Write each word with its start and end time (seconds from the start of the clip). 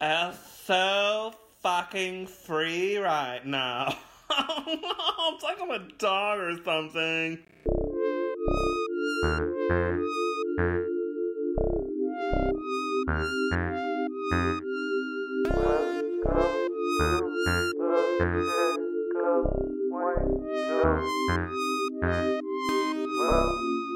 are 0.00 0.32
so 0.64 1.32
fucking 1.62 2.26
free 2.26 2.96
right 2.96 3.44
now. 3.44 3.94
it's 4.30 5.42
like 5.42 5.60
I'm 5.60 5.70
a 5.70 5.86
dog 5.98 6.38
or 6.38 6.56
something. 6.64 7.38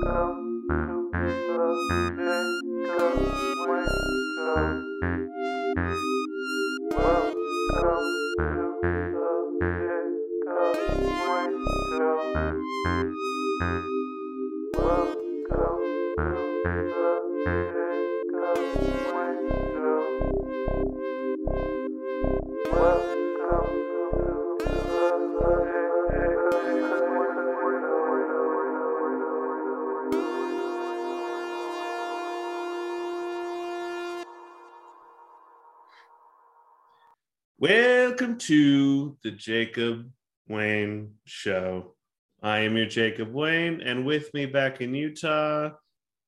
Welcome 0.04 0.62
to 0.68 1.10
the 1.12 2.03
Jacob 38.38 40.10
Wayne 40.48 41.14
Show. 41.24 41.94
I 42.42 42.60
am 42.60 42.76
your 42.76 42.86
Jacob 42.86 43.32
Wayne, 43.32 43.80
and 43.80 44.04
with 44.04 44.32
me 44.34 44.46
back 44.46 44.80
in 44.80 44.94
Utah 44.94 45.70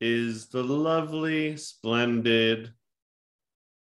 is 0.01 0.49
the 0.49 0.63
lovely, 0.63 1.57
splendid, 1.57 2.73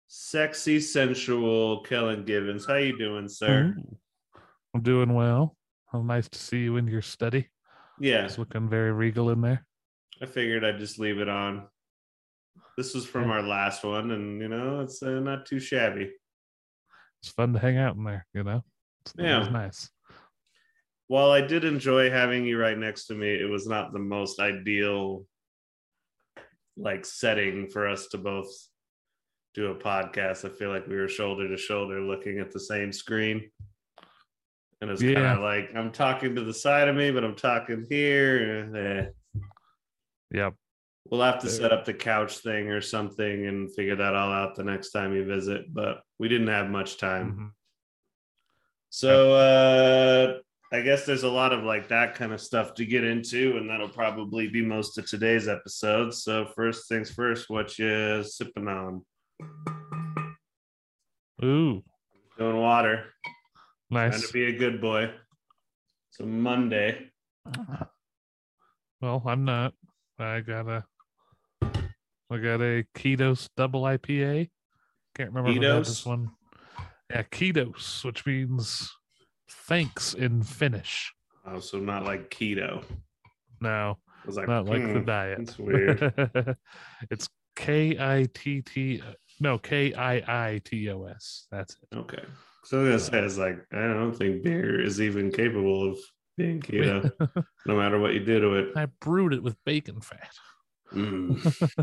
sexy, 0.07 0.79
sensual 0.79 1.81
Kellen 1.81 2.23
Givens. 2.25 2.65
How 2.65 2.75
you 2.75 2.97
doing, 2.97 3.27
sir? 3.27 3.75
Ooh, 3.77 3.97
I'm 4.73 4.81
doing 4.81 5.13
well. 5.13 5.55
Oh, 5.93 6.01
nice 6.01 6.27
to 6.29 6.39
see 6.39 6.59
you 6.59 6.77
in 6.77 6.87
your 6.87 7.01
study. 7.03 7.49
Yeah, 7.99 8.25
It's 8.25 8.39
looking 8.39 8.67
very 8.67 8.91
regal 8.91 9.29
in 9.29 9.41
there. 9.41 9.65
I 10.21 10.25
figured 10.25 10.63
I'd 10.65 10.79
just 10.79 10.97
leave 10.97 11.19
it 11.19 11.29
on. 11.29 11.67
This 12.77 12.95
was 12.95 13.05
from 13.05 13.25
Yeah. 13.29 13.35
our 13.35 13.43
last 13.43 13.83
one, 13.83 14.09
and 14.11 14.41
you 14.41 14.47
know, 14.47 14.79
it's 14.79 15.03
uh, 15.03 15.19
not 15.19 15.45
too 15.45 15.59
shabby. 15.59 16.11
It's 17.23 17.31
fun 17.31 17.53
to 17.53 17.59
hang 17.59 17.77
out 17.77 17.95
in 17.95 18.03
there, 18.03 18.27
you 18.33 18.43
know? 18.43 18.65
It's 19.05 19.13
Yeah. 19.17 19.35
always 19.35 19.49
nice. 19.51 19.89
While 21.07 21.31
I 21.31 21.39
did 21.39 21.63
enjoy 21.63 22.09
having 22.09 22.45
you 22.45 22.59
right 22.59 22.77
next 22.77 23.07
to 23.07 23.15
me, 23.15 23.29
it 23.33 23.49
was 23.49 23.65
not 23.65 23.93
the 23.93 23.99
most 23.99 24.41
ideal 24.41 25.25
like 26.75 27.05
setting 27.05 27.69
for 27.69 27.87
us 27.87 28.07
to 28.07 28.17
both 28.17 28.51
do 29.53 29.67
a 29.67 29.75
podcast. 29.75 30.43
I 30.43 30.49
feel 30.49 30.69
like 30.69 30.85
we 30.87 30.95
were 30.97 31.07
shoulder 31.07 31.47
to 31.47 31.55
shoulder 31.55 32.01
looking 32.01 32.39
at 32.39 32.51
the 32.51 32.59
same 32.59 32.91
screen. 32.91 33.49
And 34.81 34.89
it's 34.91 35.01
kind 35.01 35.17
of 35.17 35.39
like 35.39 35.69
I'm 35.75 35.91
talking 35.93 36.35
to 36.35 36.43
the 36.43 36.53
side 36.53 36.89
of 36.89 36.95
me, 36.95 37.11
but 37.11 37.23
I'm 37.23 37.35
talking 37.35 37.85
here. 37.89 38.69
Eh. 38.75 39.05
Yep. 40.31 40.55
We'll 41.09 41.21
have 41.21 41.39
to 41.41 41.49
set 41.49 41.71
up 41.73 41.83
the 41.85 41.93
couch 41.93 42.37
thing 42.37 42.69
or 42.69 42.79
something 42.81 43.45
and 43.45 43.73
figure 43.75 43.95
that 43.97 44.15
all 44.15 44.31
out 44.31 44.55
the 44.55 44.63
next 44.63 44.91
time 44.91 45.13
you 45.13 45.25
visit. 45.25 45.71
But 45.73 46.01
we 46.17 46.29
didn't 46.29 46.47
have 46.47 46.69
much 46.69 46.97
time. 46.97 47.33
Mhm. 47.33 47.49
So 48.89 49.33
uh 49.33 50.39
I 50.71 50.81
guess 50.81 51.05
there's 51.05 51.21
a 51.23 51.29
lot 51.29 51.53
of 51.53 51.63
like 51.63 51.89
that 51.89 52.15
kind 52.15 52.33
of 52.33 52.41
stuff 52.41 52.73
to 52.75 52.85
get 52.85 53.03
into, 53.03 53.57
and 53.57 53.69
that'll 53.69 53.89
probably 53.89 54.47
be 54.47 54.63
most 54.63 54.97
of 54.97 55.05
today's 55.07 55.47
episode. 55.47 56.13
So 56.15 56.47
first 56.55 56.87
things 56.89 57.11
first, 57.11 57.47
what 57.49 57.77
you 57.77 58.23
sipping 58.23 58.67
on? 58.67 59.05
Ooh, 61.43 61.83
Doing 62.39 62.57
water. 62.57 63.13
Trying 63.91 64.11
nice. 64.11 64.25
to 64.25 64.33
be 64.33 64.45
a 64.45 64.57
good 64.57 64.81
boy. 64.81 65.11
So 66.11 66.25
Monday. 66.25 67.11
Well, 69.01 69.21
I'm 69.27 69.45
not. 69.45 69.73
I 70.17 70.39
got 70.39 70.67
I 72.33 72.37
got 72.37 72.61
a 72.61 72.83
Kiitos 72.95 73.49
double 73.55 73.83
IPA. 73.83 74.49
Can't 75.15 75.31
remember 75.31 75.51
if 75.51 75.85
this 75.85 76.05
one. 76.05 76.31
Yeah, 77.09 77.23
Kiitos, 77.23 78.03
which 78.03 78.25
means 78.25 78.91
thanks 79.49 80.13
in 80.13 80.41
Finnish. 80.41 81.13
Oh, 81.45 81.59
so 81.59 81.77
not 81.77 82.05
like 82.05 82.31
keto. 82.31 82.83
No, 83.61 83.97
like, 84.25 84.47
not 84.47 84.65
like 84.65 84.81
the 84.81 84.99
hmm, 84.99 85.05
diet. 85.05 85.39
It's 85.41 85.59
weird. 85.59 86.57
it's 87.11 87.29
K 87.55 87.97
I 87.99 88.25
T 88.33 88.61
T 88.61 89.01
no 89.39 89.57
K 89.57 89.93
I 89.93 90.15
I 90.27 90.61
T 90.63 90.89
O 90.89 91.03
S. 91.03 91.47
That's 91.51 91.75
it. 91.91 91.95
okay. 91.97 92.23
So 92.63 92.79
I 92.79 92.93
was 92.93 93.09
gonna 93.09 93.21
say, 93.21 93.25
it's 93.25 93.37
like 93.37 93.65
I 93.73 93.81
don't 93.87 94.13
think 94.13 94.41
beer 94.41 94.81
is 94.81 95.01
even 95.01 95.31
capable 95.31 95.91
of 95.91 95.99
being 96.37 96.61
keto, 96.61 97.11
no 97.67 97.75
matter 97.75 97.99
what 97.99 98.13
you 98.13 98.25
do 98.25 98.39
to 98.39 98.53
it. 98.55 98.69
I 98.75 98.87
brewed 99.01 99.33
it 99.33 99.43
with 99.43 99.55
bacon 99.65 100.01
fat. 100.01 100.31
Mm. 100.93 101.73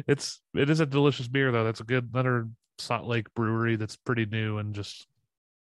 it's 0.06 0.40
it 0.54 0.70
is 0.70 0.80
a 0.80 0.86
delicious 0.86 1.28
beer 1.28 1.52
though. 1.52 1.64
That's 1.64 1.80
a 1.80 1.84
good 1.84 2.10
another 2.12 2.48
Salt 2.78 3.06
Lake 3.06 3.32
brewery 3.34 3.76
that's 3.76 3.96
pretty 3.96 4.26
new 4.26 4.58
and 4.58 4.74
just 4.74 5.06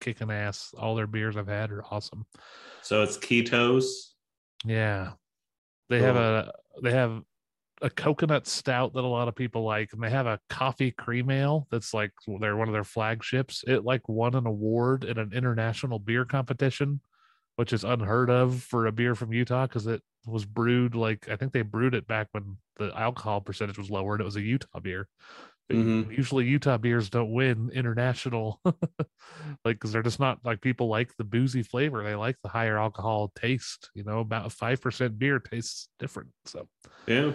kicking 0.00 0.31
ass. 0.31 0.75
All 0.78 0.94
their 0.94 1.06
beers 1.06 1.37
I've 1.37 1.49
had 1.49 1.71
are 1.71 1.84
awesome. 1.91 2.25
So 2.83 3.03
it's 3.03 3.19
kiitos. 3.19 4.12
Yeah. 4.65 5.12
They 5.89 6.00
have 6.00 6.16
a 6.16 6.53
they 6.83 6.93
have 6.93 7.22
a 7.83 7.91
coconut 7.91 8.47
stout 8.47 8.94
that 8.94 9.05
a 9.05 9.06
lot 9.06 9.28
of 9.28 9.34
people 9.34 9.65
like, 9.65 9.93
and 9.93 10.03
they 10.03 10.10
have 10.10 10.27
a 10.27 10.39
coffee 10.49 10.91
cream 10.91 11.31
ale 11.31 11.66
that's 11.71 11.94
like 11.94 12.12
they're 12.41 12.56
one 12.56 12.69
of 12.69 12.75
their 12.75 12.84
flagships. 12.84 13.65
It 13.66 13.84
like 13.84 14.09
won 14.09 14.34
an 14.34 14.47
award 14.47 15.05
in 15.05 15.19
an 15.19 15.33
international 15.33 15.99
beer 15.99 16.25
competition, 16.25 17.00
which 17.60 17.75
is 17.75 17.84
unheard 17.84 18.31
of 18.31 18.62
for 18.62 18.87
a 18.87 18.93
beer 18.93 19.15
from 19.15 19.34
Utah 19.34 19.66
because 19.66 19.87
it 19.87 20.00
was 20.25 20.47
brewed 20.47 20.94
like 20.94 21.28
I 21.28 21.37
think 21.37 21.53
they 21.53 21.60
brewed 21.60 21.94
it 21.94 22.06
back 22.06 22.28
when 22.32 22.56
the 22.78 22.91
alcohol 22.98 23.43
percentage 23.43 23.76
was 23.76 23.91
lower 23.91 24.15
and 24.15 24.22
it 24.22 24.25
was 24.25 24.37
a 24.37 24.41
Utah 24.41 24.81
beer. 24.81 25.06
Mhm. 25.71 26.10
Usually 26.10 26.47
Utah 26.47 26.78
beers 26.78 27.10
don't 27.10 27.34
win 27.34 27.69
international, 27.75 28.62
like 28.65 29.76
because 29.76 29.93
they're 29.93 30.03
just 30.03 30.19
not 30.19 30.38
like 30.43 30.62
people 30.62 30.88
like 30.88 31.15
the 31.19 31.25
boozy 31.25 31.62
flavor. 31.62 32.03
They 32.03 32.15
like 32.15 32.37
the 32.43 32.48
higher 32.48 32.78
alcohol 32.78 33.31
taste. 33.37 33.91
You 33.94 34.04
know, 34.04 34.21
about 34.21 34.53
five 34.53 34.81
percent 34.81 35.19
beer 35.19 35.38
tastes 35.38 35.91
different. 35.98 36.31
So 36.47 36.66
Yeah. 37.06 37.32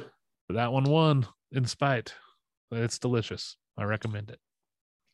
but 0.47 0.55
that 0.55 0.73
one 0.73 0.85
won 0.85 1.27
in 1.51 1.65
spite. 1.65 2.15
It's 2.71 2.97
delicious. 2.97 3.57
I 3.77 3.83
recommend 3.83 4.31
it. 4.31 4.39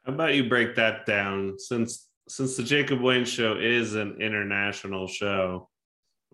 How 0.05 0.13
about 0.13 0.35
you 0.35 0.47
break 0.47 0.75
that 0.75 1.05
down 1.05 1.59
since 1.59 2.07
since 2.27 2.55
the 2.55 2.63
Jacob 2.63 3.01
Wayne 3.01 3.25
show 3.25 3.57
is 3.57 3.95
an 3.95 4.21
international 4.21 5.07
show, 5.07 5.69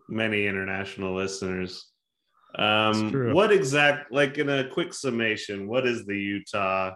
many 0.09 0.45
international 0.47 1.15
listeners. 1.15 1.91
Um 2.55 3.33
what 3.33 3.51
exact 3.51 4.11
like 4.11 4.37
in 4.37 4.49
a 4.49 4.67
quick 4.69 4.93
summation, 4.93 5.67
what 5.67 5.85
is 5.85 6.05
the 6.05 6.17
Utah 6.17 6.93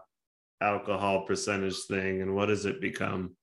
alcohol 0.61 1.25
percentage 1.25 1.77
thing 1.87 2.21
and 2.21 2.33
what 2.35 2.47
does 2.47 2.65
it 2.65 2.79
become? 2.81 3.35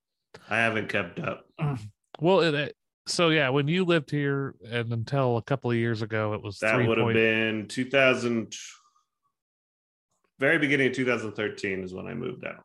I 0.48 0.58
haven't 0.58 0.88
kept 0.88 1.18
up. 1.20 1.44
Well, 2.20 2.40
it, 2.40 2.54
it- 2.54 2.74
so 3.06 3.28
yeah, 3.30 3.48
when 3.50 3.68
you 3.68 3.84
lived 3.84 4.10
here 4.10 4.54
and 4.70 4.92
until 4.92 5.36
a 5.38 5.42
couple 5.42 5.70
of 5.70 5.76
years 5.78 6.02
ago, 6.02 6.34
it 6.34 6.42
was 6.42 6.58
That 6.58 6.74
three 6.74 6.86
would 6.88 6.98
have 6.98 7.12
been 7.14 7.66
2000 7.68 8.52
very 10.38 10.58
beginning 10.58 10.88
of 10.88 10.92
2013 10.94 11.84
is 11.84 11.94
when 11.94 12.06
I 12.06 12.14
moved 12.14 12.44
out. 12.44 12.64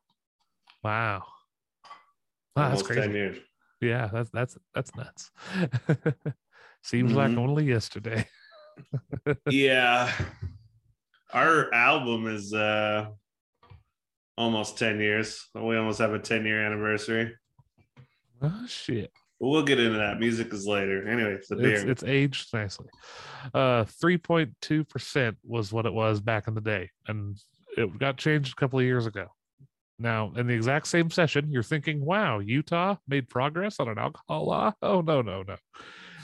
Wow. 0.83 1.23
Wow, 2.55 2.69
that's 2.69 2.83
crazy. 2.83 3.01
10 3.01 3.11
years. 3.13 3.37
Yeah, 3.81 4.09
that's 4.13 4.29
that's 4.29 4.57
that's 4.73 4.95
nuts. 4.95 5.31
Seems 6.83 7.13
like 7.13 7.31
Mhm. 7.31 7.37
only 7.39 7.65
yesterday. 7.65 8.25
yeah 9.49 10.11
our 11.31 11.71
album 11.73 12.25
is 12.27 12.51
uh 12.55 13.05
almost 14.35 14.79
10 14.79 14.99
years 14.99 15.47
we 15.53 15.77
almost 15.77 15.99
have 15.99 16.11
a 16.13 16.17
10 16.19 16.43
year 16.43 16.65
anniversary 16.65 17.35
Oh 18.41 18.65
shit. 18.67 19.11
but 19.39 19.47
we'll 19.47 19.63
get 19.63 19.79
into 19.79 19.99
that 19.99 20.19
music 20.19 20.51
is 20.53 20.65
later 20.65 21.07
anyway 21.07 21.33
it's 21.33 21.51
a 21.51 21.55
beer 21.55 21.73
It's 21.75 21.83
it's 21.83 22.03
aged 22.03 22.51
nicely. 22.51 22.87
Uh, 23.53 23.83
three 23.85 24.17
point 24.17 24.55
two 24.59 24.83
percent 24.85 25.37
was 25.43 25.71
what 25.71 25.85
it 25.85 25.93
was 25.93 26.19
back 26.19 26.47
in 26.47 26.55
the 26.55 26.61
day, 26.61 26.89
and 27.07 27.37
it 27.77 27.99
got 27.99 28.17
changed 28.17 28.53
a 28.53 28.55
couple 28.55 28.79
of 28.79 28.85
years 28.85 29.05
ago. 29.05 29.27
Now, 30.03 30.33
in 30.35 30.47
the 30.47 30.53
exact 30.53 30.87
same 30.87 31.09
session, 31.09 31.49
you're 31.49 31.63
thinking, 31.63 32.03
"Wow, 32.03 32.39
Utah 32.39 32.97
made 33.07 33.29
progress 33.29 33.79
on 33.79 33.87
an 33.87 33.97
alcohol 33.97 34.45
law." 34.47 34.73
Oh 34.81 34.99
no, 34.99 35.21
no, 35.21 35.43
no! 35.43 35.55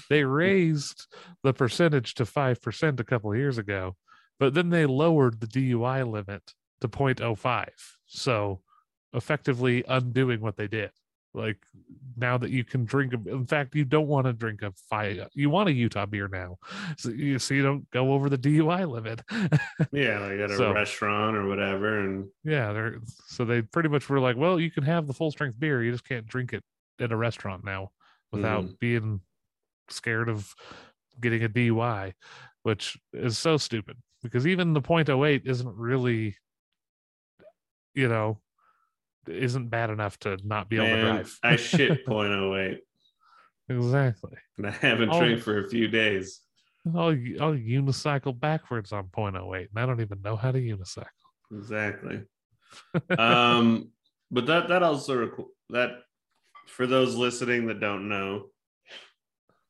They 0.10 0.26
raised 0.26 1.08
the 1.44 1.54
percentage 1.54 2.14
to 2.16 2.26
five 2.26 2.62
percent 2.62 3.00
a 3.00 3.06
couple 3.06 3.34
years 3.34 3.58
ago, 3.58 3.96
but 4.38 4.54
then 4.54 4.70
they 4.70 4.86
lowered 4.86 5.40
the 5.40 5.48
DUI 5.48 6.04
limit 6.04 6.54
to 6.81 6.90
0.05. 6.90 7.68
So 8.06 8.62
effectively 9.14 9.84
undoing 9.88 10.42
what 10.42 10.58
they 10.58 10.68
did. 10.68 10.92
Like 11.34 11.58
now 12.18 12.40
that 12.40 12.50
you 12.50 12.64
can 12.64 12.86
drink, 12.86 13.14
in 13.14 13.46
fact, 13.46 13.76
you 13.76 13.86
don't 13.86 14.08
want 14.08 14.26
to 14.26 14.34
drink 14.34 14.64
a 14.64 14.72
five. 14.90 15.28
You 15.34 15.52
want 15.52 15.70
a 15.70 15.72
Utah 15.72 16.08
beer 16.08 16.28
now, 16.28 16.58
so 16.98 17.10
you 17.10 17.38
so 17.38 17.54
you 17.54 17.62
don't 17.62 17.88
go 17.92 18.14
over 18.14 18.30
the 18.30 18.38
DUI 18.38 18.90
limit. 18.90 19.22
Yeah, 19.92 20.20
like 20.20 20.40
at 20.40 20.52
a 20.52 20.58
So- 20.58 20.74
restaurant 20.74 21.38
or 21.38 21.48
whatever. 21.48 22.00
And 22.00 22.30
yeah, 22.44 22.74
they're 22.74 22.98
so 23.28 23.46
they 23.46 23.62
pretty 23.62 23.90
much 23.90 24.10
were 24.10 24.20
like, 24.20 24.38
well, 24.38 24.60
you 24.60 24.72
can 24.72 24.84
have 24.84 25.06
the 25.06 25.14
full 25.14 25.30
strength 25.31 25.60
beer, 25.60 25.84
you 25.84 25.92
just 25.92 26.04
can't 26.08 26.26
drink 26.26 26.52
it 26.54 26.64
in 26.98 27.12
a 27.12 27.18
restaurant 27.18 27.64
now 27.64 27.92
without 28.32 28.64
Mhm. 28.66 28.80
being 28.80 29.22
scared 29.90 30.30
of 30.30 30.54
getting 31.22 31.44
a 31.44 31.50
DUI, 31.50 32.14
which 32.64 32.98
is 33.14 33.38
so 33.38 33.56
stupid 33.58 33.98
because 34.24 34.48
even 34.48 34.74
the 34.74 34.82
.08 34.82 35.46
isn't 35.46 35.75
really, 35.75 36.36
you 37.94 38.08
know, 38.08 38.40
isn't 39.30 39.70
bad 39.70 39.90
enough 39.90 40.18
to 40.20 40.38
not 40.44 40.70
be 40.70 40.78
able 40.78 40.88
to 40.88 40.96
man, 40.96 41.16
drive. 41.16 41.40
I 41.44 41.56
shit 41.56 42.06
0.08 42.08 42.78
exactly. 43.70 44.38
and 44.58 44.68
I 44.68 44.72
haven't 44.72 45.10
Oh. 45.10 45.20
drank 45.20 45.42
for 45.42 45.64
a 45.64 45.70
few 45.70 45.88
days. 45.88 46.42
I'll 46.88 47.10
I'll 47.10 47.54
unicycle 47.54 48.38
backwards 48.40 48.92
on 48.94 49.08
.08, 49.08 49.68
and 49.70 49.78
I 49.78 49.86
don't 49.86 50.02
even 50.02 50.22
know 50.22 50.36
how 50.36 50.52
to 50.52 50.60
unicycle. 50.60 51.06
Exactly. 51.52 52.24
um, 53.18 53.92
but 54.31 54.46
that 54.48 54.70
that 54.70 54.81
also 54.84 55.26
requ- 55.26 55.48
that 55.70 55.92
for 56.68 56.88
those 56.88 57.16
listening 57.16 57.68
that 57.68 57.80
don't 57.80 58.08
know, 58.10 58.46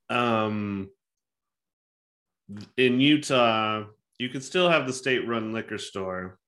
um, 0.10 0.90
in 2.78 3.00
Utah, 3.00 3.86
you 4.18 4.30
can 4.30 4.42
still 4.42 4.70
have 4.70 4.88
the 4.88 4.94
state-run 4.94 5.54
liquor 5.54 5.78
store, 5.78 6.39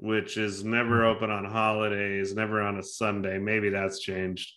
which 0.00 0.38
is 0.38 0.64
never 0.64 1.00
mm-hmm. 1.00 1.16
open 1.16 1.30
on 1.30 1.44
holidays, 1.44 2.34
never 2.34 2.62
on 2.62 2.78
a 2.78 2.82
Sunday. 2.82 3.38
Maybe 3.38 3.68
that's 3.68 4.00
changed. 4.00 4.50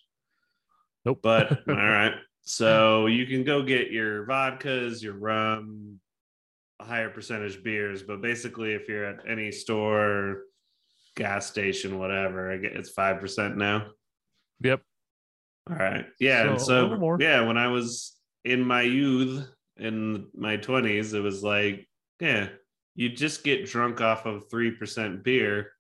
Nope. 1.06 1.20
But 1.22 1.52
all 1.68 1.76
right. 1.76 2.14
So 2.44 3.08
you 3.08 3.26
can 3.26 3.44
go 3.44 3.62
get 3.62 3.92
your 3.92 4.26
vodkas, 4.26 5.04
your 5.04 5.16
rum, 5.16 6.00
higher 6.82 7.10
percentage 7.10 7.62
beers, 7.62 8.04
but 8.04 8.22
basically 8.22 8.74
if 8.74 8.88
you're 8.88 9.06
at 9.06 9.30
any 9.30 9.52
store, 9.52 10.44
gas 11.16 11.46
station, 11.46 12.00
whatever, 12.00 12.52
I 12.52 12.58
get 12.58 12.74
it's 12.74 12.90
five 12.90 13.20
percent 13.20 13.58
now. 13.58 13.88
yep. 14.62 14.82
All 15.70 15.78
right. 15.78 16.06
Yeah. 16.20 16.52
and 16.52 16.62
So, 16.62 16.88
a 16.88 16.88
little 16.88 17.18
so 17.20 17.24
yeah, 17.24 17.42
when 17.42 17.58
I 17.58 17.68
was 17.68 18.16
in 18.46 18.64
my 18.66 18.82
youth 18.82 19.46
in 19.78 20.28
my 20.36 20.56
twenties, 20.58 21.14
it 21.14 21.22
was 21.22 21.44
like, 21.44 21.88
yeah, 22.20 22.48
you 22.96 23.10
just 23.10 23.44
get 23.44 23.66
drunk 23.66 24.02
off 24.02 24.26
of 24.26 24.50
three 24.50 24.72
percent 24.72 25.24
beer, 25.24 25.72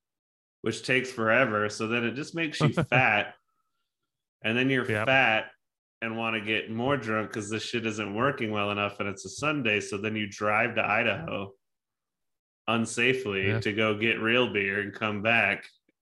which 0.61 0.83
takes 0.83 1.11
forever. 1.11 1.69
So 1.69 1.87
then 1.87 2.03
it 2.03 2.15
just 2.15 2.35
makes 2.35 2.59
you 2.61 2.69
fat. 2.89 3.35
And 4.43 4.57
then 4.57 4.69
you're 4.69 4.89
Yep. 4.89 5.07
fat 5.07 5.45
and 6.01 6.17
want 6.17 6.35
to 6.35 6.41
get 6.41 6.69
more 6.69 6.97
drunk 6.97 7.29
because 7.29 7.49
this 7.49 7.63
shit 7.63 7.85
isn't 7.85 8.13
working 8.13 8.51
well 8.51 8.71
enough 8.71 8.99
and 8.99 9.07
it's 9.07 9.23
a 9.25 9.29
Sunday. 9.29 9.79
So 9.79 9.97
then 9.97 10.15
you 10.17 10.27
drive 10.27 10.75
to 10.75 10.85
Idaho 10.85 11.53
unsafely 12.69 13.47
Yeah. 13.47 13.59
to 13.61 13.73
go 13.73 13.97
get 13.97 14.19
real 14.19 14.51
beer 14.51 14.81
and 14.81 14.93
come 14.93 15.21
back. 15.21 15.65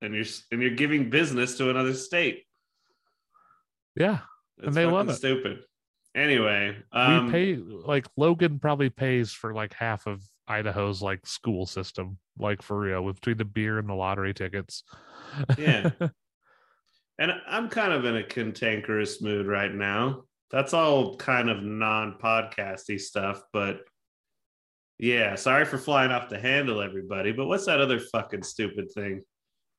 And 0.02 0.14
you're 0.14 0.25
and 0.50 0.60
you're 0.60 0.75
giving 0.75 1.08
business 1.10 1.56
to 1.58 1.70
another 1.70 1.94
state. 1.94 2.44
Yeah. 3.94 4.19
It's 4.58 4.75
they 4.75 4.87
love 4.87 5.08
it. 5.08 5.14
Stupid. 5.14 5.60
Anyway, 6.14 6.76
um, 6.92 7.26
we 7.26 7.32
pay 7.32 7.56
like 7.56 8.06
Logan 8.16 8.58
probably 8.58 8.88
pays 8.90 9.32
for 9.32 9.52
like 9.54 9.72
half 9.75 10.06
of 10.06 10.22
Idaho's 10.48 11.02
like 11.02 11.26
school 11.26 11.66
system, 11.66 12.19
like 12.38 12.62
for 12.62 12.78
real, 12.78 13.02
with 13.02 13.16
between 13.16 13.38
the 13.38 13.44
beer 13.44 13.78
and 13.78 13.88
the 13.88 13.94
lottery 13.94 14.32
tickets. 14.34 14.82
Yeah. 15.58 15.90
and 17.19 17.32
I'm 17.48 17.69
kind 17.69 17.93
of 17.93 18.04
in 18.04 18.16
a 18.16 18.22
cantankerous 18.25 19.20
mood 19.20 19.46
right 19.46 19.72
now. 19.75 20.22
That's 20.50 20.72
all 20.75 21.16
kind 21.16 21.50
of 21.50 21.62
non-podcasty 21.62 23.00
stuff, 23.00 23.43
but 23.52 23.81
yeah, 24.98 25.34
sorry 25.34 25.64
for 25.64 25.76
flying 25.76 26.10
off 26.12 26.28
the 26.28 26.38
handle, 26.38 26.81
everybody. 26.81 27.32
But 27.32 27.46
what's 27.49 27.66
that 27.66 27.81
other 27.81 27.99
fucking 27.99 28.44
stupid 28.44 28.90
thing? 28.92 29.22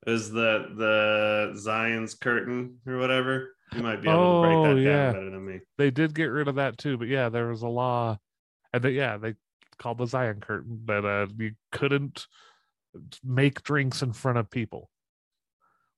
Is 0.05 0.29
the 0.29 0.67
the 0.75 1.57
Zion's 1.57 2.13
curtain 2.13 2.77
or 2.85 2.97
whatever? 2.97 3.55
You 3.75 3.81
might 3.81 4.01
be 4.01 4.09
able 4.09 4.41
to 4.43 4.47
break 4.47 4.57
Oh, 4.57 4.75
that 4.75 4.81
yeah. 4.81 5.03
down 5.05 5.13
better 5.13 5.29
than 5.31 5.45
me. 5.45 5.59
they 5.77 5.89
did 5.89 6.13
get 6.13 6.25
rid 6.25 6.47
of 6.47 6.55
that 6.55 6.77
too, 6.77 6.97
but 6.97 7.07
yeah, 7.07 7.29
there 7.29 7.47
was 7.47 7.63
a 7.63 7.67
law, 7.67 8.17
and 8.73 8.83
they, 8.83 8.91
yeah, 8.91 9.17
they 9.17 9.33
called 9.77 9.99
the 9.99 10.05
Zion 10.07 10.39
curtain 10.39 10.81
that 10.85 11.05
uh, 11.05 11.27
you 11.37 11.53
couldn't 11.71 12.27
make 13.23 13.63
drinks 13.63 14.01
in 14.01 14.13
front 14.13 14.37
of 14.37 14.49
people. 14.49 14.89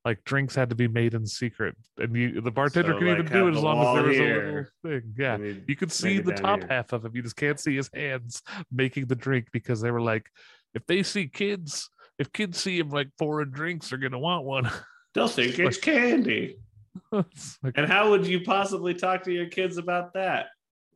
Like 0.06 0.24
drinks 0.24 0.56
had 0.56 0.70
to 0.70 0.76
be 0.76 0.88
made 0.88 1.14
in 1.14 1.26
secret, 1.26 1.76
and 1.98 2.16
you 2.16 2.40
the 2.40 2.52
bartender 2.52 2.94
So, 2.94 3.00
could 3.00 3.08
even 3.08 3.26
do 3.26 3.48
it 3.50 3.56
as 3.56 3.62
long 3.62 3.80
as 3.86 3.96
there 3.96 4.04
was 4.04 4.18
a 4.18 4.22
little 4.22 4.66
thing. 4.84 5.14
Yeah, 5.18 5.38
you 5.68 5.76
could 5.76 5.92
see 5.92 6.20
the 6.20 6.34
top 6.34 6.60
here. 6.60 6.68
half 6.70 6.94
of 6.94 7.04
him. 7.04 7.12
You 7.14 7.22
just 7.22 7.36
can't 7.36 7.60
see 7.60 7.76
his 7.76 7.90
hands 7.94 8.42
making 8.72 9.08
the 9.08 9.16
drink 9.16 9.48
because 9.52 9.82
they 9.82 9.92
were 9.92 10.02
like, 10.02 10.30
if 10.74 10.86
they 10.86 11.04
see 11.04 11.28
kids, 11.28 11.90
if 12.18 12.32
kids 12.32 12.60
see 12.62 12.80
him 12.80 12.90
like 12.90 13.10
pouring 13.20 13.52
drinks, 13.52 13.90
they're 13.90 14.00
gonna 14.00 14.20
want 14.20 14.46
one. 14.46 14.72
They'll 15.16 15.28
think 15.28 15.58
it's 15.60 15.78
candy. 15.78 16.58
It's 17.12 17.58
like, 17.64 17.74
And 17.78 17.88
how 17.88 18.10
would 18.12 18.26
you 18.28 18.42
possibly 18.42 18.94
talk 18.94 19.24
to 19.24 19.32
your 19.32 19.48
kids 19.48 19.78
about 19.78 20.14
that? 20.14 20.48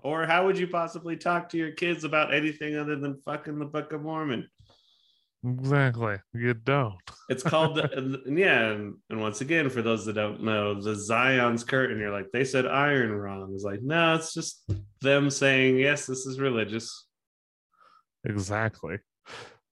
Or 0.03 0.25
how 0.25 0.45
would 0.45 0.57
you 0.57 0.67
possibly 0.67 1.15
talk 1.15 1.49
to 1.49 1.57
your 1.57 1.71
kids 1.71 2.03
about 2.03 2.33
anything 2.33 2.75
other 2.75 2.97
than 2.97 3.21
fucking 3.21 3.57
the 3.57 3.65
Book 3.65 3.93
of 3.93 4.01
Mormon? 4.01 4.47
exactly, 5.45 6.17
you 6.33 6.53
don't. 6.53 6.95
It's 7.29 7.43
called, 7.43 7.77
yeah. 8.27 8.71
And, 8.71 8.95
and 9.09 9.21
once 9.21 9.41
again, 9.41 9.69
for 9.69 9.81
those 9.81 10.05
that 10.05 10.13
don't 10.13 10.43
know, 10.43 10.81
the 10.81 10.95
Zion's 10.95 11.63
curtain, 11.63 11.99
you're 11.99 12.11
like, 12.11 12.31
they 12.31 12.45
said 12.45 12.65
iron 12.65 13.11
wrong. 13.11 13.51
It's 13.53 13.63
like, 13.63 13.81
no, 13.81 14.15
it's 14.15 14.33
just 14.33 14.63
them 15.01 15.29
saying, 15.29 15.77
yes, 15.77 16.05
this 16.05 16.25
is 16.25 16.39
religious. 16.39 17.07
Exactly. 18.25 18.99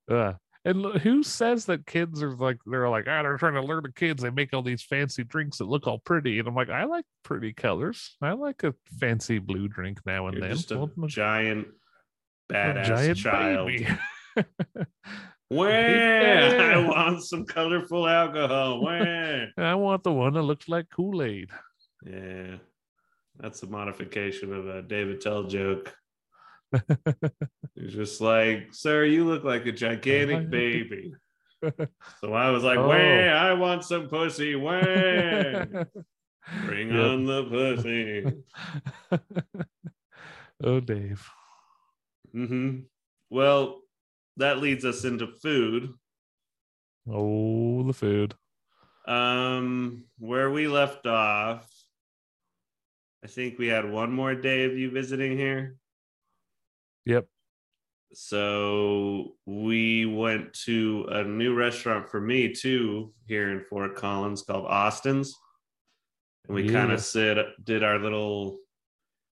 Uh, 0.10 0.34
and 0.66 0.86
who 1.02 1.24
says 1.24 1.66
that 1.66 1.86
kids 1.88 2.22
are 2.22 2.36
like 2.36 2.58
they're 2.66 2.88
like 2.90 3.08
ah 3.08 3.24
they're 3.24 3.38
trying 3.38 3.56
to 3.56 3.62
learn 3.64 3.82
the 3.84 3.92
kids 3.92 4.22
they 4.22 4.30
make 4.30 4.54
all 4.54 4.62
these 4.62 4.84
fancy 4.84 5.24
drinks 5.24 5.58
that 5.58 5.66
look 5.68 5.88
all 5.88 6.00
pretty 6.00 6.38
and 6.40 6.48
I'm 6.48 6.54
like 6.56 6.70
I 6.70 6.84
like 6.86 7.06
pretty 7.24 7.52
colors 7.54 8.16
I 8.22 8.34
like 8.34 8.64
a 8.64 8.74
fancy 9.00 9.40
blue 9.40 9.68
drink 9.68 10.00
now 10.06 10.28
and 10.28 10.38
You're 10.38 10.48
then 10.48 10.58
just 10.58 10.72
a 10.72 10.78
Well, 10.78 10.92
a- 11.04 11.08
giant, 11.08 11.68
a 12.50 12.54
badass 12.54 13.16
child. 13.16 13.72
Where 15.50 16.72
I 16.74 16.78
want 16.88 17.24
some 17.24 17.46
colorful 17.46 18.08
alcohol. 18.08 18.82
Where? 18.82 19.50
I 19.58 19.76
want 19.76 20.04
the 20.04 20.14
one 20.14 20.34
that 20.34 20.44
looks 20.44 20.70
like 20.70 20.86
Kool 20.90 21.22
Aid. 21.22 21.50
Yeah, 22.06 22.56
that's 23.38 23.62
a 23.64 23.68
modification 23.68 24.54
of 24.54 24.68
a 24.68 24.82
Dave 24.82 25.10
Attell 25.10 25.44
joke. 25.44 25.94
He's 27.76 27.94
just 27.94 28.22
like, 28.22 28.70
sir, 28.72 29.04
you 29.06 29.26
look 29.26 29.44
like 29.44 29.66
a 29.66 29.72
gigantic 29.72 30.50
baby. 30.50 31.14
So 32.22 32.34
I 32.34 32.50
was 32.50 32.64
like, 32.64 32.80
Oh. 32.80 32.88
where? 32.88 33.36
I 33.36 33.54
want 33.54 33.84
some 33.84 34.08
pussy. 34.08 34.56
Where? 34.56 35.66
Bring 36.66 36.90
Yep. 36.90 37.06
on 37.06 37.26
the 37.26 37.44
pussy. 37.46 38.26
oh, 40.64 40.80
Dave. 40.80 41.28
Mm-hmm. 42.36 42.80
Well, 43.30 43.82
that 44.38 44.58
leads 44.60 44.86
us 44.86 45.04
into 45.04 45.28
food. 45.28 45.94
Oh, 47.10 47.84
the 47.84 47.94
food. 47.94 48.34
Um, 49.08 50.06
where 50.20 50.50
we 50.52 50.68
left 50.68 51.06
off, 51.06 51.70
I 53.24 53.28
think 53.28 53.60
we 53.60 53.68
had 53.68 53.90
one 53.90 54.12
more 54.12 54.34
day 54.36 54.66
of 54.66 54.78
you 54.78 54.90
visiting 54.90 55.38
here. 55.38 55.76
Yep. 57.06 57.26
So 58.14 59.36
we 59.46 60.06
went 60.06 60.54
to 60.66 61.06
a 61.10 61.24
new 61.24 61.56
restaurant 61.56 62.10
for 62.10 62.20
me 62.20 62.54
too 62.54 63.14
here 63.26 63.52
in 63.52 63.64
Fort 63.70 63.96
Collins 63.96 64.42
called 64.42 64.66
Austin's. 64.66 65.34
And 66.48 66.56
we 66.56 66.70
kind 66.70 66.92
of 66.92 67.02
sit 67.02 67.38
did 67.64 67.84
our 67.84 68.00
little 68.00 68.58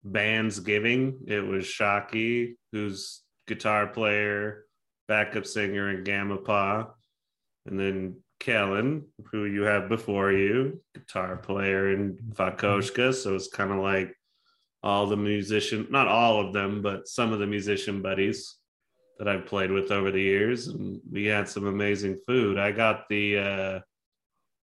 bands 0.04 0.60
giving. 0.60 1.20
It 1.28 1.46
was 1.46 1.66
Shockey, 1.66 2.54
who's 2.72 3.22
guitar 3.48 3.88
player, 3.88 4.66
backup 5.08 5.46
singer 5.46 5.90
in 5.90 6.04
Gamma 6.04 6.38
Pa, 6.38 6.88
and 7.66 7.80
then 7.80 8.18
Kellen, 8.40 9.06
who 9.32 9.46
you 9.46 9.64
have 9.64 9.90
before 9.90 10.32
you, 10.32 10.82
guitar 10.96 11.38
player 11.38 11.92
in 11.92 12.14
mm-hmm. 12.14 12.32
Vakoshka. 12.32 13.14
So 13.14 13.36
it's 13.36 13.50
kind 13.50 13.72
of 13.72 13.80
like 13.80 14.16
all 14.84 15.06
the 15.08 15.18
musician, 15.18 15.88
not 15.90 16.08
all 16.08 16.40
of 16.46 16.54
them, 16.54 16.82
but 16.82 17.08
some 17.08 17.32
of 17.34 17.40
the 17.40 17.48
musician 17.48 18.02
buddies 18.02 18.56
that 19.20 19.28
I've 19.28 19.46
played 19.46 19.72
with 19.72 19.92
over 19.92 20.10
the 20.12 20.22
years. 20.22 20.68
And 20.68 21.00
we 21.12 21.26
had 21.26 21.48
some 21.48 21.68
amazing 21.68 22.20
food. 22.28 22.58
I 22.58 22.72
got 22.72 23.08
the 23.10 23.38
uh, 23.38 23.80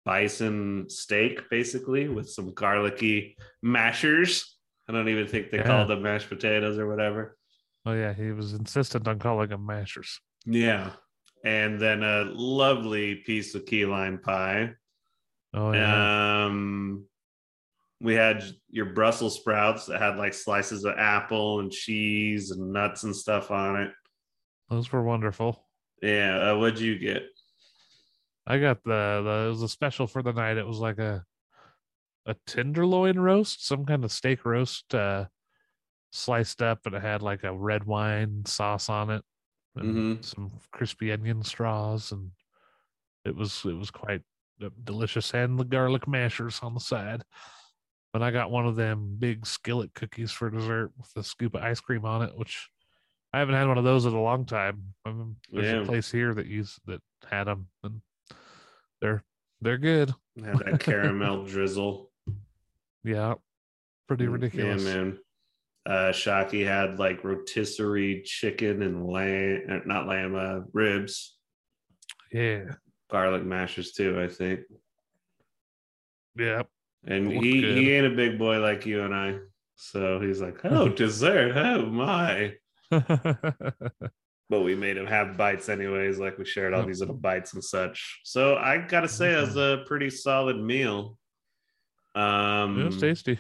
bison 0.06 0.90
steak 0.90 1.50
basically 1.50 2.08
with 2.08 2.30
some 2.30 2.54
garlicky 2.54 3.38
mashers. 3.62 4.58
I 4.88 4.94
don't 4.94 5.10
even 5.10 5.28
think 5.28 5.52
they 5.52 5.58
Yeah. 5.58 5.68
called 5.68 5.90
them 5.90 6.02
mashed 6.02 6.30
potatoes 6.30 6.78
or 6.80 6.88
whatever. 6.88 7.38
Oh 7.86 7.94
yeah, 7.94 8.14
he 8.14 8.32
was 8.32 8.54
insistent 8.54 9.08
on 9.08 9.20
calling 9.20 9.50
them 9.50 9.66
mashers. 9.66 10.20
Yeah. 10.46 10.92
And 11.46 11.80
then 11.80 12.04
a 12.04 12.24
lovely 12.34 13.16
piece 13.16 13.54
of 13.56 13.66
key 13.66 13.86
lime 13.86 14.20
pie. 14.20 14.74
Oh 15.54 15.72
yeah. 15.74 16.46
Um, 16.46 17.06
we 18.02 18.14
had 18.14 18.44
your 18.70 18.88
Brussels 18.88 19.36
sprouts 19.36 19.86
that 19.88 20.02
had 20.02 20.16
like 20.18 20.34
slices 20.34 20.86
of 20.86 20.96
apple 20.98 21.60
and 21.60 21.72
cheese 21.72 22.52
and 22.52 22.72
nuts 22.72 23.04
and 23.04 23.16
stuff 23.16 23.52
on 23.52 23.82
it. 23.82 23.92
Those 24.70 24.92
were 24.92 25.04
wonderful. 25.04 25.68
Yeah, 26.02 26.52
uh, 26.52 26.58
what'd 26.58 26.80
you 26.80 26.98
get? 26.98 27.24
I 28.48 28.58
got 28.58 28.84
the, 28.84 29.22
the 29.24 29.46
it 29.48 29.50
was 29.50 29.64
a 29.64 29.70
special 29.70 30.08
for 30.08 30.24
the 30.24 30.32
night. 30.34 30.58
It 30.58 30.66
was 30.68 30.80
like 30.80 30.98
a 31.00 31.26
a 32.26 32.36
tenderloin 32.46 33.20
roast, 33.20 33.66
some 33.66 33.86
kind 33.86 34.04
of 34.04 34.12
steak 34.12 34.46
roast, 34.46 34.94
uh, 34.94 35.26
sliced 36.12 36.62
up, 36.62 36.86
and 36.86 36.96
it 36.96 37.02
had 37.02 37.22
like 37.22 37.44
a 37.44 37.56
red 37.56 37.84
wine 37.86 38.44
sauce 38.46 38.88
on 38.90 39.10
it, 39.10 39.24
and 39.76 40.20
Mhm. 40.20 40.26
some 40.26 40.52
crispy 40.72 41.12
onion 41.12 41.44
straws, 41.44 42.12
and 42.12 42.32
it 43.26 43.36
was 43.36 43.66
it 43.66 43.74
was 43.74 43.92
quite 43.92 44.22
uh, 44.64 44.70
delicious. 44.84 45.34
And 45.34 45.60
the 45.60 45.64
garlic 45.66 46.08
mashers 46.08 46.60
on 46.62 46.74
the 46.74 46.80
side. 46.80 47.24
But 48.12 48.24
I 48.24 48.32
got 48.32 48.50
one 48.52 48.66
of 48.66 48.76
them 48.76 49.18
big 49.20 49.46
skillet 49.46 49.94
cookies 49.94 50.32
for 50.32 50.50
dessert 50.50 50.92
with 50.98 51.12
a 51.16 51.24
scoop 51.24 51.54
of 51.56 51.62
ice 51.64 51.80
cream 51.80 52.06
on 52.06 52.24
it, 52.24 52.36
which 52.36 52.70
I 53.34 53.40
haven't 53.40 53.56
had 53.56 53.68
one 53.68 53.78
of 53.78 53.84
those 53.84 54.06
in 54.06 54.14
a 54.14 54.22
long 54.22 54.46
time. 54.46 54.96
Um, 55.06 55.36
there's 55.52 55.68
Yeah. 55.68 55.84
a 55.84 55.86
place 55.86 56.12
here 56.12 56.34
that 56.34 56.48
used 56.48 56.80
that 56.88 57.02
had 57.30 57.44
them, 57.46 57.68
and 57.84 58.02
they're 59.02 59.24
they're 59.62 59.78
good. 59.78 60.14
Had 60.44 60.60
that 60.60 60.80
caramel 60.80 61.46
drizzle. 61.48 62.12
Yeah, 63.04 63.36
pretty 64.08 64.26
Mm, 64.26 64.34
ridiculous. 64.34 64.84
Yeah, 64.84 64.92
man. 64.94 65.20
Uh, 65.86 66.12
Shockey 66.12 66.66
had 66.66 66.98
like 67.00 67.24
rotisserie 67.24 68.22
chicken 68.26 68.82
and 68.82 69.06
lamb, 69.08 69.62
uh, 69.70 69.80
not 69.86 70.08
lamb, 70.08 70.36
uh, 70.36 70.62
ribs, 70.74 71.38
Yeah, 72.32 72.66
garlic 73.10 73.44
mashers 73.44 73.92
too, 73.94 74.20
I 74.20 74.28
think. 74.28 74.62
yeah. 76.36 76.64
And 77.06 77.32
he 77.32 77.62
good. 77.62 77.78
he 77.78 77.94
ain't 77.94 78.08
a 78.08 78.16
big 78.16 78.38
boy 78.38 78.60
like 78.60 78.86
you 78.86 79.04
and 79.04 79.16
I, 79.16 79.38
so 79.76 80.20
he's 80.20 80.42
like, 80.42 80.60
oh, 80.66 80.90
dessert, 81.04 81.56
oh 81.56 81.86
my. 81.86 82.54
But 84.50 84.62
we 84.62 84.74
made 84.74 84.98
him 84.98 85.06
have 85.06 85.38
bites 85.38 85.70
anyways, 85.70 86.18
like 86.18 86.40
we 86.40 86.46
shared 86.46 86.74
all 86.74 86.84
these 86.84 87.02
little 87.02 87.16
bites 87.16 87.54
and 87.54 87.64
such. 87.64 88.22
So 88.24 88.56
I 88.56 88.80
gotta 88.80 89.08
say, 89.08 89.34
it 89.34 89.42
was 89.42 89.56
a 89.56 89.84
pretty 89.86 90.10
solid 90.10 90.58
meal. 90.58 91.20
Um, 92.16 92.82
it 92.82 92.86
was 92.86 93.00
tasty. 93.00 93.38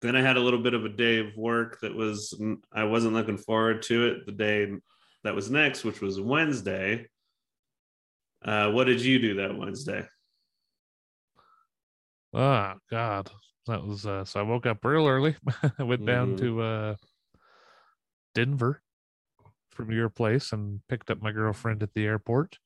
then 0.00 0.16
I 0.16 0.22
had 0.22 0.38
a 0.38 0.40
little 0.40 0.62
bit 0.62 0.72
of 0.72 0.86
a 0.86 0.88
day 0.88 1.18
of 1.18 1.36
work 1.36 1.78
that 1.82 1.94
was 1.94 2.34
I 2.72 2.84
wasn't 2.84 3.12
looking 3.12 3.36
forward 3.36 3.82
to 3.82 4.06
it. 4.06 4.24
The 4.24 4.32
day 4.32 4.72
that 5.24 5.34
was 5.34 5.50
next, 5.50 5.84
which 5.84 6.00
was 6.00 6.18
Wednesday. 6.22 7.08
Uh, 8.42 8.70
what 8.70 8.84
did 8.84 9.02
you 9.02 9.18
do 9.18 9.34
that 9.34 9.58
Wednesday? 9.58 10.06
Oh 12.38 12.74
God, 12.90 13.30
that 13.66 13.82
was 13.82 14.04
uh, 14.06 14.24
so. 14.26 14.40
I 14.40 14.42
woke 14.42 14.66
up 14.66 14.84
real 14.84 15.06
early. 15.08 15.36
I 15.78 15.82
went 15.82 16.04
down 16.04 16.34
Mhm. 16.34 16.38
to 16.40 16.60
uh, 16.60 16.94
Denver 18.34 18.82
from 19.70 19.90
your 19.90 20.08
place 20.10 20.52
and 20.52 20.80
picked 20.88 21.10
up 21.10 21.22
my 21.22 21.32
girlfriend 21.32 21.82
at 21.82 21.94
the 21.94 22.04
airport. 22.04 22.58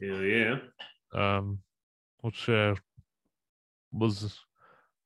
Hell 0.00 0.22
yeah. 0.22 0.58
um, 1.12 1.58
which 2.20 2.48
uh, 2.48 2.76
was 3.92 4.38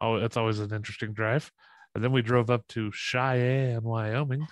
oh, 0.01 0.21
that's 0.21 0.37
always 0.37 0.59
an 0.59 0.75
interesting 0.75 1.13
drive. 1.15 1.51
And 1.95 2.03
then 2.05 2.13
we 2.13 2.21
drove 2.23 2.51
up 2.51 2.67
to 2.69 2.91
Cheyenne, 2.93 3.83
Wyoming, 3.83 4.47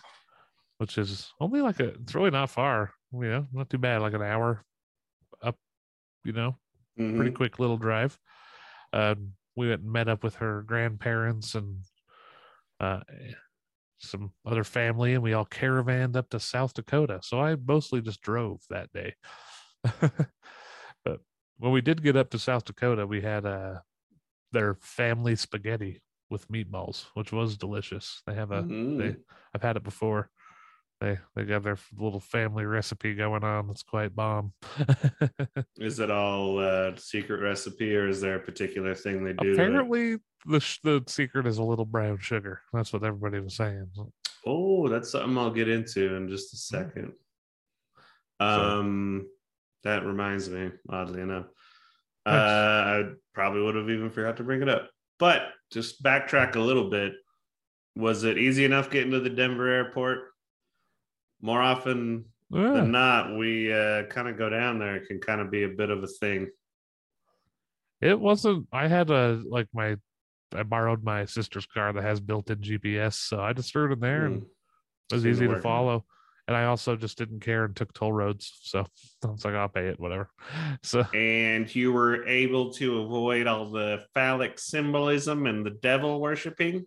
which 0.78 0.96
is 0.98 1.32
only 1.40 1.60
like 1.60 1.80
a 1.80 1.88
it's 1.88 2.14
really 2.14 2.30
not 2.30 2.48
far. 2.50 2.92
You 3.12 3.20
know, 3.28 3.46
not 3.52 3.68
too 3.68 3.78
bad, 3.78 4.00
like 4.00 4.14
an 4.14 4.22
hour 4.22 4.62
up. 5.42 5.56
You 6.24 6.32
know, 6.32 6.56
pretty 6.96 7.30
Mhm. 7.30 7.34
quick 7.34 7.58
little 7.58 7.76
drive. 7.78 8.18
Um, 8.92 9.34
we 9.60 9.68
went 9.68 9.82
and 9.82 9.92
met 9.92 10.08
up 10.08 10.24
with 10.24 10.36
her 10.36 10.62
grandparents 10.62 11.54
and 11.54 11.84
uh, 12.80 13.00
some 13.98 14.32
other 14.46 14.64
family, 14.64 15.12
and 15.14 15.22
we 15.22 15.34
all 15.34 15.44
caravanned 15.44 16.16
up 16.16 16.30
to 16.30 16.40
South 16.40 16.72
Dakota. 16.72 17.20
So 17.22 17.40
I 17.40 17.56
mostly 17.56 18.00
just 18.00 18.22
drove 18.22 18.62
that 18.70 18.90
day. 18.92 19.14
but 21.04 21.20
when 21.58 21.72
we 21.72 21.82
did 21.82 22.02
get 22.02 22.16
up 22.16 22.30
to 22.30 22.38
South 22.38 22.64
Dakota, 22.64 23.06
we 23.06 23.20
had 23.20 23.44
uh, 23.44 23.80
their 24.50 24.76
family 24.80 25.36
spaghetti 25.36 26.00
with 26.30 26.48
meatballs, 26.48 27.06
which 27.14 27.32
was 27.32 27.58
delicious. 27.58 28.22
They 28.26 28.34
have 28.34 28.52
a 28.52 28.62
they 28.62 29.16
I've 29.54 29.62
had 29.62 29.76
it 29.76 29.84
before. 29.84 30.30
They 31.00 31.18
they 31.34 31.44
got 31.44 31.62
their 31.62 31.78
little 31.98 32.20
family 32.20 32.66
recipe 32.66 33.14
going 33.14 33.42
on. 33.42 33.68
That's 33.68 33.82
quite 33.82 34.14
bomb. 34.14 34.52
Is 35.78 35.98
it 35.98 36.10
all 36.10 36.58
uh, 36.58 36.94
secret 36.96 37.40
recipe, 37.40 37.96
or 37.96 38.06
is 38.06 38.20
there 38.20 38.36
a 38.36 38.40
particular 38.40 38.94
thing 38.94 39.24
they 39.24 39.32
do? 39.32 39.54
Apparently, 39.54 40.16
the 40.44 40.78
the 40.82 41.02
secret 41.06 41.46
is 41.46 41.56
a 41.56 41.62
little 41.62 41.86
brown 41.86 42.18
sugar. 42.18 42.60
That's 42.74 42.92
what 42.92 43.02
everybody 43.02 43.40
was 43.40 43.56
saying. 43.56 43.90
Oh, 44.46 44.88
that's 44.88 45.10
something 45.10 45.38
I'll 45.38 45.50
get 45.50 45.68
into 45.68 46.14
in 46.16 46.28
just 46.28 46.52
a 46.52 46.56
second. 46.58 47.12
Um, 48.38 49.26
that 49.84 50.04
reminds 50.04 50.48
me, 50.50 50.70
oddly 50.88 51.22
enough, 51.22 51.46
uh, 52.26 52.30
I 52.30 53.04
probably 53.34 53.62
would 53.62 53.74
have 53.74 53.90
even 53.90 54.10
forgot 54.10 54.36
to 54.38 54.44
bring 54.44 54.62
it 54.62 54.68
up. 54.68 54.90
But 55.18 55.42
just 55.70 56.02
backtrack 56.02 56.56
a 56.56 56.60
little 56.60 56.90
bit. 56.90 57.12
Was 57.96 58.24
it 58.24 58.38
easy 58.38 58.64
enough 58.64 58.90
getting 58.90 59.10
to 59.12 59.20
the 59.20 59.30
Denver 59.30 59.68
airport? 59.68 60.29
More 61.40 61.60
often 61.62 62.24
Yeah. 62.50 62.72
than 62.72 62.90
not, 62.90 63.36
we 63.36 63.72
uh, 63.72 64.04
kind 64.04 64.28
of 64.28 64.36
go 64.36 64.48
down 64.50 64.78
there. 64.78 64.96
It 64.96 65.06
can 65.06 65.20
kind 65.20 65.40
of 65.40 65.50
be 65.50 65.62
a 65.64 65.68
bit 65.68 65.90
of 65.90 66.02
a 66.02 66.06
thing. 66.06 66.48
It 68.00 68.18
wasn't. 68.18 68.66
I 68.72 68.88
had 68.88 69.10
a 69.10 69.42
like 69.46 69.68
my. 69.72 69.96
I 70.52 70.64
borrowed 70.64 71.04
my 71.04 71.26
sister's 71.26 71.66
car 71.66 71.92
that 71.92 72.02
has 72.02 72.18
built-in 72.18 72.58
GPS, 72.58 73.14
so 73.14 73.40
I 73.40 73.52
just 73.52 73.70
threw 73.70 73.88
it 73.88 73.92
in 73.92 74.00
there, 74.00 74.24
and 74.26 74.42
Mm. 74.42 74.46
it 74.46 75.14
was 75.14 75.22
Seemed 75.22 75.34
easy 75.36 75.46
to 75.46 75.52
work. 75.52 75.62
follow. 75.62 76.04
And 76.48 76.56
I 76.56 76.64
also 76.64 76.96
just 76.96 77.16
didn't 77.18 77.38
care 77.38 77.64
and 77.64 77.76
took 77.76 77.92
toll 77.92 78.12
roads, 78.12 78.58
so 78.62 78.84
I 79.24 79.28
was 79.28 79.44
like, 79.44 79.54
I'll 79.54 79.68
pay 79.68 79.86
it, 79.86 80.00
whatever. 80.00 80.28
So 80.82 81.02
And 81.14 81.72
you 81.72 81.92
were 81.92 82.26
able 82.26 82.72
to 82.72 83.02
avoid 83.02 83.46
all 83.46 83.70
the 83.70 84.04
phallic 84.14 84.58
symbolism 84.58 85.46
and 85.46 85.64
the 85.64 85.70
devil 85.70 86.20
worshiping, 86.20 86.86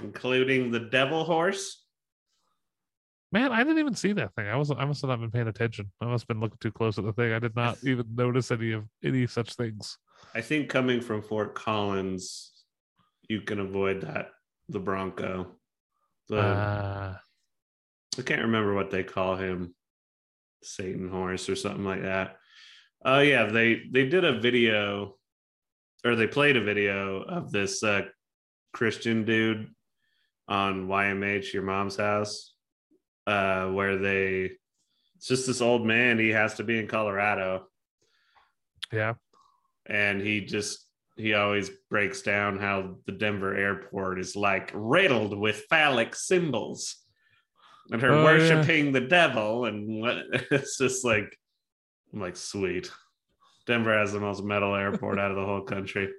including 0.00 0.70
the 0.70 0.80
devil 0.80 1.24
horse. 1.24 1.81
Man, 3.32 3.50
I 3.50 3.64
didn't 3.64 3.78
even 3.78 3.94
see 3.94 4.12
that 4.12 4.34
thing. 4.34 4.46
I 4.46 4.56
was 4.56 4.70
I 4.70 4.84
must 4.84 5.00
have 5.00 5.08
not 5.08 5.20
been 5.20 5.30
paying 5.30 5.48
attention. 5.48 5.90
I 6.02 6.04
must 6.04 6.22
have 6.22 6.28
been 6.28 6.40
looking 6.40 6.58
too 6.60 6.70
close 6.70 6.98
at 6.98 7.04
the 7.04 7.14
thing. 7.14 7.32
I 7.32 7.38
did 7.38 7.56
not 7.56 7.78
even 7.84 8.06
notice 8.14 8.50
any 8.50 8.72
of 8.72 8.84
any 9.02 9.26
such 9.26 9.54
things. 9.54 9.96
I 10.34 10.42
think 10.42 10.68
coming 10.68 11.00
from 11.00 11.22
Fort 11.22 11.54
Collins, 11.54 12.52
you 13.28 13.40
can 13.40 13.58
avoid 13.58 14.02
that. 14.02 14.30
The 14.68 14.78
Bronco. 14.78 15.56
The 16.28 16.38
Uh, 16.38 17.16
I 18.18 18.22
can't 18.22 18.42
remember 18.42 18.74
what 18.74 18.90
they 18.90 19.02
call 19.02 19.36
him, 19.36 19.74
Satan 20.62 21.08
horse 21.08 21.48
or 21.48 21.56
something 21.56 21.84
like 21.84 22.02
that. 22.02 22.36
Oh 23.04 23.20
yeah, 23.20 23.46
they 23.46 23.82
they 23.90 24.06
did 24.06 24.24
a 24.24 24.38
video, 24.38 25.16
or 26.04 26.14
they 26.14 26.26
played 26.26 26.56
a 26.56 26.62
video 26.62 27.22
of 27.22 27.50
this 27.50 27.82
uh, 27.82 28.02
Christian 28.74 29.24
dude 29.24 29.74
on 30.48 30.86
YMH, 30.86 31.54
your 31.54 31.62
mom's 31.62 31.96
house, 31.96 32.51
uh, 33.26 33.66
where 33.68 33.96
they. 33.98 34.50
It's 35.16 35.28
just 35.28 35.46
this 35.46 35.60
old 35.60 35.86
man. 35.86 36.18
He 36.18 36.30
has 36.30 36.54
to 36.54 36.64
be 36.64 36.78
in 36.78 36.88
Colorado, 36.88 37.66
yeah. 38.92 39.14
and 39.86 40.20
he 40.20 40.40
just 40.40 40.88
he 41.16 41.34
always 41.34 41.70
breaks 41.90 42.22
down 42.22 42.58
how 42.58 42.96
the 43.06 43.12
Denver 43.12 43.54
airport 43.56 44.18
is 44.18 44.34
like 44.34 44.72
riddled 44.74 45.38
with 45.38 45.64
phallic 45.70 46.14
symbols 46.16 46.96
and 47.90 48.00
her 48.02 48.12
Oh, 48.12 48.18
yeah. 48.18 48.24
worshiping 48.24 48.92
the 48.92 49.00
devil 49.02 49.66
and 49.66 50.00
what 50.00 50.16
it's 50.50 50.78
just 50.78 51.04
like 51.04 51.36
I'm 52.12 52.20
like 52.20 52.36
sweet. 52.36 52.90
Denver 53.66 53.96
has 53.96 54.12
the 54.12 54.20
most 54.20 54.42
metal 54.42 54.74
airport 54.74 55.20
out 55.20 55.30
of 55.30 55.36
the 55.36 55.44
whole 55.46 55.62
country. 55.62 56.10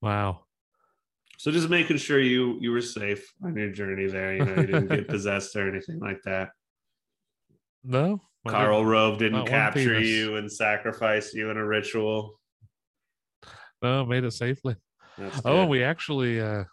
Wow. 0.00 0.44
So 1.38 1.52
just 1.52 1.68
making 1.68 1.98
sure 1.98 2.18
you 2.20 2.58
you 2.60 2.72
were 2.72 2.82
safe 2.82 3.32
on 3.44 3.56
your 3.56 3.70
journey 3.70 4.08
there. 4.08 4.34
You 4.34 4.44
know, 4.44 4.60
you 4.60 4.66
didn't 4.66 4.88
get 4.88 5.08
possessed 5.08 5.54
or 5.54 5.68
anything 5.68 6.00
like 6.00 6.20
that. 6.24 6.50
No. 7.84 8.20
Karl 8.46 8.84
Rove 8.84 9.18
didn't 9.18 9.46
capture 9.46 10.00
you 10.00 10.36
and 10.36 10.50
sacrifice 10.50 11.34
you 11.34 11.50
in 11.50 11.56
a 11.56 11.64
ritual. 11.64 12.40
No, 13.82 14.04
made 14.04 14.24
it 14.24 14.32
safely. 14.32 14.74
Oh, 15.44 15.64
we 15.66 15.84
actually 15.84 16.40
uh 16.40 16.64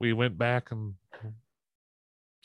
we 0.00 0.14
went 0.14 0.38
back 0.38 0.70
and 0.70 0.94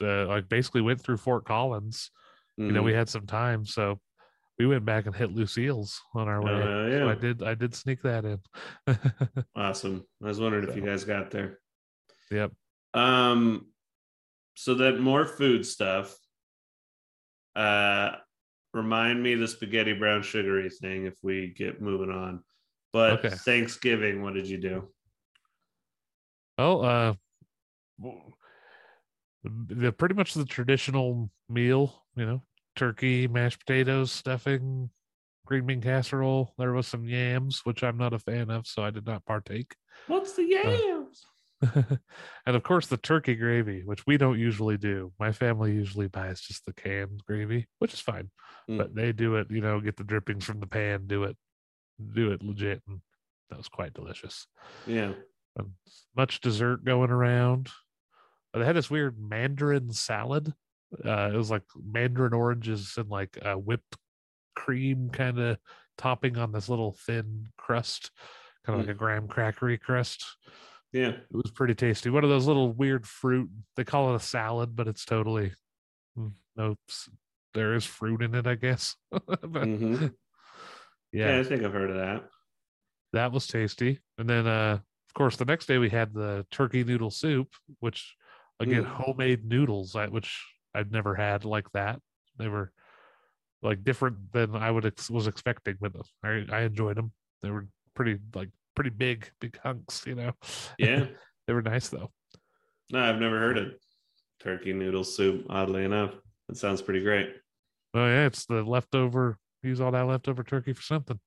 uh, 0.01 0.27
like 0.27 0.49
basically 0.49 0.81
went 0.81 0.99
through 1.01 1.17
Fort 1.17 1.45
Collins. 1.45 2.11
You 2.57 2.71
know, 2.71 2.83
we 2.83 2.93
had 2.93 3.09
some 3.09 3.25
time, 3.25 3.65
so 3.65 3.99
we 4.57 4.65
went 4.65 4.85
back 4.85 5.05
and 5.05 5.15
hit 5.15 5.33
Lucille's 5.33 6.01
on 6.13 6.27
our 6.27 6.41
way. 6.41 6.61
So 6.61 6.87
yeah. 6.87 7.11
I 7.11 7.15
did 7.15 7.43
I 7.43 7.53
did 7.55 7.75
sneak 7.75 8.01
that 8.03 8.25
in. 8.25 8.39
Awesome. 9.55 10.05
I 10.23 10.27
was 10.27 10.39
wondering 10.39 10.67
if 10.67 10.75
you 10.75 10.81
guys 10.81 11.03
got 11.03 11.31
there. 11.31 11.59
yep. 12.31 12.51
Um, 12.93 13.67
so 14.55 14.75
that 14.75 14.99
more 14.99 15.25
food 15.25 15.65
stuff. 15.65 16.15
Uh, 17.55 18.11
remind 18.73 19.21
me 19.23 19.35
the 19.35 19.47
spaghetti 19.47 19.93
brown 19.93 20.21
sugary 20.21 20.69
thing 20.69 21.05
if 21.05 21.13
we 21.23 21.53
get 21.57 21.81
moving 21.81 22.09
on. 22.13 22.43
But 22.91 23.25
Okay. 23.25 23.29
Thanksgiving, 23.35 24.21
what 24.21 24.33
did 24.33 24.47
you 24.47 24.57
do? 24.57 24.89
Oh, 26.57 26.81
uh, 26.81 27.13
the 29.43 29.91
pretty 29.91 30.15
much 30.15 30.33
the 30.33 30.45
traditional 30.45 31.29
meal, 31.49 32.03
you 32.15 32.25
know, 32.25 32.41
turkey, 32.75 33.27
mashed 33.27 33.59
potatoes, 33.65 34.11
stuffing, 34.11 34.89
green 35.45 35.65
bean 35.65 35.81
casserole. 35.81 36.53
There 36.57 36.73
was 36.73 36.87
some 36.87 37.05
yams, 37.07 37.61
which 37.63 37.83
I'm 37.83 37.97
not 37.97 38.13
a 38.13 38.19
fan 38.19 38.49
of, 38.49 38.67
so 38.67 38.83
I 38.83 38.89
did 38.91 39.05
not 39.05 39.25
partake. 39.25 39.75
What's 40.07 40.33
the 40.33 40.43
yams? 40.43 41.25
and 42.45 42.55
of 42.55 42.63
course, 42.63 42.87
the 42.87 42.97
turkey 42.97 43.35
gravy, 43.35 43.83
which 43.85 44.05
we 44.05 44.17
don't 44.17 44.37
usually 44.39 44.77
do. 44.77 45.11
My 45.19 45.31
family 45.31 45.71
usually 45.73 46.07
buys 46.07 46.41
just 46.41 46.65
the 46.65 46.73
canned 46.73 47.23
gravy, 47.25 47.67
which 47.79 47.93
is 47.93 47.99
fine, 48.01 48.29
Mm. 48.69 48.77
but 48.79 48.95
they 48.95 49.11
do 49.11 49.35
it, 49.35 49.47
you 49.51 49.61
know, 49.61 49.79
get 49.79 49.95
the 49.95 50.03
drippings 50.03 50.43
from 50.43 50.59
the 50.59 50.65
pan, 50.67 51.05
do 51.07 51.23
it, 51.23 51.37
do 52.13 52.31
it 52.31 52.41
legit, 52.43 52.81
and 52.87 52.99
that 53.49 53.57
was 53.57 53.67
quite 53.69 53.93
delicious. 53.93 54.47
yeah. 54.87 55.13
Um, 55.57 55.75
much 56.17 56.41
dessert 56.41 56.83
going 56.83 57.11
around. 57.11 57.69
Uh, 58.53 58.59
They 58.59 58.65
had 58.65 58.75
this 58.75 58.89
weird 58.89 59.17
mandarin 59.17 59.93
salad. 59.93 60.53
Uh, 61.03 61.31
it 61.33 61.37
was 61.37 61.51
like 61.51 61.63
mandarin 61.75 62.33
oranges 62.33 62.93
and 62.97 63.09
like 63.09 63.37
uh, 63.41 63.55
whipped 63.55 63.97
cream 64.55 65.09
kind 65.09 65.39
of 65.39 65.57
topping 65.97 66.37
on 66.37 66.51
this 66.51 66.69
little 66.69 66.93
thin 67.05 67.47
crust, 67.57 68.11
kind 68.65 68.79
of 68.79 68.85
like 68.85 68.95
a 68.95 68.97
graham 68.97 69.27
crackery 69.27 69.79
crust. 69.79 70.23
Yeah. 70.93 71.09
It 71.09 71.25
was 71.31 71.51
pretty 71.51 71.75
tasty. 71.75 72.09
One 72.09 72.23
of 72.23 72.29
those 72.29 72.47
little 72.47 72.71
weird 72.71 73.05
fruit. 73.05 73.49
They 73.75 73.83
call 73.83 74.13
it 74.13 74.17
a 74.17 74.19
salad, 74.19 74.75
but 74.75 74.87
it's 74.87 75.03
totally 75.05 75.51
mm, 76.17 76.31
no. 76.55 76.75
There 77.53 77.73
is 77.73 77.85
fruit 77.85 78.21
in 78.21 78.35
it, 78.35 78.47
I 78.47 78.55
guess. 78.55 78.95
But, 79.11 79.41
Mhm. 79.41 80.13
yeah, 81.11 81.35
yeah. 81.35 81.39
I 81.39 81.43
think 81.43 81.63
I've 81.63 81.73
heard 81.73 81.89
of 81.91 81.97
that. 81.97 82.29
that 83.13 83.31
was 83.31 83.47
tasty. 83.47 83.99
And 84.17 84.29
then, 84.29 84.45
uh, 84.47 84.79
of 85.07 85.13
course, 85.13 85.37
the 85.37 85.45
next 85.45 85.65
day 85.67 85.77
we 85.77 85.89
had 85.89 86.13
the 86.13 86.45
turkey 86.51 86.83
noodle 86.83 87.11
soup, 87.11 87.53
which 87.79 88.15
again, 88.59 88.83
Mm. 88.83 88.87
homemade 88.87 89.45
noodles, 89.45 89.95
which 90.09 90.43
I've 90.75 90.91
never 90.91 91.15
had 91.15 91.45
like 91.45 91.71
that. 91.73 91.99
They 92.37 92.47
were 92.47 92.71
like 93.61 93.83
different 93.83 94.31
than 94.33 94.55
I 94.55 94.69
would 94.69 94.85
ex- 94.85 95.09
was 95.09 95.27
expecting, 95.27 95.77
but 95.79 95.93
I, 96.23 96.43
I 96.51 96.61
enjoyed 96.61 96.97
them. 96.97 97.11
They 97.41 97.49
were 97.49 97.67
pretty 97.95 98.19
like 98.33 98.49
pretty 98.75 98.89
big, 98.89 99.29
big 99.39 99.57
hunks, 99.63 100.03
you 100.05 100.15
know. 100.15 100.33
Yeah. 100.77 101.05
they 101.47 101.53
were 101.53 101.61
nice 101.61 101.89
though. 101.89 102.11
No, 102.91 102.99
I've 102.99 103.19
never 103.19 103.39
heard 103.39 103.57
of 103.57 103.73
turkey 104.39 104.73
noodle 104.73 105.03
soup, 105.03 105.45
oddly 105.49 105.83
enough. 105.85 106.13
That 106.47 106.57
sounds 106.57 106.81
pretty 106.81 107.01
great. 107.01 107.29
Oh 107.93 108.05
yeah, 108.05 108.25
it's 108.25 108.45
the 108.45 108.61
leftover. 108.63 109.37
Use 109.63 109.81
all 109.81 109.91
that 109.91 110.05
leftover 110.05 110.43
turkey 110.43 110.73
for 110.73 110.83
something. 110.83 111.19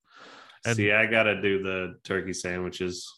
And- 0.64 0.76
See, 0.76 0.92
I 0.92 1.06
gotta 1.06 1.40
do 1.40 1.62
the 1.62 1.96
turkey 2.04 2.32
sandwiches. 2.32 3.17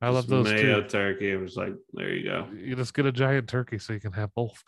I 0.00 0.10
love 0.10 0.26
those 0.28 0.46
mayo 0.46 0.82
too. 0.82 0.88
turkey. 0.88 1.30
It 1.32 1.40
was 1.40 1.56
like, 1.56 1.74
there 1.92 2.12
you 2.14 2.24
go. 2.24 2.46
You 2.54 2.76
just 2.76 2.94
get 2.94 3.06
a 3.06 3.12
giant 3.12 3.48
turkey 3.48 3.78
so 3.78 3.92
you 3.92 4.00
can 4.00 4.12
have 4.12 4.30
both. 4.34 4.62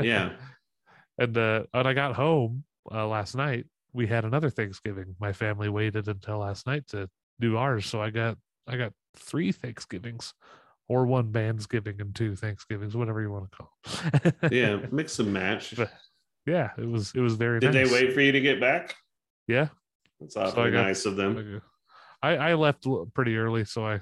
Yeah. 0.00 0.32
And 1.16 1.38
uh, 1.38 1.62
when 1.70 1.86
I 1.86 1.92
got 1.94 2.16
home 2.16 2.64
uh, 2.90 3.06
last 3.06 3.36
night, 3.36 3.66
we 3.92 4.08
had 4.08 4.24
another 4.24 4.50
Thanksgiving. 4.50 5.14
My 5.20 5.32
family 5.32 5.68
waited 5.68 6.08
until 6.08 6.38
last 6.38 6.66
night 6.66 6.88
to 6.88 7.08
do 7.38 7.56
ours, 7.56 7.86
so 7.86 8.02
I 8.02 8.10
got 8.10 8.36
I 8.66 8.76
got 8.76 8.92
three 9.16 9.52
Thanksgivings, 9.52 10.34
or 10.88 11.06
one 11.06 11.30
Bandsgiving 11.30 12.00
and 12.00 12.12
two 12.16 12.34
Thanksgivings, 12.34 12.96
whatever 12.96 13.22
you 13.22 13.30
want 13.30 13.48
to 13.52 13.56
call. 13.56 14.50
Yeah. 14.50 14.78
Mix 14.90 15.20
and 15.20 15.32
match. 15.32 15.76
But- 15.76 15.92
yeah, 16.46 16.70
it 16.76 16.88
was 16.88 17.12
it 17.14 17.20
was 17.20 17.34
very. 17.36 17.60
Did 17.60 17.74
nice. 17.74 17.88
they 17.88 17.94
wait 17.94 18.12
for 18.12 18.20
you 18.20 18.32
to 18.32 18.40
get 18.40 18.60
back? 18.60 18.96
Yeah, 19.46 19.68
That's 20.18 20.36
awfully 20.36 20.72
got- 20.72 20.82
nice 20.82 21.06
of 21.06 21.14
them. 21.14 21.62
I 22.24 22.36
I 22.36 22.54
left 22.54 22.88
pretty 23.14 23.36
early, 23.36 23.64
so 23.66 23.86
I 23.86 24.00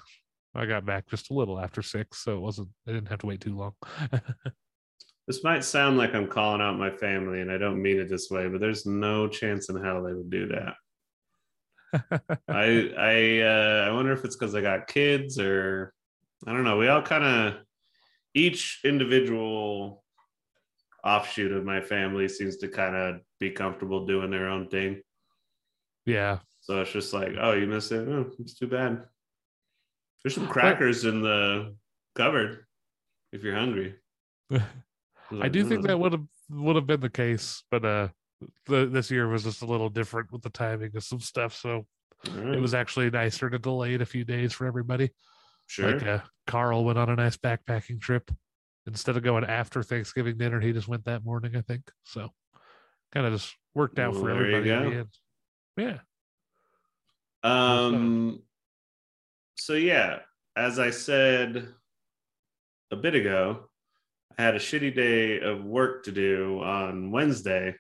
I 0.55 0.67
got 0.67 0.85
back 0.85 1.09
just 1.09 1.31
a 1.31 1.35
little 1.35 1.59
after 1.59 1.83
six, 1.83 2.19
so 2.19 2.37
it 2.37 2.41
wasn't 2.41 2.69
I 2.87 2.93
didn't 2.93 3.09
have 3.09 3.21
to 3.21 3.27
wait 3.27 3.41
too 3.41 3.57
long. 3.57 3.73
This 5.27 5.45
might 5.45 5.65
sound 5.65 5.99
like 5.99 6.15
I'm 6.15 6.27
calling 6.27 6.61
out 6.61 6.79
my 6.79 6.91
family, 6.91 7.41
and 7.41 7.51
I 7.51 7.57
don't 7.57 7.81
mean 7.81 8.01
it 8.01 8.09
this 8.09 8.29
way, 8.31 8.49
but 8.49 8.61
there's 8.61 8.87
no 8.87 9.29
chance 9.29 9.69
in 9.69 9.83
hell 9.83 10.03
they 10.03 10.13
would 10.15 10.31
do 10.31 10.49
that. 10.49 10.75
I 12.49 12.93
I 12.99 13.41
uh, 13.41 13.85
I 13.89 13.91
wonder 13.93 14.13
if 14.13 14.25
it's 14.25 14.37
because 14.37 14.55
I 14.55 14.61
got 14.61 14.89
kids 14.89 15.39
or 15.39 15.93
I 16.47 16.53
don't 16.53 16.65
know. 16.65 16.77
We 16.77 16.89
all 16.89 17.03
kind 17.03 17.25
of 17.25 17.55
each 18.35 18.81
individual 18.85 20.03
offshoot 21.05 21.53
of 21.53 21.65
my 21.65 21.81
family 21.81 22.29
seems 22.29 22.57
to 22.59 22.69
kind 22.69 22.97
of 22.97 23.21
be 23.39 23.51
comfortable 23.51 24.07
doing 24.07 24.31
their 24.31 24.49
own 24.49 24.69
thing. 24.69 25.03
yeah, 26.07 26.39
So 26.61 26.81
it's 26.81 26.93
just 26.93 27.13
like, 27.13 27.33
oh, 27.41 27.53
you 27.53 27.67
missed 27.67 27.93
it. 27.93 28.09
Oh, 28.09 28.31
it's 28.39 28.55
too 28.55 28.69
bad. 28.69 29.05
There's 30.25 30.35
some 30.35 30.47
crackers 30.49 31.05
in 31.05 31.23
the 31.23 31.75
cupboard 32.15 32.65
if 33.33 33.43
you're 33.43 33.57
hungry. 33.57 33.97
I 34.53 34.61
like, 35.31 35.53
do 35.53 35.65
think 35.65 35.85
"Oh." 35.85 35.87
that 35.89 35.99
would 35.99 36.13
have 36.13 36.25
would 36.51 36.77
have 36.77 36.87
been 36.87 37.01
the 37.01 37.09
case, 37.11 37.63
but 37.71 37.85
uh, 37.85 38.09
the, 38.67 38.87
this 38.87 39.11
year 39.11 39.29
was 39.29 39.45
just 39.45 39.63
a 39.63 39.67
little 39.67 39.89
different 39.89 40.31
with 40.33 40.43
the 40.43 40.51
timing 40.51 40.95
of 40.97 41.03
some 41.05 41.21
stuff. 41.21 41.57
So 41.57 41.87
right. 42.37 42.55
it 42.55 42.61
was 42.61 42.75
actually 42.75 43.11
nicer 43.11 43.49
to 43.49 43.59
delay 43.59 43.95
it 43.95 44.03
a 44.03 44.07
few 44.07 44.25
days 44.25 44.53
for 44.53 44.67
everybody. 44.67 45.11
sure. 45.67 45.93
Like 45.93 46.07
uh, 46.07 46.19
Carl 46.47 46.85
went 46.85 46.99
on 46.99 47.09
a 47.09 47.17
nice 47.17 47.37
backpacking 47.37 48.01
trip 48.01 48.31
instead 48.87 49.17
of 49.17 49.23
going 49.23 49.45
after 49.45 49.83
Thanksgiving 49.83 50.37
dinner. 50.37 50.61
He 50.61 50.73
just 50.73 50.89
went 50.89 51.05
that 51.07 51.25
morning, 51.25 51.57
I 51.57 51.63
think. 51.63 51.83
So 52.05 52.29
kind 53.13 53.27
of 53.27 53.33
just 53.33 53.55
worked 53.75 53.99
out 53.99 54.15
for 54.15 54.25
Well, 54.25 54.35
you 54.37 54.41
everybody. 54.57 54.71
in 54.71 54.83
the 54.85 54.91
go. 54.91 54.99
end. 54.99 55.09
Yeah. 55.79 55.99
Um. 57.43 58.43
So 59.57 59.75
yeah, 59.75 60.21
as 60.57 60.79
I 60.79 60.91
said 60.91 61.69
a 62.91 62.97
bit 62.97 63.15
ago, 63.15 63.65
I 64.39 64.43
had 64.43 64.55
a 64.55 64.59
shitty 64.59 64.95
day 64.95 65.41
of 65.41 65.65
work 65.65 66.05
to 66.05 66.13
do 66.13 66.61
on 66.63 67.11
Wednesday, 67.11 67.75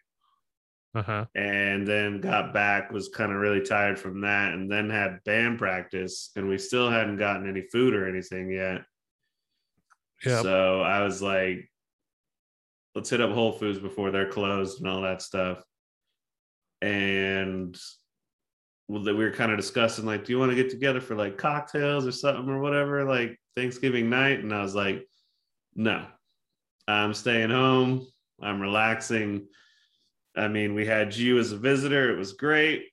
Uh 0.95 1.03
huh. 1.03 1.27
and 1.35 1.87
then 1.87 2.21
got 2.21 2.53
back 2.53 2.93
was 2.93 3.09
kind 3.09 3.33
of 3.33 3.39
really 3.39 3.63
tired 3.63 3.99
from 3.99 4.21
that, 4.23 4.53
and 4.55 4.71
then 4.71 4.91
had 4.91 5.25
band 5.25 5.59
practice, 5.59 6.31
and 6.37 6.49
we 6.49 6.59
still 6.59 6.91
hadn't 6.91 7.17
gotten 7.17 7.49
any 7.49 7.63
food 7.73 7.95
or 7.95 8.07
anything 8.09 8.51
yet. 8.51 8.83
Yeah. 10.25 10.43
So 10.43 10.83
I 10.83 11.03
was 11.03 11.21
like, 11.21 11.69
let's 12.95 13.11
hit 13.11 13.21
up 13.21 13.33
Whole 13.33 13.53
Foods 13.53 13.79
before 13.79 14.11
they're 14.11 14.31
closed 14.31 14.79
and 14.81 14.89
all 14.89 15.03
that 15.03 15.23
stuff. 15.23 15.63
And 16.81 17.77
that 18.88 19.14
we 19.14 19.25
were 19.25 19.33
kind 19.33 19.51
of 19.53 19.59
discussing, 19.59 20.05
like, 20.05 20.25
do 20.25 20.33
you 20.33 20.38
want 20.38 20.51
to 20.51 20.57
get 20.57 20.71
together 20.71 21.01
for 21.01 21.14
like 21.14 21.38
cocktails 21.38 22.07
or 22.07 22.12
something 22.12 22.49
or 22.49 22.61
whatever, 22.61 23.05
like 23.05 23.38
Thanksgiving 23.57 24.11
night? 24.11 24.40
And 24.40 24.53
I 24.53 24.62
was 24.62 24.75
like, 24.75 25.07
no, 25.75 26.07
I'm 26.87 27.14
staying 27.14 27.51
home. 27.51 28.07
I'm 28.40 28.61
relaxing. 28.61 29.47
I 30.37 30.49
mean, 30.49 30.75
we 30.75 30.85
had 30.85 31.14
you 31.16 31.38
as 31.38 31.53
a 31.53 31.57
visitor. 31.57 32.12
It 32.12 32.18
was 32.18 32.35
great. 32.35 32.87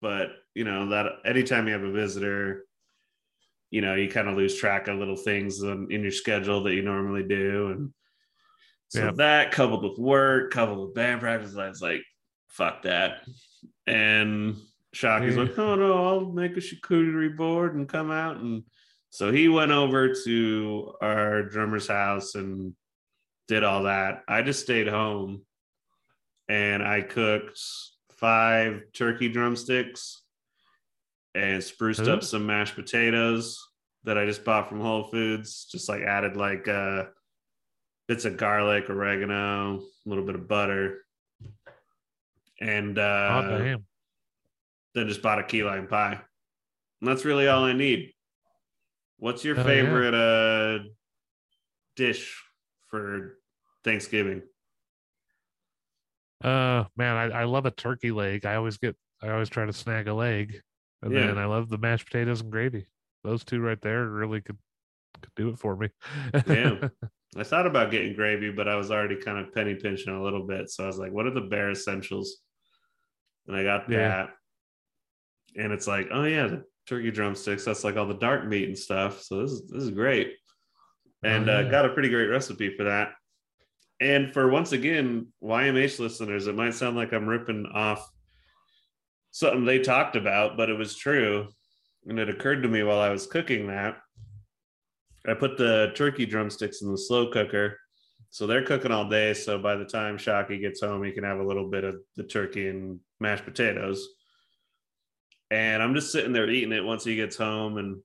But, 0.00 0.30
you 0.54 0.64
know, 0.64 0.88
that 0.90 1.06
anytime 1.24 1.66
you 1.66 1.72
have 1.72 1.82
a 1.82 1.92
visitor, 1.92 2.64
you 3.70 3.80
know, 3.80 3.94
you 3.94 4.08
kind 4.08 4.28
of 4.28 4.36
lose 4.36 4.56
track 4.56 4.88
of 4.88 4.98
little 4.98 5.16
things 5.16 5.60
in, 5.62 5.88
in 5.90 6.02
your 6.02 6.10
schedule 6.10 6.62
that 6.62 6.74
you 6.74 6.82
normally 6.82 7.22
do. 7.22 7.68
And 7.68 7.92
so 8.88 9.06
Yeah. 9.06 9.10
that 9.16 9.52
coupled 9.52 9.84
with 9.84 9.98
work, 9.98 10.52
coupled 10.52 10.86
with 10.86 10.94
band 10.94 11.20
practice, 11.20 11.56
I 11.56 11.68
was 11.68 11.82
like, 11.82 12.02
fuck 12.48 12.82
that. 12.82 13.22
And 13.86 14.56
Yeah. 15.02 15.18
like, 15.18 15.58
oh 15.58 15.74
no, 15.74 16.06
I'll 16.06 16.32
make 16.32 16.56
a 16.56 16.60
charcuterie 16.60 17.36
board 17.36 17.74
and 17.74 17.88
come 17.88 18.10
out. 18.10 18.36
And 18.36 18.62
so 19.10 19.30
he 19.32 19.48
went 19.48 19.72
over 19.72 20.14
to 20.24 20.94
our 21.00 21.42
drummer's 21.42 21.88
house 21.88 22.34
and 22.34 22.74
did 23.46 23.64
all 23.64 23.84
that. 23.84 24.22
I 24.28 24.42
just 24.42 24.60
stayed 24.60 24.88
home 24.88 25.42
and 26.48 26.82
I 26.82 27.02
cooked 27.02 27.60
five 28.12 28.82
turkey 28.92 29.28
drumsticks 29.28 30.22
and 31.34 31.62
spruced 31.62 32.00
Ooh. 32.00 32.12
up 32.12 32.22
some 32.22 32.46
mashed 32.46 32.74
potatoes 32.74 33.64
that 34.04 34.18
I 34.18 34.26
just 34.26 34.44
bought 34.44 34.68
from 34.68 34.80
Whole 34.80 35.04
Foods. 35.04 35.66
Just 35.70 35.88
like 35.88 36.02
added 36.02 36.36
like 36.36 36.66
uh, 36.66 37.04
bits 38.06 38.24
of 38.24 38.36
garlic, 38.36 38.90
oregano, 38.90 39.76
a 39.78 40.08
little 40.08 40.24
bit 40.24 40.34
of 40.34 40.48
butter, 40.48 41.04
and 42.60 42.98
oh 42.98 43.02
uh, 43.02 43.58
damn. 43.58 43.84
Then 44.98 45.08
just 45.08 45.22
bought 45.22 45.38
a 45.38 45.44
key 45.44 45.62
lime 45.62 45.86
pie. 45.86 46.20
And 47.00 47.08
that's 47.08 47.24
really 47.24 47.46
all 47.48 47.64
I 47.64 47.72
need. 47.72 48.12
What's 49.18 49.44
your 49.44 49.56
yeah. 49.56 49.62
favorite 49.64 50.14
uh, 50.14 50.84
dish 51.96 52.42
for 52.88 53.38
Thanksgiving? 53.84 54.42
Uh 56.42 56.84
man, 56.96 57.16
I, 57.16 57.40
I 57.40 57.44
love 57.44 57.66
a 57.66 57.70
turkey 57.72 58.12
leg. 58.12 58.46
I 58.46 58.54
always 58.54 58.78
get 58.78 58.96
I 59.20 59.30
always 59.30 59.48
try 59.48 59.66
to 59.66 59.72
snag 59.72 60.06
a 60.06 60.14
leg. 60.14 60.60
And 61.02 61.12
Yeah. 61.12 61.26
then 61.26 61.38
I 61.38 61.46
love 61.46 61.68
the 61.68 61.78
mashed 61.78 62.06
potatoes 62.06 62.40
and 62.42 62.52
gravy. 62.52 62.86
Those 63.24 63.44
two 63.44 63.60
right 63.60 63.80
there 63.80 64.06
really 64.06 64.40
could 64.40 64.58
could 65.20 65.32
do 65.34 65.48
it 65.48 65.58
for 65.58 65.76
me. 65.76 65.88
Yeah. 66.46 66.88
I 67.36 67.42
thought 67.42 67.66
about 67.66 67.90
getting 67.90 68.14
gravy, 68.14 68.50
but 68.50 68.68
I 68.68 68.76
was 68.76 68.90
already 68.90 69.16
kind 69.16 69.38
of 69.38 69.52
penny 69.52 69.74
pinching 69.74 70.14
a 70.14 70.22
little 70.22 70.46
bit. 70.46 70.70
So 70.70 70.84
I 70.84 70.86
was 70.86 70.96
like, 70.98 71.12
what 71.12 71.26
are 71.26 71.34
the 71.34 71.42
bare 71.42 71.70
essentials? 71.70 72.38
And 73.46 73.56
I 73.56 73.64
got 73.64 73.90
Yeah. 73.90 74.08
that. 74.08 74.30
And 75.56 75.72
it's 75.72 75.86
like, 75.86 76.08
oh 76.12 76.24
yeah, 76.24 76.46
the 76.46 76.64
turkey 76.86 77.10
drumsticks. 77.10 77.64
That's 77.64 77.84
like 77.84 77.96
all 77.96 78.06
the 78.06 78.14
dark 78.14 78.46
meat 78.46 78.68
and 78.68 78.78
stuff. 78.78 79.22
So 79.22 79.42
this 79.42 79.52
is 79.52 79.68
this 79.68 79.82
is 79.82 79.90
great, 79.90 80.34
and 81.22 81.48
Oh, 81.48 81.60
uh, 81.60 81.62
got 81.70 81.86
a 81.86 81.90
pretty 81.90 82.08
great 82.08 82.26
recipe 82.26 82.76
for 82.76 82.84
that. 82.84 83.12
And 84.00 84.32
for 84.32 84.48
once 84.48 84.72
again, 84.72 85.28
YMH 85.42 85.98
listeners, 85.98 86.46
it 86.46 86.54
might 86.54 86.74
sound 86.74 86.96
like 86.96 87.12
I'm 87.12 87.26
ripping 87.26 87.66
off 87.66 88.08
something 89.32 89.64
they 89.64 89.80
talked 89.80 90.14
about, 90.14 90.56
but 90.56 90.70
it 90.70 90.78
was 90.78 90.94
true. 90.94 91.48
And 92.06 92.18
it 92.18 92.28
occurred 92.28 92.62
to 92.62 92.68
me 92.68 92.84
while 92.84 93.00
I 93.00 93.10
was 93.10 93.26
cooking 93.26 93.66
that 93.66 93.96
I 95.26 95.34
put 95.34 95.58
the 95.58 95.92
turkey 95.94 96.24
drumsticks 96.24 96.80
in 96.80 96.90
the 96.90 96.98
slow 96.98 97.30
cooker. 97.30 97.78
So 98.30 98.46
they're 98.46 98.64
cooking 98.64 98.92
all 98.92 99.08
day. 99.08 99.34
So 99.34 99.58
by 99.58 99.76
the 99.76 99.84
time 99.84 100.16
Shockey 100.16 100.60
gets 100.60 100.80
home, 100.80 101.02
he 101.04 101.12
can 101.12 101.24
have 101.24 101.38
a 101.38 101.46
little 101.46 101.68
bit 101.68 101.84
of 101.84 101.96
the 102.16 102.22
turkey 102.22 102.68
and 102.68 103.00
mashed 103.20 103.44
potatoes. 103.44 104.06
And 105.50 105.82
I'm 105.82 105.94
just 105.94 106.12
sitting 106.12 106.32
there 106.32 106.50
eating 106.50 106.72
it 106.72 106.84
once 106.84 107.04
he 107.04 107.16
gets 107.16 107.36
home. 107.36 107.78
And 107.78 108.00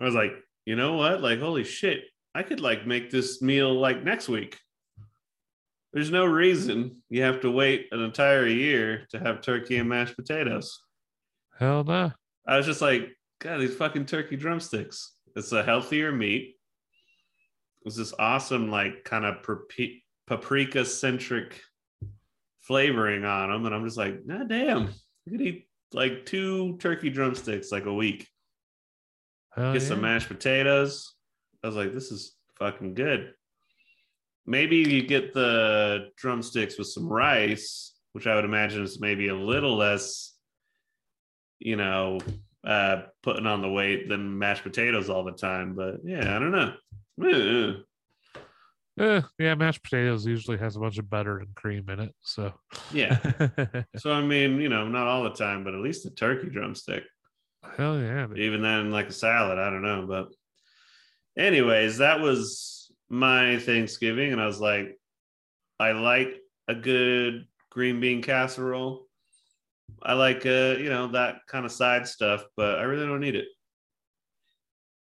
I 0.00 0.04
was 0.04 0.14
like, 0.14 0.32
you 0.66 0.76
know 0.76 0.94
what? 0.94 1.22
Like, 1.22 1.40
holy 1.40 1.64
shit, 1.64 2.04
I 2.34 2.42
could 2.42 2.60
like 2.60 2.86
make 2.86 3.10
this 3.10 3.40
meal 3.40 3.72
like 3.72 4.04
next 4.04 4.28
week. 4.28 4.58
There's 5.92 6.10
no 6.10 6.26
reason 6.26 7.02
you 7.08 7.22
have 7.22 7.40
to 7.40 7.50
wait 7.50 7.88
an 7.92 8.00
entire 8.00 8.46
year 8.46 9.06
to 9.10 9.18
have 9.18 9.40
turkey 9.40 9.78
and 9.78 9.88
mashed 9.88 10.16
potatoes. 10.16 10.80
Hell 11.58 11.84
no. 11.84 12.12
I 12.46 12.56
was 12.56 12.66
just 12.66 12.82
like, 12.82 13.16
God, 13.40 13.60
these 13.60 13.76
fucking 13.76 14.06
turkey 14.06 14.36
drumsticks. 14.36 15.14
It's 15.36 15.52
a 15.52 15.62
healthier 15.62 16.12
meat. 16.12 16.56
It's 17.84 17.96
this 17.96 18.12
awesome, 18.18 18.70
like, 18.70 19.04
kind 19.04 19.24
of 19.24 19.36
paprika 20.26 20.84
centric 20.84 21.60
flavoring 22.58 23.24
on 23.24 23.50
them. 23.50 23.64
And 23.64 23.74
I'm 23.74 23.84
just 23.84 23.96
like, 23.96 24.26
God 24.26 24.48
damn, 24.48 24.88
I 24.88 25.30
could 25.30 25.40
eat 25.40 25.67
like 25.92 26.26
two 26.26 26.76
turkey 26.78 27.10
drumsticks 27.10 27.72
like 27.72 27.86
a 27.86 27.94
week. 27.94 28.26
Hell 29.54 29.72
Get 29.72 29.82
yeah. 29.82 29.88
some 29.88 30.00
mashed 30.00 30.28
potatoes. 30.28 31.14
I 31.62 31.66
was 31.66 31.76
like, 31.76 31.92
this 31.92 32.10
is 32.10 32.36
fucking 32.58 32.94
good. 32.94 33.32
Maybe 34.46 34.76
you 34.76 35.02
get 35.02 35.34
the 35.34 36.10
drumsticks 36.16 36.78
with 36.78 36.86
some 36.86 37.08
rice, 37.08 37.94
which 38.12 38.26
I 38.26 38.34
would 38.34 38.44
imagine 38.44 38.82
is 38.82 39.00
maybe 39.00 39.28
a 39.28 39.34
little 39.34 39.76
less, 39.76 40.34
you 41.58 41.76
know, 41.76 42.18
uh, 42.66 43.02
putting 43.22 43.46
on 43.46 43.62
the 43.62 43.70
weight 43.70 44.08
than 44.08 44.38
mashed 44.38 44.62
potatoes 44.62 45.10
all 45.10 45.24
the 45.24 45.32
time. 45.32 45.74
But 45.74 45.96
yeah, 46.04 46.34
I 46.34 46.38
don't 46.38 46.52
know. 46.52 46.74
Eh. 48.98 49.22
Yeah, 49.38 49.54
mashed 49.54 49.82
potatoes 49.82 50.26
usually 50.26 50.58
has 50.58 50.76
a 50.76 50.80
bunch 50.80 50.98
of 50.98 51.08
butter 51.08 51.38
and 51.38 51.54
cream 51.54 51.88
in 51.88 52.00
it. 52.00 52.14
So 52.22 52.52
Yeah. 52.92 53.18
So 53.98 54.12
I 54.12 54.20
mean, 54.22 54.60
you 54.60 54.68
know, 54.68 54.88
not 54.88 55.06
all 55.06 55.24
the 55.24 55.30
time, 55.30 55.64
but 55.64 55.74
at 55.74 55.80
least 55.80 56.06
a 56.06 56.10
turkey 56.10 56.48
drumstick. 56.50 57.04
hell 57.76 57.98
yeah. 58.00 58.26
even 58.36 58.62
then 58.62 58.90
like 58.90 59.08
a 59.08 59.12
salad 59.12 59.58
i 59.58 59.68
don't 59.68 59.82
know 59.82 60.06
but 60.06 60.28
anyways 61.36 61.98
that 61.98 62.20
was 62.20 62.90
my 63.10 63.58
thanksgiving 63.58 64.32
and 64.32 64.40
i 64.40 64.46
was 64.46 64.60
like 64.60 64.96
i 65.80 65.92
like 65.92 66.40
a 66.68 66.74
good 66.74 67.46
green 67.70 68.00
bean 68.00 68.22
casserole 68.22 69.06
i 70.02 70.12
like 70.12 70.46
uh 70.46 70.74
you 70.78 70.88
know 70.88 71.08
that 71.08 71.36
kind 71.48 71.64
of 71.66 71.72
side 71.72 72.06
stuff 72.06 72.44
but 72.56 72.78
i 72.78 72.82
really 72.82 73.06
don't 73.06 73.20
need 73.20 73.34
it 73.36 73.48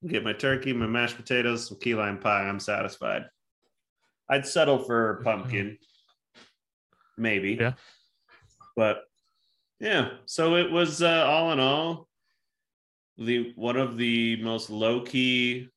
get 0.06 0.24
my 0.24 0.32
turkey 0.32 0.72
my 0.72 0.86
mashed 0.86 1.16
potatoes 1.16 1.68
some 1.68 1.78
key 1.78 1.94
lime 1.94 2.18
pie 2.18 2.42
i'm 2.48 2.60
satisfied 2.60 3.22
i'd 4.32 4.46
settle 4.46 4.78
for 4.78 5.20
pumpkin 5.24 5.78
maybe 7.16 7.52
Yeah. 7.60 7.74
but 8.76 9.04
yeah 9.80 10.10
so 10.26 10.56
it 10.56 10.70
was 10.70 11.02
uh, 11.02 11.24
all 11.26 11.52
in 11.52 11.60
all 11.60 12.08
the 13.18 13.52
one 13.56 13.76
of 13.76 13.96
the 13.96 14.42
most 14.42 14.70
low 14.70 15.00
key 15.02 15.68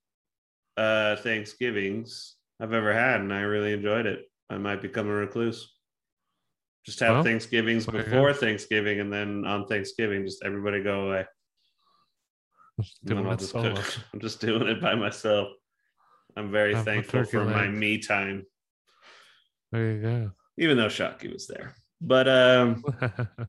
uh 0.78 1.16
Thanksgivings 1.18 2.36
I've 2.60 2.72
ever 2.74 2.94
had, 2.94 3.20
and 3.20 3.34
I 3.34 3.42
really 3.42 3.74
enjoyed 3.74 4.06
it. 4.06 4.22
I 4.50 4.58
might 4.58 4.82
become 4.82 5.08
a 5.10 5.12
recluse. 5.12 5.74
Just 6.86 7.02
have 7.02 7.16
Well, 7.16 7.24
Thanksgivings 7.24 7.86
before 7.86 8.34
Thanksgiving, 8.34 9.02
and 9.02 9.12
then 9.12 9.46
on 9.46 9.68
Thanksgiving, 9.68 10.26
just 10.26 10.42
everybody 10.44 10.82
go 10.82 11.08
away. 11.10 11.26
Then 13.04 13.18
Doing 13.18 13.28
it 13.34 13.40
just 13.40 13.52
solo. 13.52 13.76
cook. 13.76 13.94
I'm 14.14 14.20
just 14.22 14.40
doing 14.40 14.68
it 14.68 14.82
by 14.82 14.96
myself. 14.96 15.50
I'm 16.36 16.52
very 16.52 16.74
Have 16.76 16.86
thankful 16.86 17.24
for 17.24 17.46
my 17.46 17.68
me 17.68 17.98
time, 17.98 18.46
There 19.72 19.92
you 19.94 20.02
go. 20.02 20.32
even 20.58 20.78
though 20.78 20.88
Shockey 20.88 21.32
was 21.32 21.48
there. 21.48 21.76
But 22.02 22.28
um, 22.28 22.84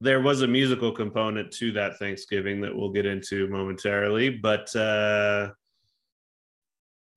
there 0.00 0.20
was 0.20 0.42
a 0.42 0.46
musical 0.48 0.92
component 0.92 1.52
to 1.52 1.72
that 1.72 1.98
Thanksgiving 1.98 2.60
that 2.62 2.74
we'll 2.74 2.90
get 2.90 3.06
into 3.06 3.46
momentarily. 3.48 4.30
But 4.30 4.74
uh, 4.74 5.50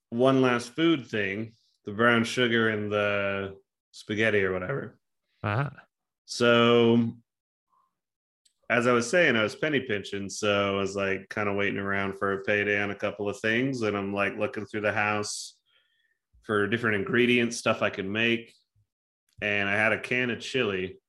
one 0.10 0.42
last 0.42 0.70
food 0.76 1.08
thing 1.08 1.54
the 1.86 1.94
brown 1.94 2.24
sugar 2.26 2.70
and 2.70 2.92
the 2.92 3.56
spaghetti 3.92 4.44
or 4.44 4.52
whatever. 4.54 5.00
Ah, 5.42 5.72
So, 6.26 7.14
as 8.70 8.88
I 8.88 8.92
was 8.92 9.10
saying, 9.10 9.36
I 9.36 9.44
was 9.44 9.56
penny 9.56 9.80
pinching. 9.80 10.30
So, 10.30 10.76
I 10.76 10.80
was 10.80 10.96
like 10.96 11.30
kind 11.30 11.48
of 11.50 11.56
waiting 11.56 11.80
around 11.80 12.18
for 12.18 12.34
a 12.34 12.44
payday 12.44 12.82
on 12.82 12.92
a 12.92 12.96
couple 12.96 13.30
of 13.30 13.40
things. 13.40 13.82
And 13.82 13.98
I'm 13.98 14.14
like 14.14 14.38
looking 14.38 14.66
through 14.66 14.82
the 14.82 14.92
house 14.92 15.56
for 16.44 16.68
different 16.68 16.98
ingredients, 16.98 17.58
stuff 17.58 17.82
I 17.82 17.90
could 17.90 18.08
make. 18.08 18.54
And 19.42 19.70
I 19.70 19.76
had 19.76 19.94
a 19.94 20.00
can 20.00 20.32
of 20.32 20.40
chili 20.40 21.00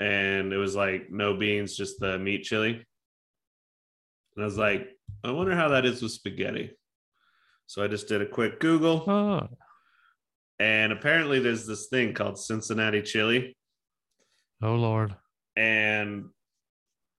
and 0.00 0.52
it 0.52 0.56
was 0.56 0.74
like 0.74 1.10
no 1.10 1.36
beans, 1.36 1.76
just 1.76 2.00
the 2.00 2.18
meat 2.18 2.42
chili. 2.42 2.84
And 4.34 4.42
I 4.42 4.44
was 4.44 4.56
like, 4.56 4.88
I 5.22 5.30
wonder 5.30 5.54
how 5.54 5.68
that 5.68 5.84
is 5.84 6.02
with 6.02 6.12
spaghetti. 6.12 6.72
So 7.66 7.84
I 7.84 7.88
just 7.88 8.08
did 8.08 8.22
a 8.22 8.26
quick 8.26 8.58
Google, 8.58 9.04
oh, 9.08 9.48
and 10.58 10.92
apparently 10.92 11.38
there's 11.38 11.66
this 11.66 11.86
thing 11.86 12.14
called 12.14 12.38
Cincinnati 12.38 13.02
chili. 13.02 13.56
oh 14.62 14.74
Lord. 14.74 15.14
And 15.56 16.26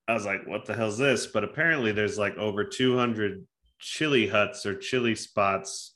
I 0.07 0.13
was 0.13 0.25
like, 0.25 0.47
what 0.47 0.65
the 0.65 0.73
hell's 0.73 0.97
this? 0.97 1.27
But 1.27 1.43
apparently 1.43 1.91
there's 1.91 2.17
like 2.17 2.37
over 2.37 2.63
200 2.63 3.45
chili 3.79 4.27
huts 4.27 4.65
or 4.65 4.75
chili 4.75 5.15
spots 5.15 5.95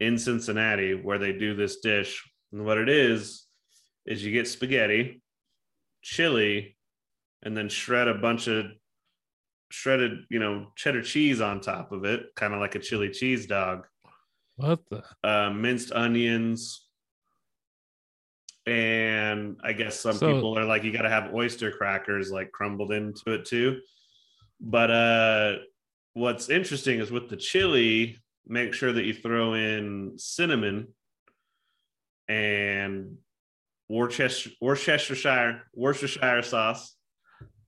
in 0.00 0.18
Cincinnati 0.18 0.94
where 0.94 1.18
they 1.18 1.32
do 1.32 1.54
this 1.54 1.78
dish. 1.80 2.22
And 2.52 2.64
what 2.64 2.78
it 2.78 2.88
is, 2.88 3.46
is 4.06 4.24
you 4.24 4.32
get 4.32 4.46
spaghetti, 4.46 5.22
chili, 6.02 6.76
and 7.42 7.56
then 7.56 7.68
shred 7.68 8.08
a 8.08 8.14
bunch 8.14 8.46
of 8.48 8.66
shredded, 9.70 10.24
you 10.30 10.38
know, 10.38 10.68
cheddar 10.76 11.02
cheese 11.02 11.40
on 11.40 11.60
top 11.60 11.90
of 11.92 12.04
it, 12.04 12.26
kind 12.36 12.54
of 12.54 12.60
like 12.60 12.74
a 12.74 12.78
chili 12.78 13.10
cheese 13.10 13.46
dog, 13.46 13.86
What 14.56 14.80
the? 14.90 15.02
uh, 15.22 15.50
minced 15.50 15.90
onions. 15.92 16.83
And 18.66 19.60
I 19.62 19.72
guess 19.74 20.00
some 20.00 20.14
So- 20.16 20.34
people 20.34 20.58
are 20.58 20.64
like, 20.64 20.84
you 20.84 20.92
got 20.92 21.02
to 21.02 21.10
have 21.10 21.34
oyster 21.34 21.70
crackers 21.70 22.30
like 22.30 22.50
crumbled 22.52 22.92
into 22.92 23.32
it 23.32 23.44
too. 23.44 23.80
But 24.60 24.90
uh, 24.90 25.56
what's 26.14 26.48
interesting 26.48 27.00
is 27.00 27.10
with 27.10 27.28
the 27.28 27.36
chili, 27.36 28.18
make 28.46 28.72
sure 28.72 28.92
that 28.92 29.04
you 29.04 29.12
throw 29.12 29.54
in 29.54 30.14
cinnamon 30.16 30.88
and 32.28 33.18
Worcester, 33.88 34.50
Worcestershire, 34.62 35.62
Worcestershire 35.74 36.42
sauce, 36.42 36.96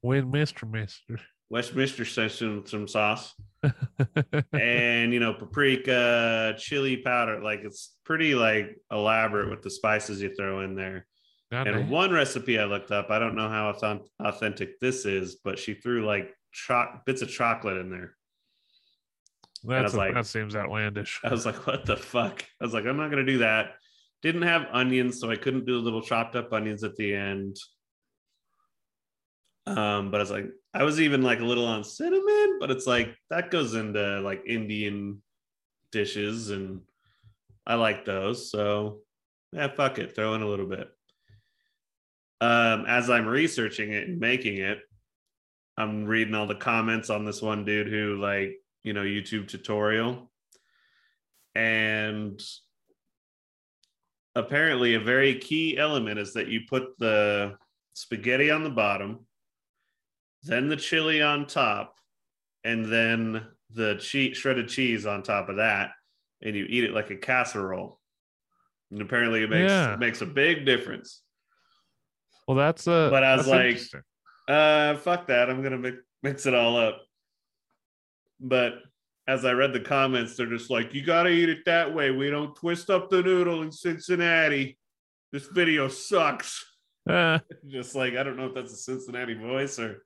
Win, 0.02 0.30
Mister, 0.30 0.64
Mister. 0.64 1.18
Westminster 1.48 2.04
some, 2.04 2.64
some 2.66 2.88
sauce, 2.88 3.32
and 4.52 5.12
you 5.12 5.20
know 5.20 5.32
paprika, 5.34 6.54
chili 6.58 6.96
powder. 6.98 7.40
Like 7.40 7.60
it's 7.62 7.96
pretty 8.04 8.34
like 8.34 8.76
elaborate 8.90 9.50
with 9.50 9.62
the 9.62 9.70
spices 9.70 10.20
you 10.20 10.34
throw 10.34 10.60
in 10.62 10.74
there. 10.74 11.06
And 11.68 11.88
one 11.90 12.10
recipe 12.12 12.58
I 12.58 12.64
looked 12.64 12.90
up, 12.90 13.10
I 13.10 13.20
don't 13.20 13.36
know 13.36 13.48
how 13.48 13.72
authentic 14.20 14.80
this 14.80 15.06
is, 15.06 15.36
but 15.36 15.58
she 15.60 15.74
threw 15.74 16.04
like 16.04 16.34
cho- 16.52 17.00
bits 17.06 17.22
of 17.22 17.30
chocolate 17.30 17.76
in 17.76 17.90
there. 17.90 18.16
That's 19.82 19.94
a- 19.94 19.96
like- 19.98 20.14
that 20.14 20.26
seems 20.26 20.56
outlandish. 20.56 21.20
I 21.22 21.30
was 21.30 21.46
like, 21.46 21.66
what 21.66 21.86
the 21.86 21.96
fuck? 21.96 22.44
I 22.60 22.64
was 22.64 22.74
like, 22.74 22.84
I'm 22.86 22.96
not 22.96 23.10
gonna 23.10 23.24
do 23.24 23.38
that. 23.38 23.74
Didn't 24.22 24.42
have 24.42 24.66
onions, 24.72 25.20
so 25.20 25.30
I 25.30 25.36
couldn't 25.36 25.66
do 25.66 25.78
little 25.78 26.02
chopped 26.02 26.34
up 26.34 26.52
onions 26.52 26.82
at 26.82 26.96
the 26.96 27.14
end. 27.14 27.56
Um, 29.66 30.10
but 30.10 30.18
I 30.18 30.22
was 30.22 30.30
like, 30.30 30.46
I 30.72 30.84
was 30.84 31.00
even 31.00 31.22
like 31.22 31.40
a 31.40 31.44
little 31.44 31.66
on 31.66 31.82
cinnamon, 31.82 32.58
but 32.60 32.70
it's 32.70 32.86
like 32.86 33.16
that 33.30 33.50
goes 33.50 33.74
into 33.74 34.20
like 34.20 34.42
Indian 34.46 35.22
dishes, 35.90 36.50
and 36.50 36.80
I 37.66 37.74
like 37.74 38.04
those. 38.04 38.50
So 38.50 39.00
yeah, 39.52 39.68
fuck 39.68 39.98
it, 39.98 40.14
throw 40.14 40.34
in 40.34 40.42
a 40.42 40.48
little 40.48 40.66
bit. 40.66 40.88
Um, 42.40 42.84
as 42.86 43.08
I'm 43.08 43.26
researching 43.26 43.92
it 43.92 44.08
and 44.08 44.20
making 44.20 44.58
it, 44.58 44.80
I'm 45.78 46.04
reading 46.04 46.34
all 46.34 46.46
the 46.46 46.54
comments 46.54 47.10
on 47.10 47.24
this 47.24 47.42
one 47.42 47.64
dude 47.64 47.88
who 47.88 48.20
like, 48.20 48.56
you 48.82 48.92
know, 48.92 49.02
YouTube 49.02 49.48
tutorial. 49.48 50.30
And 51.54 52.40
apparently 54.34 54.94
a 54.94 55.00
very 55.00 55.36
key 55.38 55.78
element 55.78 56.18
is 56.18 56.34
that 56.34 56.48
you 56.48 56.62
put 56.68 56.98
the 56.98 57.56
spaghetti 57.94 58.50
on 58.50 58.64
the 58.64 58.70
bottom, 58.70 59.25
then 60.46 60.68
the 60.68 60.76
chili 60.76 61.22
on 61.22 61.46
top, 61.46 61.94
and 62.64 62.84
then 62.90 63.46
the 63.72 63.96
cheese, 63.96 64.36
shredded 64.36 64.68
cheese 64.68 65.06
on 65.06 65.22
top 65.22 65.48
of 65.48 65.56
that, 65.56 65.90
and 66.42 66.54
you 66.56 66.66
eat 66.68 66.84
it 66.84 66.92
like 66.92 67.10
a 67.10 67.16
casserole. 67.16 68.00
And 68.90 69.02
apparently, 69.02 69.42
it 69.42 69.50
makes 69.50 69.70
Yeah. 69.70 69.94
it 69.94 69.98
makes 69.98 70.20
a 70.22 70.26
big 70.26 70.64
difference. 70.64 71.22
Well, 72.46 72.56
that's 72.56 72.86
uh. 72.86 73.10
But 73.10 73.24
I 73.24 73.36
was 73.36 73.48
like- 73.48 73.80
Uh, 74.48 74.96
fuck 74.98 75.26
that. 75.26 75.50
I'm 75.50 75.60
gonna 75.62 75.78
mix, 75.78 75.96
mix 76.22 76.46
it 76.46 76.54
all 76.54 76.76
up. 76.76 77.02
But 78.38 78.74
as 79.26 79.44
I 79.44 79.52
read 79.52 79.72
the 79.72 79.80
comments, 79.80 80.36
they're 80.36 80.46
just 80.46 80.70
like, 80.70 80.94
"You 80.94 81.04
gotta 81.04 81.30
eat 81.30 81.48
it 81.48 81.64
that 81.64 81.92
way. 81.92 82.12
We 82.12 82.30
don't 82.30 82.54
twist 82.54 82.88
up 82.90 83.10
the 83.10 83.22
noodle 83.22 83.62
in 83.62 83.72
Cincinnati. 83.72 84.78
This 85.32 85.46
video 85.48 85.88
sucks." 85.88 86.64
Uh, 87.08 87.40
just 87.66 87.96
like 87.96 88.14
I 88.14 88.22
don't 88.22 88.36
know 88.36 88.46
if 88.46 88.54
that's 88.54 88.72
a 88.72 88.76
Cincinnati 88.76 89.34
voice 89.34 89.80
or 89.80 90.04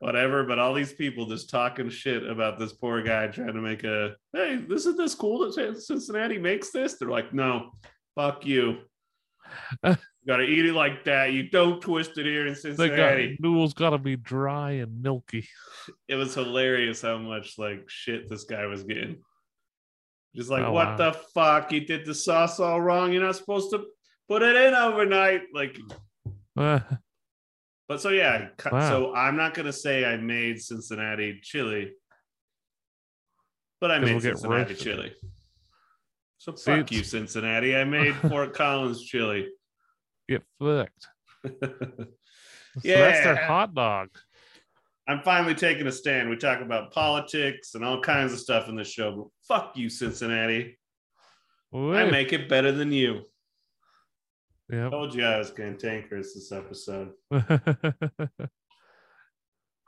whatever, 0.00 0.44
but 0.44 0.58
all 0.58 0.74
these 0.74 0.92
people 0.92 1.26
just 1.26 1.50
talking 1.50 1.88
shit 1.88 2.26
about 2.28 2.58
this 2.58 2.72
poor 2.72 3.02
guy 3.02 3.26
trying 3.28 3.54
to 3.54 3.60
make 3.60 3.84
a 3.84 4.14
hey, 4.32 4.56
this 4.68 4.86
is 4.86 4.96
this 4.96 5.14
cool 5.14 5.50
that 5.50 5.80
Cincinnati 5.82 6.38
makes 6.38 6.70
this. 6.70 6.94
They're 6.94 7.08
like, 7.08 7.32
no, 7.32 7.72
fuck 8.14 8.44
you. 8.46 8.78
you 9.84 9.96
gotta 10.26 10.42
eat 10.42 10.66
it 10.66 10.74
like 10.74 11.04
that. 11.04 11.32
You 11.32 11.48
don't 11.48 11.80
twist 11.80 12.18
it 12.18 12.26
here 12.26 12.46
in 12.46 12.54
they 12.54 12.60
got 12.70 12.78
Cincinnati. 12.78 13.36
noodles 13.40 13.74
got 13.74 13.90
to 13.90 13.98
be 13.98 14.16
dry 14.16 14.72
and 14.72 15.02
milky. 15.02 15.48
It 16.08 16.16
was 16.16 16.34
hilarious 16.34 17.02
how 17.02 17.16
much 17.18 17.58
like 17.58 17.84
shit 17.88 18.28
this 18.28 18.42
guy 18.44 18.66
was 18.66 18.82
getting. 18.82 19.18
Just 20.34 20.50
like, 20.50 20.64
Oh, 20.64 20.72
what 20.72 20.88
wow. 20.88 20.96
the 20.96 21.12
fuck? 21.32 21.70
You 21.72 21.80
did 21.86 22.04
the 22.04 22.14
sauce 22.14 22.58
all 22.60 22.80
wrong. 22.80 23.12
You're 23.12 23.22
not 23.22 23.36
supposed 23.36 23.70
to 23.70 23.84
put 24.28 24.42
it 24.42 24.56
in 24.56 24.74
overnight. 24.74 25.42
Like 25.54 25.78
Uh, 26.56 26.80
But 27.88 28.00
so 28.00 28.08
yeah, 28.10 28.48
Wow. 28.70 28.88
so 28.88 29.14
I'm 29.14 29.36
not 29.36 29.54
gonna 29.54 29.72
say 29.72 30.04
I 30.04 30.16
made 30.16 30.60
Cincinnati 30.60 31.40
chili, 31.42 31.92
but 33.80 33.90
I 33.90 33.98
made 33.98 34.12
we'll 34.12 34.20
Cincinnati 34.20 34.74
chili. 34.74 35.14
So 36.38 36.54
See, 36.54 36.76
fuck 36.76 36.92
you, 36.92 37.02
Cincinnati. 37.04 37.76
I 37.76 37.84
made 37.84 38.14
Fort 38.28 38.54
Collins 38.54 39.02
chili. 39.02 39.48
get 40.28 40.42
fucked. 40.60 41.06
So 42.82 42.88
that's 42.90 43.24
their 43.24 43.36
hot 43.36 43.74
dog. 43.74 44.08
I'm 45.08 45.22
finally 45.22 45.54
taking 45.54 45.86
a 45.86 45.92
stand. 45.92 46.28
We 46.28 46.36
talk 46.36 46.60
about 46.60 46.92
politics 46.92 47.74
and 47.74 47.82
all 47.82 48.02
kinds 48.02 48.34
of 48.34 48.38
stuff 48.38 48.68
in 48.68 48.76
this 48.76 48.88
show. 48.90 49.30
But 49.48 49.56
fuck 49.62 49.76
you, 49.78 49.88
Cincinnati. 49.88 50.76
I 51.74 52.04
make 52.10 52.34
it 52.34 52.50
better 52.50 52.72
than 52.72 52.92
you. 52.92 53.22
Yep. 54.70 54.90
Told 54.90 55.14
you 55.14 55.24
I 55.24 55.38
was 55.38 55.50
cantankerous 55.50 56.34
this 56.34 56.52
episode. 56.52 57.12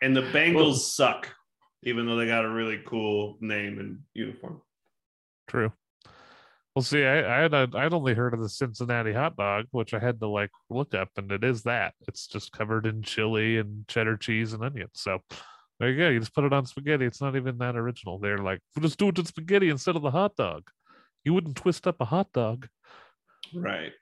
And 0.01 0.17
the 0.17 0.23
Bengals 0.23 0.55
Well- 0.55 0.75
suck, 0.75 1.29
even 1.83 2.07
though 2.07 2.17
they 2.17 2.27
got 2.27 2.45
a 2.45 2.49
really 2.49 2.81
cool 2.87 3.37
name 3.41 3.81
and 3.81 4.01
uniform. 4.15 4.63
True. 5.49 5.73
Well, 6.75 6.83
see, 6.85 7.05
I, 7.05 7.39
I 7.39 7.43
had 7.43 7.55
a, 7.55 7.69
I'd 7.75 7.93
only 7.93 8.15
heard 8.15 8.35
of 8.35 8.41
the 8.41 8.49
Cincinnati 8.49 9.13
hot 9.13 9.37
dog, 9.37 9.65
which 9.73 9.95
I 9.95 9.99
had 9.99 10.21
to 10.21 10.29
like 10.29 10.51
look 10.71 10.95
up, 10.95 11.09
and 11.17 11.33
it 11.33 11.43
is 11.43 11.65
that. 11.65 11.95
It's 12.07 12.29
just 12.29 12.53
covered 12.53 12.87
in 12.87 13.03
chili 13.03 13.59
and 13.59 13.89
cheddar 13.89 14.17
cheese 14.17 14.53
and 14.53 14.63
onions. 14.63 14.93
So 14.95 15.19
there 15.81 15.91
you 15.91 15.99
go. 15.99 16.09
You 16.11 16.21
just 16.21 16.35
put 16.35 16.45
it 16.45 16.53
on 16.53 16.67
spaghetti. 16.67 17.05
It's 17.05 17.21
not 17.21 17.35
even 17.35 17.59
that 17.59 17.75
original. 17.75 18.21
They're 18.21 18.39
like, 18.39 18.61
we'll 18.77 18.85
just 18.85 18.99
do 18.99 19.09
it 19.09 19.19
in 19.19 19.25
spaghetti 19.25 19.71
instead 19.71 19.97
of 19.97 20.03
the 20.03 20.13
hot 20.13 20.37
dog. 20.37 20.71
You 21.25 21.35
wouldn't 21.35 21.57
twist 21.57 21.89
up 21.89 21.97
a 22.01 22.05
hot 22.05 22.33
dog. 22.33 22.69
Right. 23.53 23.93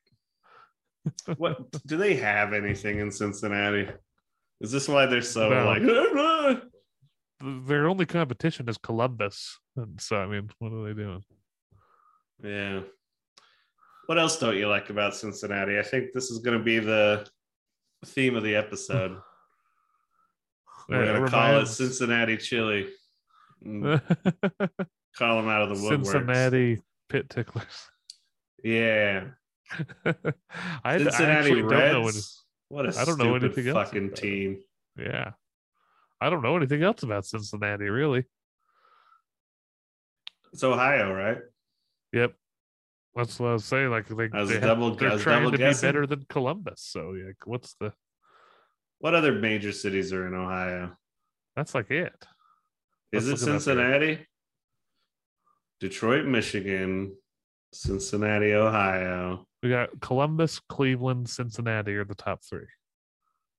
What 1.36 1.58
do 1.86 1.96
they 1.96 2.14
have 2.16 2.52
anything 2.52 2.98
in 3.00 3.10
Cincinnati? 3.10 3.88
Is 4.60 4.72
this 4.72 4.88
why 4.88 5.06
they're 5.06 5.22
so 5.22 5.48
No. 5.48 5.66
like 5.66 5.82
"Ah, 5.86 6.60
Their 7.66 7.86
only 7.88 8.06
competition 8.06 8.68
is 8.68 8.78
Columbus, 8.78 9.58
and 9.76 10.00
so 10.00 10.16
I 10.16 10.26
mean, 10.26 10.50
what 10.58 10.72
are 10.72 10.84
they 10.84 10.94
doing? 10.94 11.22
Yeah. 12.42 12.80
What 14.06 14.18
else 14.18 14.38
don't 14.38 14.56
you 14.56 14.68
like 14.68 14.88
about 14.88 15.14
Cincinnati? 15.14 15.78
I 15.78 15.82
think 15.82 16.12
this 16.12 16.30
is 16.30 16.38
going 16.38 16.56
to 16.56 16.64
be 16.64 16.78
the 16.78 17.26
theme 18.06 18.36
of 18.36 18.42
the 18.44 18.54
episode. 18.54 19.18
We're 20.88 21.04
going 21.04 21.24
to 21.24 21.30
call 21.30 21.58
it 21.58 21.66
Cincinnati 21.66 22.36
chili. 22.36 22.86
Mm, 23.64 24.00
Call 25.18 25.36
them 25.36 25.48
out 25.48 25.62
of 25.62 25.70
the 25.70 25.74
woodworks. 25.74 26.06
Cincinnati 26.06 26.82
pit 27.08 27.28
ticklers. 27.28 27.90
Yeah. 28.62 29.24
I, 30.04 30.14
I 30.84 30.98
Cincinnati 30.98 31.22
actually 31.50 31.62
don't 31.62 31.68
know 31.70 32.08
any, 32.08 32.18
What 32.68 32.86
a 32.86 32.98
I 33.00 33.04
don't 33.04 33.18
know 33.18 33.34
anything 33.34 33.66
else 33.68 33.88
fucking 33.88 34.06
about 34.06 34.16
team. 34.16 34.58
Yeah. 34.98 35.32
I 36.20 36.30
don't 36.30 36.42
know 36.42 36.56
anything 36.56 36.82
else 36.82 37.02
about 37.02 37.26
Cincinnati, 37.26 37.84
really. 37.88 38.24
It's 40.52 40.64
Ohio, 40.64 41.12
right? 41.12 41.38
Yep. 42.12 42.34
That's 43.14 43.38
what 43.40 43.48
I 43.48 43.52
was 43.54 43.64
saying. 43.64 43.90
Like 43.90 44.06
they, 44.08 44.28
they 44.28 44.54
have- 44.54 44.60
double- 44.62 44.92
I 44.92 44.96
they're 44.96 45.18
trying 45.18 45.50
to 45.50 45.56
guessing. 45.56 45.86
be 45.86 45.88
better 45.88 46.06
than 46.06 46.24
Columbus. 46.28 46.82
So 46.82 47.12
yeah, 47.14 47.32
what's 47.44 47.74
the 47.80 47.92
What 48.98 49.14
other 49.14 49.32
major 49.32 49.72
cities 49.72 50.12
are 50.12 50.26
in 50.26 50.34
Ohio? 50.34 50.96
that's 51.54 51.74
like 51.74 51.90
it. 51.90 52.12
Is 53.12 53.26
Let's 53.28 53.40
it. 53.40 53.44
Cincinnati? 53.46 54.26
Detroit, 55.80 56.26
Michigan, 56.26 57.16
Cincinnati, 57.72 58.52
Ohio. 58.52 59.46
We 59.66 59.72
got 59.72 60.00
Columbus, 60.00 60.60
Cleveland, 60.68 61.28
Cincinnati 61.28 61.96
are 61.96 62.04
the 62.04 62.14
top 62.14 62.44
three. 62.44 62.68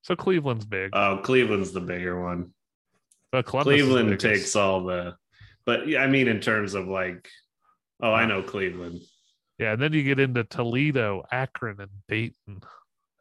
So 0.03 0.15
Cleveland's 0.15 0.63
big. 0.65 0.91
Oh, 0.93 1.19
Cleveland's 1.21 1.73
the 1.73 1.81
bigger 1.81 2.23
one. 2.23 2.51
but 3.33 3.45
Columbus 3.45 3.73
Cleveland 3.73 4.17
takes 4.21 4.55
all 4.55 4.85
the, 4.85 5.17
but 5.65 5.85
yeah, 5.85 5.99
I 5.99 6.07
mean, 6.07 6.29
in 6.29 6.39
terms 6.39 6.75
of 6.75 6.87
like, 6.87 7.27
oh, 8.01 8.13
I 8.13 8.25
know 8.25 8.41
Cleveland. 8.41 9.01
Yeah, 9.59 9.73
and 9.73 9.81
then 9.81 9.91
you 9.91 10.01
get 10.03 10.17
into 10.17 10.45
Toledo, 10.45 11.25
Akron, 11.29 11.81
and 11.81 11.91
Dayton. 12.07 12.61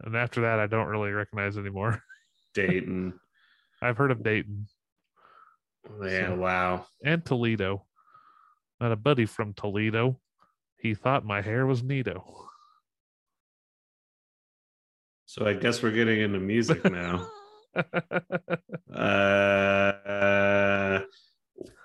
And 0.05 0.15
after 0.17 0.43
that, 0.43 0.61
I 0.61 0.69
don't 0.69 0.87
really 0.87 1.11
recognize 1.11 1.59
anymore. 1.59 2.01
Dayton. 2.55 3.19
I've 3.83 3.97
heard 3.97 4.13
of 4.13 4.23
Dayton 4.23 4.69
yeah, 6.05 6.29
So- 6.29 6.37
wow. 6.37 6.87
and 7.05 7.25
Toledo. 7.25 7.85
Not 8.81 8.93
a 8.93 8.97
buddy 8.97 9.27
from 9.27 9.55
Toledo. 9.55 10.21
He 10.79 10.95
thought 10.95 11.25
my 11.25 11.43
hair 11.43 11.67
was 11.67 11.83
Nito. 11.83 12.47
So 15.27 15.45
I 15.45 15.55
guess 15.55 15.83
we're 15.83 15.91
getting 15.91 16.21
into 16.21 16.39
music 16.39 16.85
now. 16.85 17.29
uh, 18.95 19.91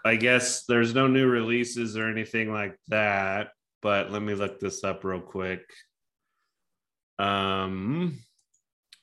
I 0.06 0.16
guess 0.16 0.66
there's 0.66 0.94
no 0.94 1.08
new 1.08 1.28
releases 1.28 1.98
or 1.98 2.08
anything 2.08 2.54
like 2.54 2.78
that, 2.90 3.50
but 3.82 4.12
let 4.12 4.22
me 4.22 4.36
look 4.36 4.60
this 4.60 4.84
up 4.84 5.04
real 5.04 5.22
quick. 5.22 5.62
Um, 7.18 8.20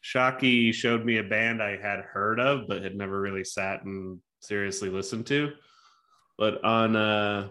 Shockey 0.05 0.73
showed 0.73 1.05
me 1.05 1.19
a 1.19 1.25
band 1.25 1.61
I 1.61 1.77
had 1.77 2.01
heard 2.01 2.39
of, 2.39 2.69
but 2.69 2.83
had 2.83 2.97
never 2.97 3.21
really 3.21 3.45
sat 3.45 3.85
and 3.85 4.21
seriously 4.41 4.89
listened 4.89 5.27
to. 5.27 5.51
But 6.39 6.65
on 6.65 6.95
uh, 6.95 7.49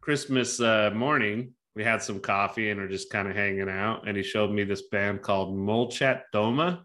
Christmas 0.00 0.60
uh, 0.60 0.90
morning, 0.94 1.52
we 1.78 1.84
had 1.84 2.02
some 2.02 2.18
coffee 2.18 2.70
and 2.70 2.80
are 2.80 2.88
just 2.88 3.08
kind 3.08 3.28
of 3.28 3.36
hanging 3.36 3.68
out. 3.68 4.08
And 4.08 4.16
he 4.16 4.24
showed 4.24 4.50
me 4.50 4.64
this 4.64 4.88
band 4.88 5.22
called 5.22 5.56
Molchat 5.56 6.22
Doma. 6.34 6.82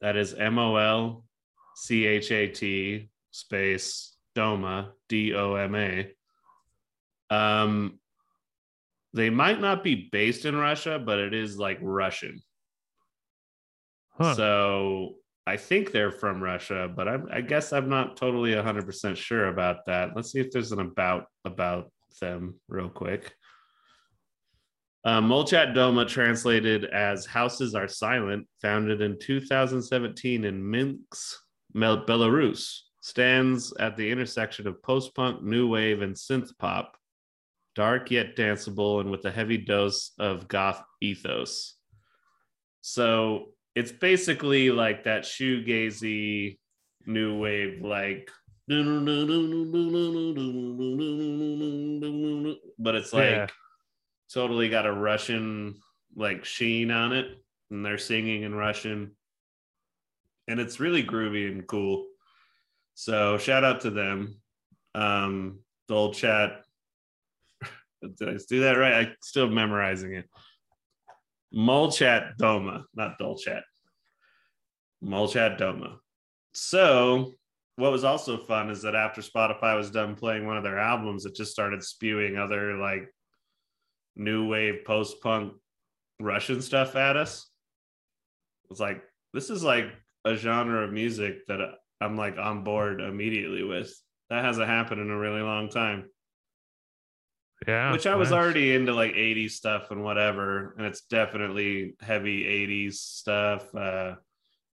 That 0.00 0.16
is 0.16 0.34
M 0.34 0.58
O 0.58 0.74
L 0.74 1.24
C 1.76 2.04
H 2.04 2.32
A 2.32 2.48
T 2.48 3.08
space 3.30 4.16
Doma, 4.36 4.88
D 5.08 5.32
O 5.32 5.54
M 5.54 5.76
A. 5.76 6.10
Um, 7.30 8.00
they 9.14 9.30
might 9.30 9.60
not 9.60 9.84
be 9.84 10.08
based 10.10 10.44
in 10.44 10.56
Russia, 10.56 10.98
but 10.98 11.20
it 11.20 11.32
is 11.32 11.56
like 11.56 11.78
Russian. 11.80 12.40
Huh. 14.10 14.34
So 14.34 15.14
I 15.46 15.56
think 15.56 15.92
they're 15.92 16.10
from 16.10 16.42
Russia, 16.42 16.90
but 16.92 17.06
I'm, 17.06 17.28
I 17.30 17.42
guess 17.42 17.72
I'm 17.72 17.88
not 17.88 18.16
totally 18.16 18.54
100% 18.54 19.16
sure 19.16 19.46
about 19.46 19.86
that. 19.86 20.16
Let's 20.16 20.32
see 20.32 20.40
if 20.40 20.50
there's 20.50 20.72
an 20.72 20.80
about 20.80 21.26
about 21.44 21.92
them 22.20 22.56
real 22.68 22.88
quick. 22.88 23.32
Uh, 25.08 25.22
Molchat 25.22 25.74
Doma, 25.74 26.06
translated 26.06 26.84
as 26.84 27.24
Houses 27.24 27.74
Are 27.74 27.88
Silent, 27.88 28.46
founded 28.60 29.00
in 29.00 29.18
2017 29.18 30.44
in 30.44 30.70
Minsk, 30.70 31.38
Belarus, 31.74 32.80
stands 33.00 33.72
at 33.80 33.96
the 33.96 34.10
intersection 34.10 34.66
of 34.66 34.82
post 34.82 35.14
punk, 35.14 35.42
new 35.42 35.66
wave, 35.66 36.02
and 36.02 36.14
synth 36.14 36.50
pop, 36.58 36.98
dark 37.74 38.10
yet 38.10 38.36
danceable, 38.36 39.00
and 39.00 39.10
with 39.10 39.24
a 39.24 39.30
heavy 39.30 39.56
dose 39.56 40.12
of 40.18 40.46
goth 40.46 40.82
ethos. 41.00 41.76
So 42.82 43.54
it's 43.74 43.92
basically 43.92 44.70
like 44.70 45.04
that 45.04 45.22
shoegazy 45.22 46.58
new 47.06 47.38
wave, 47.38 47.80
like, 47.80 48.30
but 48.68 48.76
it's 52.94 53.14
like 53.14 53.30
Yeah. 53.30 53.46
Totally 54.32 54.68
got 54.68 54.86
a 54.86 54.92
Russian 54.92 55.80
like 56.16 56.44
sheen 56.44 56.90
on 56.90 57.12
it, 57.12 57.26
and 57.70 57.84
they're 57.84 57.98
singing 57.98 58.42
in 58.42 58.54
Russian. 58.54 59.12
and 60.48 60.58
it's 60.58 60.80
really 60.80 61.04
groovy 61.04 61.50
and 61.50 61.66
cool. 61.66 62.06
So 62.94 63.38
shout 63.38 63.64
out 63.64 63.82
to 63.82 63.90
them. 63.90 64.40
Um, 64.94 65.60
the 65.88 65.94
old 65.94 66.14
chat. 66.14 66.62
Did 68.02 68.28
I 68.28 68.38
do 68.48 68.60
that 68.60 68.72
right? 68.72 68.94
I 68.94 69.12
still 69.20 69.48
memorizing 69.48 70.14
it. 70.14 70.24
Molchat 71.54 72.36
Doma, 72.38 72.84
not 72.94 73.18
Dolchat. 73.18 73.62
Molchat 75.04 75.58
Doma. 75.60 75.98
So 76.52 77.34
what 77.76 77.92
was 77.92 78.04
also 78.04 78.38
fun 78.38 78.70
is 78.70 78.82
that 78.82 78.94
after 78.94 79.20
Spotify 79.20 79.76
was 79.76 79.90
done 79.90 80.16
playing 80.16 80.46
one 80.46 80.56
of 80.56 80.64
their 80.64 80.78
albums, 80.78 81.26
it 81.26 81.36
just 81.36 81.52
started 81.52 81.82
spewing 81.82 82.36
other 82.36 82.76
like 82.76 83.08
new 84.18 84.46
wave 84.46 84.84
post 84.84 85.22
punk 85.22 85.54
Russian 86.20 86.60
stuff 86.60 86.96
at 86.96 87.16
us. 87.16 87.46
It's 88.70 88.80
like 88.80 89.02
this 89.32 89.50
is 89.50 89.62
like 89.62 89.86
a 90.24 90.34
genre 90.34 90.84
of 90.84 90.92
music 90.92 91.46
that 91.46 91.60
I'm 92.00 92.16
like 92.16 92.38
on 92.38 92.64
board 92.64 93.00
immediately 93.00 93.62
with. 93.62 93.92
That 94.30 94.44
hasn't 94.44 94.68
happened 94.68 95.00
in 95.00 95.10
a 95.10 95.18
really 95.18 95.40
long 95.40 95.70
time. 95.70 96.10
Yeah. 97.66 97.92
Which 97.92 98.06
I 98.06 98.14
was 98.14 98.30
nice. 98.30 98.38
already 98.38 98.74
into 98.74 98.92
like 98.92 99.14
80s 99.14 99.52
stuff 99.52 99.90
and 99.90 100.04
whatever. 100.04 100.74
And 100.76 100.86
it's 100.86 101.02
definitely 101.02 101.94
heavy 102.00 102.44
80s 102.44 102.94
stuff. 102.94 103.74
Uh, 103.74 104.14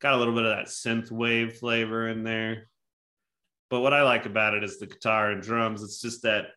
got 0.02 0.14
a 0.14 0.18
little 0.18 0.34
bit 0.34 0.46
of 0.46 0.58
that 0.58 0.68
synth 0.68 1.12
wave 1.12 1.58
flavor 1.58 2.08
in 2.08 2.24
there. 2.24 2.70
But 3.70 3.82
what 3.82 3.94
I 3.94 4.04
like 4.04 4.26
about 4.26 4.56
it 4.56 4.64
is 4.64 4.80
the 4.80 4.88
guitar 4.88 5.32
and 5.32 5.42
drums. 5.42 5.84
It's 5.84 6.02
just 6.02 6.24
that 6.24 6.48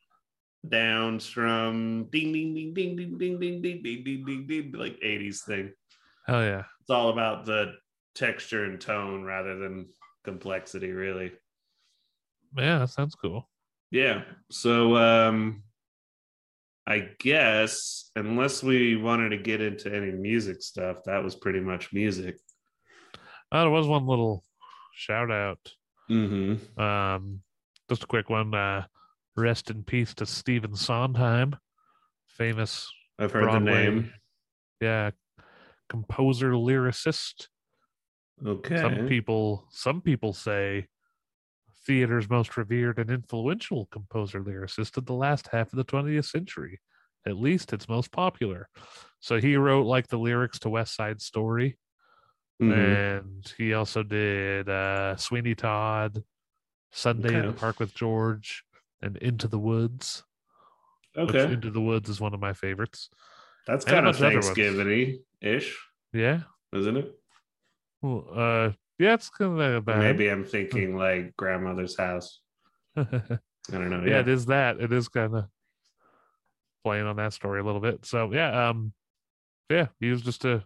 down 0.66 1.20
strum 1.20 2.06
ding 2.10 2.32
ding 2.32 2.53
ding 2.74 2.96
ding 2.96 3.18
ding 3.18 3.38
ding 3.38 3.62
ding 3.62 3.82
ding 3.82 3.82
ding 3.82 4.04
ding 4.04 4.24
ding 4.24 4.46
ding 4.46 4.72
like 4.72 4.98
80s 5.00 5.42
thing. 5.44 5.72
Hell 6.26 6.42
yeah. 6.42 6.64
It's 6.80 6.90
all 6.90 7.10
about 7.10 7.44
the 7.44 7.74
texture 8.14 8.64
and 8.64 8.80
tone 8.80 9.24
rather 9.24 9.56
than 9.58 9.86
complexity, 10.24 10.90
really. 10.90 11.32
Yeah, 12.56 12.78
that 12.80 12.90
sounds 12.90 13.14
cool. 13.14 13.48
Yeah. 13.90 14.22
So 14.50 14.96
um 14.96 15.62
I 16.86 17.08
guess 17.18 18.10
unless 18.14 18.62
we 18.62 18.96
wanted 18.96 19.30
to 19.30 19.38
get 19.38 19.60
into 19.60 19.94
any 19.94 20.12
music 20.12 20.62
stuff, 20.62 20.98
that 21.04 21.22
was 21.22 21.34
pretty 21.34 21.60
much 21.60 21.92
music. 21.92 22.38
Oh, 23.52 23.60
there 23.60 23.70
was 23.70 23.86
one 23.86 24.06
little 24.06 24.44
shout 24.94 25.30
out. 25.30 25.58
Mm-hmm. 26.10 26.80
Um, 26.80 27.40
just 27.88 28.04
a 28.04 28.06
quick 28.06 28.28
one. 28.28 28.54
Uh, 28.54 28.84
rest 29.36 29.70
in 29.70 29.82
peace 29.82 30.14
to 30.14 30.26
Stephen 30.26 30.74
Sondheim, 30.74 31.56
famous 32.34 32.90
I've 33.18 33.30
heard 33.32 33.44
Broadway, 33.44 33.86
the 33.86 33.90
name. 33.92 34.12
yeah, 34.80 35.10
composer 35.88 36.52
lyricist. 36.52 37.48
Okay. 38.44 38.76
Some 38.80 39.06
people, 39.06 39.66
some 39.70 40.00
people 40.00 40.32
say 40.32 40.88
theater's 41.86 42.28
most 42.28 42.56
revered 42.56 42.98
and 42.98 43.10
influential 43.10 43.86
composer 43.86 44.42
lyricist 44.42 44.96
of 44.96 45.06
the 45.06 45.12
last 45.14 45.48
half 45.52 45.72
of 45.72 45.76
the 45.76 45.84
20th 45.84 46.24
century. 46.26 46.80
At 47.26 47.36
least 47.36 47.72
it's 47.72 47.88
most 47.88 48.10
popular. 48.10 48.68
So 49.20 49.38
he 49.40 49.56
wrote 49.56 49.86
like 49.86 50.08
the 50.08 50.18
lyrics 50.18 50.58
to 50.60 50.68
West 50.70 50.94
Side 50.96 51.20
Story, 51.20 51.78
Mhm. 52.60 52.72
and 53.22 53.54
he 53.58 53.74
also 53.74 54.02
did 54.02 54.68
uh, 54.68 55.16
Sweeney 55.16 55.54
Todd, 55.54 56.22
Sunday 56.92 57.38
in 57.38 57.46
the 57.46 57.52
Park 57.52 57.80
with 57.80 57.94
George, 57.94 58.64
and 59.02 59.16
Into 59.18 59.48
the 59.48 59.58
Woods. 59.58 60.24
Okay. 61.16 61.52
Into 61.52 61.70
the 61.70 61.80
Woods 61.80 62.08
is 62.10 62.20
one 62.20 62.34
of 62.34 62.40
my 62.40 62.52
favorites. 62.52 63.08
That's 63.66 63.84
kind 63.84 64.06
of 64.06 64.14
bunch 64.14 64.16
of 64.18 64.22
other 64.24 64.34
ones. 64.36 64.46
Thanksgiving 64.46 65.18
ish, 65.40 65.78
Yeah. 66.12 66.40
isn't 66.74 66.96
it? 66.96 67.12
Well, 68.02 68.26
uh, 68.34 68.72
yeah, 68.98 69.14
it's 69.14 69.30
kind 69.30 69.58
of 69.60 69.84
bad. 69.84 69.98
Maybe 69.98 70.28
I'm 70.28 70.44
thinking 70.44 70.96
like 70.96 71.34
grandmother's 71.36 71.96
house. 71.96 72.40
I 72.96 73.04
don't 73.70 73.90
know. 73.90 74.00
yeah, 74.04 74.10
Yeah. 74.10 74.20
it 74.20 74.28
is 74.28 74.46
that. 74.46 74.80
It 74.80 74.92
is 74.92 75.08
kind 75.08 75.34
of 75.34 75.44
playing 76.84 77.06
on 77.06 77.16
that 77.16 77.32
story 77.32 77.60
a 77.60 77.64
little 77.64 77.80
bit. 77.80 78.04
So 78.04 78.30
yeah, 78.32 78.68
um, 78.68 78.92
yeah, 79.70 79.86
he 80.00 80.10
was 80.10 80.20
just 80.20 80.44
a 80.44 80.62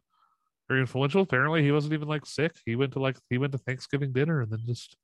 very 0.68 0.80
influential. 0.80 1.22
Apparently, 1.22 1.62
he 1.62 1.70
wasn't 1.72 1.92
even 1.94 2.08
like 2.08 2.26
sick. 2.26 2.52
He 2.66 2.74
went 2.74 2.92
to 2.94 2.98
like 3.00 3.16
he 3.30 3.38
went 3.38 3.52
to 3.52 3.58
Thanksgiving 3.58 4.12
dinner 4.12 4.40
and 4.40 4.50
then 4.50 4.60
just 4.66 4.96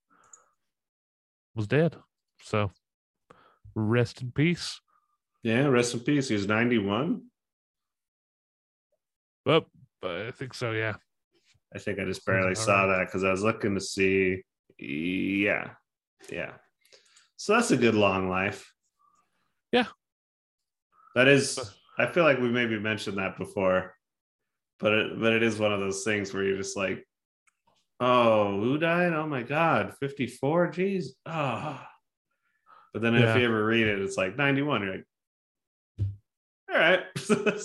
was 1.54 1.66
dead. 1.68 1.96
So 2.42 2.72
rest 3.76 4.20
in 4.22 4.32
peace. 4.32 4.80
Yeah. 5.44 5.66
Rest 5.66 5.94
in 5.94 6.00
peace. 6.00 6.26
He 6.28 6.34
was 6.34 6.48
91. 6.48 7.22
Well, 9.46 9.66
I 10.02 10.32
think 10.32 10.54
so. 10.54 10.72
Yeah. 10.72 10.94
I 11.74 11.78
think 11.78 11.98
I 11.98 12.04
just 12.04 12.24
barely 12.24 12.54
saw 12.54 12.86
that 12.86 13.06
because 13.06 13.24
I 13.24 13.30
was 13.30 13.42
looking 13.42 13.74
to 13.74 13.80
see. 13.80 14.42
Yeah, 14.78 15.70
yeah. 16.30 16.52
So 17.36 17.54
that's 17.54 17.72
a 17.72 17.76
good 17.76 17.94
long 17.94 18.28
life. 18.28 18.72
Yeah. 19.72 19.86
That 21.14 21.28
is. 21.28 21.58
I 21.98 22.06
feel 22.06 22.24
like 22.24 22.38
we 22.38 22.48
maybe 22.48 22.78
mentioned 22.78 23.18
that 23.18 23.36
before, 23.38 23.94
but 24.78 24.92
it 24.92 25.20
but 25.20 25.32
it 25.32 25.42
is 25.42 25.58
one 25.58 25.72
of 25.72 25.80
those 25.80 26.04
things 26.04 26.32
where 26.32 26.44
you're 26.44 26.56
just 26.56 26.76
like, 26.76 27.04
oh, 28.00 28.60
who 28.60 28.78
died? 28.78 29.12
Oh 29.12 29.26
my 29.26 29.42
god, 29.42 29.94
fifty 30.00 30.26
four. 30.26 30.70
Jeez. 30.70 31.06
Oh. 31.26 31.80
But 32.92 33.02
then 33.02 33.14
Yeah. 33.14 33.32
if 33.32 33.40
you 33.40 33.46
ever 33.46 33.64
read 33.64 33.86
it, 33.88 34.00
it's 34.00 34.16
like 34.16 34.36
ninety 34.36 34.62
one. 34.62 34.82
You're 34.82 34.92
like, 34.92 35.06
all 36.74 36.80
right. 36.80 37.00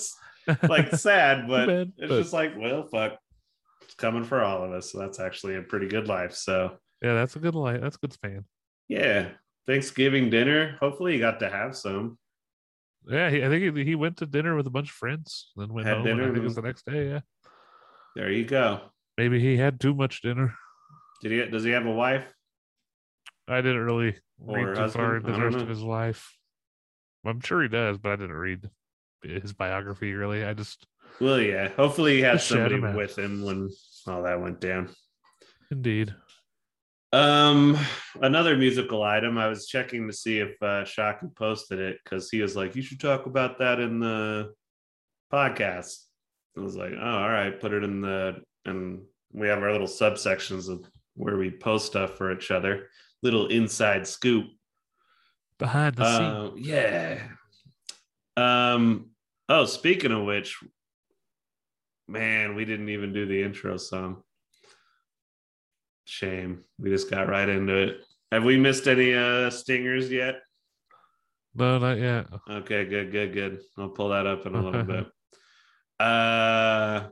Like 0.68 0.96
sad, 0.96 1.48
but 1.48 1.68
bad, 1.68 1.92
it's 1.98 2.10
but- 2.10 2.22
just 2.22 2.34
like, 2.34 2.54
well, 2.58 2.88
fuck. 2.88 3.20
It's 3.84 3.94
coming 3.96 4.24
for 4.24 4.42
all 4.42 4.64
of 4.64 4.72
us. 4.72 4.92
So 4.92 4.98
that's 5.00 5.20
actually 5.20 5.56
a 5.58 5.62
pretty 5.62 5.88
good 5.88 6.08
life. 6.08 6.34
So 6.34 6.78
yeah, 7.04 7.14
that's 7.14 7.36
a 7.36 7.40
good 7.40 7.54
life. 7.54 7.82
That's 7.82 7.98
a 7.98 8.00
good 8.00 8.14
span. 8.14 8.46
yeah. 8.88 9.30
Thanksgiving 9.68 10.32
dinner. 10.32 10.78
Hopefully 10.80 11.14
you 11.14 11.20
got 11.20 11.40
to 11.42 11.50
have 11.50 11.76
some. 11.76 12.18
Yeah, 13.08 13.30
he, 13.30 13.44
I 13.46 13.50
think 13.50 13.78
he, 13.78 13.84
he 13.84 13.94
went 13.94 14.18
to 14.18 14.26
dinner 14.26 14.56
with 14.56 14.66
a 14.66 14.72
bunch 14.72 14.90
of 14.90 14.96
friends, 14.96 15.52
then 15.56 15.72
went 15.72 15.86
Had 15.88 15.98
home. 15.98 16.08
and 16.08 16.18
dinner 16.18 16.24
I 16.24 16.34
think 16.34 16.38
it 16.40 16.44
was 16.44 16.56
the 16.56 16.62
next 16.64 16.86
day. 16.88 17.10
Yeah, 17.10 17.20
There 18.16 18.32
you 18.32 18.46
go. 18.46 18.82
maybe 19.20 19.40
he 19.40 19.56
had 19.58 19.80
too 19.80 19.94
much 19.94 20.24
dinner. 20.24 20.56
Did 21.22 21.32
he 21.32 21.46
does 21.52 21.64
he 21.64 21.70
have 21.72 21.86
a 21.86 21.92
wife? 21.92 22.26
I 23.48 23.58
didn't 23.62 23.86
really 23.86 24.16
Or 24.44 24.58
read 24.70 24.76
too 24.78 24.88
far 24.90 25.18
into 25.18 25.32
the 25.32 25.40
rest 25.40 25.58
know. 25.58 25.62
of 25.64 25.70
his 25.70 25.84
life. 25.84 26.36
I'm 27.24 27.42
sure 27.42 27.62
he 27.62 27.68
does, 27.68 28.00
but 28.00 28.14
I 28.14 28.16
didn't 28.16 28.32
read 28.36 28.68
his 29.24 29.54
biography 29.54 30.14
really. 30.14 30.44
I 30.44 30.54
just 30.54 30.86
Well, 31.20 31.40
yeah. 31.40 31.70
Hopefully 31.70 32.18
he 32.18 32.22
had 32.22 32.42
somebody 32.42 32.76
him 32.76 32.96
with 32.96 33.18
him 33.18 33.44
when 33.44 33.70
all 34.08 34.24
that 34.24 34.42
went 34.42 34.60
down. 34.60 34.90
indeed. 35.72 36.14
Um, 37.12 37.78
another 38.22 38.56
musical 38.56 39.04
item. 39.04 39.38
I 39.38 39.48
was 39.48 39.68
checking 39.68 40.08
to 40.08 40.14
see 40.14 40.40
if 40.40 40.62
uh, 40.62 40.86
Shocky 40.86 41.28
posted 41.36 41.80
it 41.80 41.98
because 42.04 42.30
he 42.30 42.42
was 42.42 42.56
like, 42.56 42.76
"You 42.76 42.82
should 42.82 43.00
talk 43.00 43.26
about 43.26 43.58
that 43.60 43.80
in 43.80 44.00
the 44.00 44.54
podcast." 45.34 45.96
I 46.56 46.62
was 46.62 46.76
like, 46.76 46.92
"Oh, 47.00 47.18
all 47.18 47.30
right, 47.30 47.60
put 47.60 47.74
it 47.74 47.84
in 47.84 48.02
the." 48.02 48.36
And 48.66 49.02
we 49.32 49.48
have 49.48 49.64
our 49.64 49.72
little 49.72 49.88
subsections 49.88 50.70
of 50.70 50.86
where 51.16 51.38
we 51.38 51.50
post 51.50 51.88
stuff 51.88 52.16
for 52.16 52.32
each 52.32 52.52
other. 52.52 52.90
Little 53.24 53.48
inside 53.48 54.06
scoop. 54.06 54.46
Behind 55.58 55.96
the. 55.96 56.04
Uh, 56.04 56.52
yeah. 56.58 57.22
Um. 58.40 59.12
Oh, 59.48 59.66
speaking 59.66 60.12
of 60.12 60.26
which, 60.26 60.58
man, 62.08 62.56
we 62.56 62.66
didn't 62.66 62.90
even 62.90 63.14
do 63.14 63.26
the 63.26 63.42
intro 63.42 63.78
song. 63.78 64.24
Shame. 66.06 66.64
We 66.80 66.90
just 66.90 67.10
got 67.10 67.28
right 67.28 67.50
into 67.50 67.76
it. 67.76 68.06
Have 68.32 68.44
we 68.44 68.58
missed 68.58 68.88
any 68.88 69.14
uh 69.14 69.50
stingers 69.50 70.12
yet? 70.12 70.42
No, 71.56 71.80
not 71.80 71.98
yet. 71.98 72.28
Okay, 72.50 72.86
good, 72.86 73.12
good, 73.12 73.34
good. 73.34 73.62
I'll 73.78 73.90
pull 73.90 74.10
that 74.10 74.28
up 74.28 74.46
in 74.46 74.56
a 74.56 74.62
little 74.62 74.84
bit. 74.84 75.08
Uh 76.00 77.10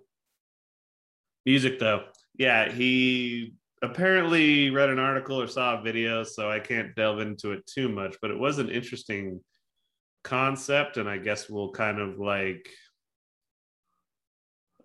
music 1.46 1.78
though. 1.78 2.06
Yeah, 2.38 2.72
he 2.72 3.54
apparently 3.82 4.70
read 4.70 4.90
an 4.90 4.98
article 4.98 5.42
or 5.42 5.48
saw 5.48 5.78
a 5.78 5.82
video, 5.82 6.24
so 6.24 6.50
I 6.50 6.62
can't 6.62 6.96
delve 6.96 7.20
into 7.20 7.52
it 7.52 7.68
too 7.68 7.90
much, 7.90 8.16
but 8.22 8.32
it 8.32 8.40
was 8.40 8.60
an 8.60 8.70
interesting 8.70 9.42
concept, 10.24 10.98
and 10.98 11.08
I 11.10 11.18
guess 11.18 11.50
we'll 11.50 11.72
kind 11.72 12.00
of 12.00 12.20
like 12.20 12.70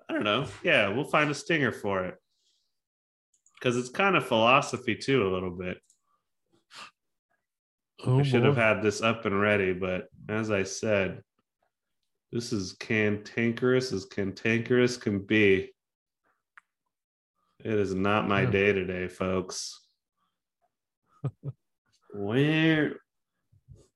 I 0.09 0.15
don't 0.15 0.25
know. 0.25 0.47
Yeah, 0.63 0.89
we'll 0.89 1.05
find 1.05 1.31
a 1.31 1.35
stinger 1.35 1.73
for 1.73 2.05
it. 2.05 2.17
Because 3.59 3.77
it's 3.77 3.89
kind 3.89 4.17
of 4.17 4.27
philosophy 4.27 4.95
too, 4.95 5.27
a 5.27 5.33
little 5.33 5.51
bit. 5.57 5.79
Oh, 8.05 8.19
I 8.19 8.23
should 8.25 8.45
have 8.45 8.57
had 8.57 8.83
this 8.83 9.01
up 9.01 9.25
and 9.27 9.41
ready, 9.41 9.73
but 9.73 10.09
as 10.29 10.51
I 10.51 10.65
said, 10.65 11.23
this 12.33 12.53
is 12.53 12.73
cantankerous 12.75 13.93
as 13.93 14.05
cantankerous 14.05 14.97
can 14.97 15.21
be. 15.21 15.73
It 17.65 17.73
is 17.79 17.95
not 17.95 18.27
my 18.29 18.43
Yeah. 18.43 18.51
day 18.51 18.73
today, 18.73 19.07
folks. 19.09 19.81
Where? 22.15 22.97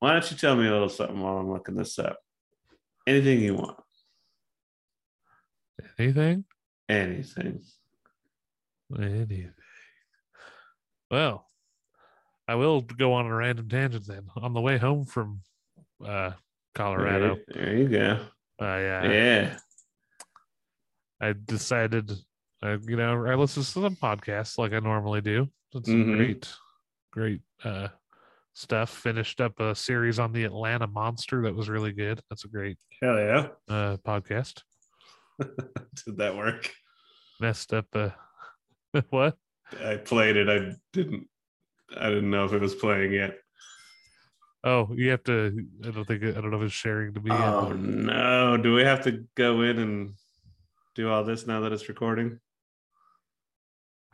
Why 0.06 0.12
don't 0.12 0.30
you 0.30 0.36
tell 0.36 0.54
me 0.54 0.68
a 0.68 0.70
little 0.70 0.88
something 0.88 1.18
while 1.18 1.38
I'm 1.38 1.50
looking 1.50 1.74
this 1.74 1.98
up? 1.98 2.16
Anything 3.08 3.40
you 3.40 3.54
want. 3.56 3.76
anything, 5.98 6.44
Anything. 6.88 7.60
anything. 8.96 9.52
Well, 11.10 11.48
I 12.46 12.54
will 12.54 12.82
go 12.82 13.14
on 13.14 13.26
a 13.26 13.34
random 13.34 13.68
tangent 13.68 14.06
then. 14.06 14.28
On 14.36 14.52
the 14.54 14.60
way 14.60 14.78
home 14.78 15.06
from 15.06 15.40
uh, 16.04 16.30
Colorado, 16.72 17.38
There, 17.48 17.64
there 17.64 17.76
you 17.76 17.88
go. 17.88 18.26
Uh, 18.62 18.64
Yeah. 18.64 19.58
I 21.20 21.32
decided, 21.32 22.12
uh, 22.62 22.78
you 22.86 22.94
know, 22.94 23.26
I 23.26 23.34
listen 23.34 23.64
to 23.64 23.68
some 23.68 23.96
podcasts 23.96 24.56
like 24.56 24.72
I 24.72 24.78
normally 24.78 25.20
do. 25.20 25.50
Some 25.72 25.82
Mhm. 25.82 26.16
great, 26.16 26.54
great 27.10 27.40
uh, 27.64 27.88
stuff. 28.56 28.90
Finished 28.90 29.40
up 29.40 29.60
a 29.60 29.74
series 29.74 30.18
on 30.18 30.32
the 30.32 30.44
Atlanta 30.44 30.86
Monster 30.86 31.42
that 31.42 31.54
was 31.54 31.68
really 31.68 31.92
good. 31.92 32.20
That's 32.30 32.44
a 32.44 32.48
great 32.48 32.78
Hell 33.02 33.18
yeah. 33.18 33.48
uh, 33.68 33.96
podcast. 33.98 34.62
Did 35.40 36.16
that 36.16 36.36
work? 36.36 36.70
Messed 37.40 37.72
up. 37.74 37.86
Uh, 37.94 38.10
what? 39.10 39.36
I 39.84 39.96
played 39.96 40.36
it. 40.36 40.48
I 40.48 40.72
didn't. 40.92 41.28
I 41.96 42.08
didn't 42.08 42.30
know 42.30 42.44
if 42.44 42.52
it 42.52 42.60
was 42.60 42.74
playing 42.74 43.12
yet. 43.12 43.36
Oh, 44.64 44.88
you 44.94 45.10
have 45.10 45.22
to. 45.24 45.64
I 45.84 45.90
don't 45.90 46.04
think. 46.06 46.24
I 46.24 46.32
don't 46.40 46.50
know 46.50 46.56
if 46.56 46.64
it's 46.64 46.72
sharing 46.74 47.12
to 47.14 47.20
me. 47.20 47.30
yet, 47.30 47.40
Oh 47.40 47.68
but- 47.68 47.78
no! 47.78 48.56
Do 48.56 48.74
we 48.74 48.82
have 48.82 49.02
to 49.04 49.24
go 49.36 49.60
in 49.62 49.78
and 49.78 50.14
do 50.94 51.08
all 51.10 51.22
this 51.24 51.46
now 51.46 51.60
that 51.60 51.72
it's 51.72 51.88
recording? 51.88 52.40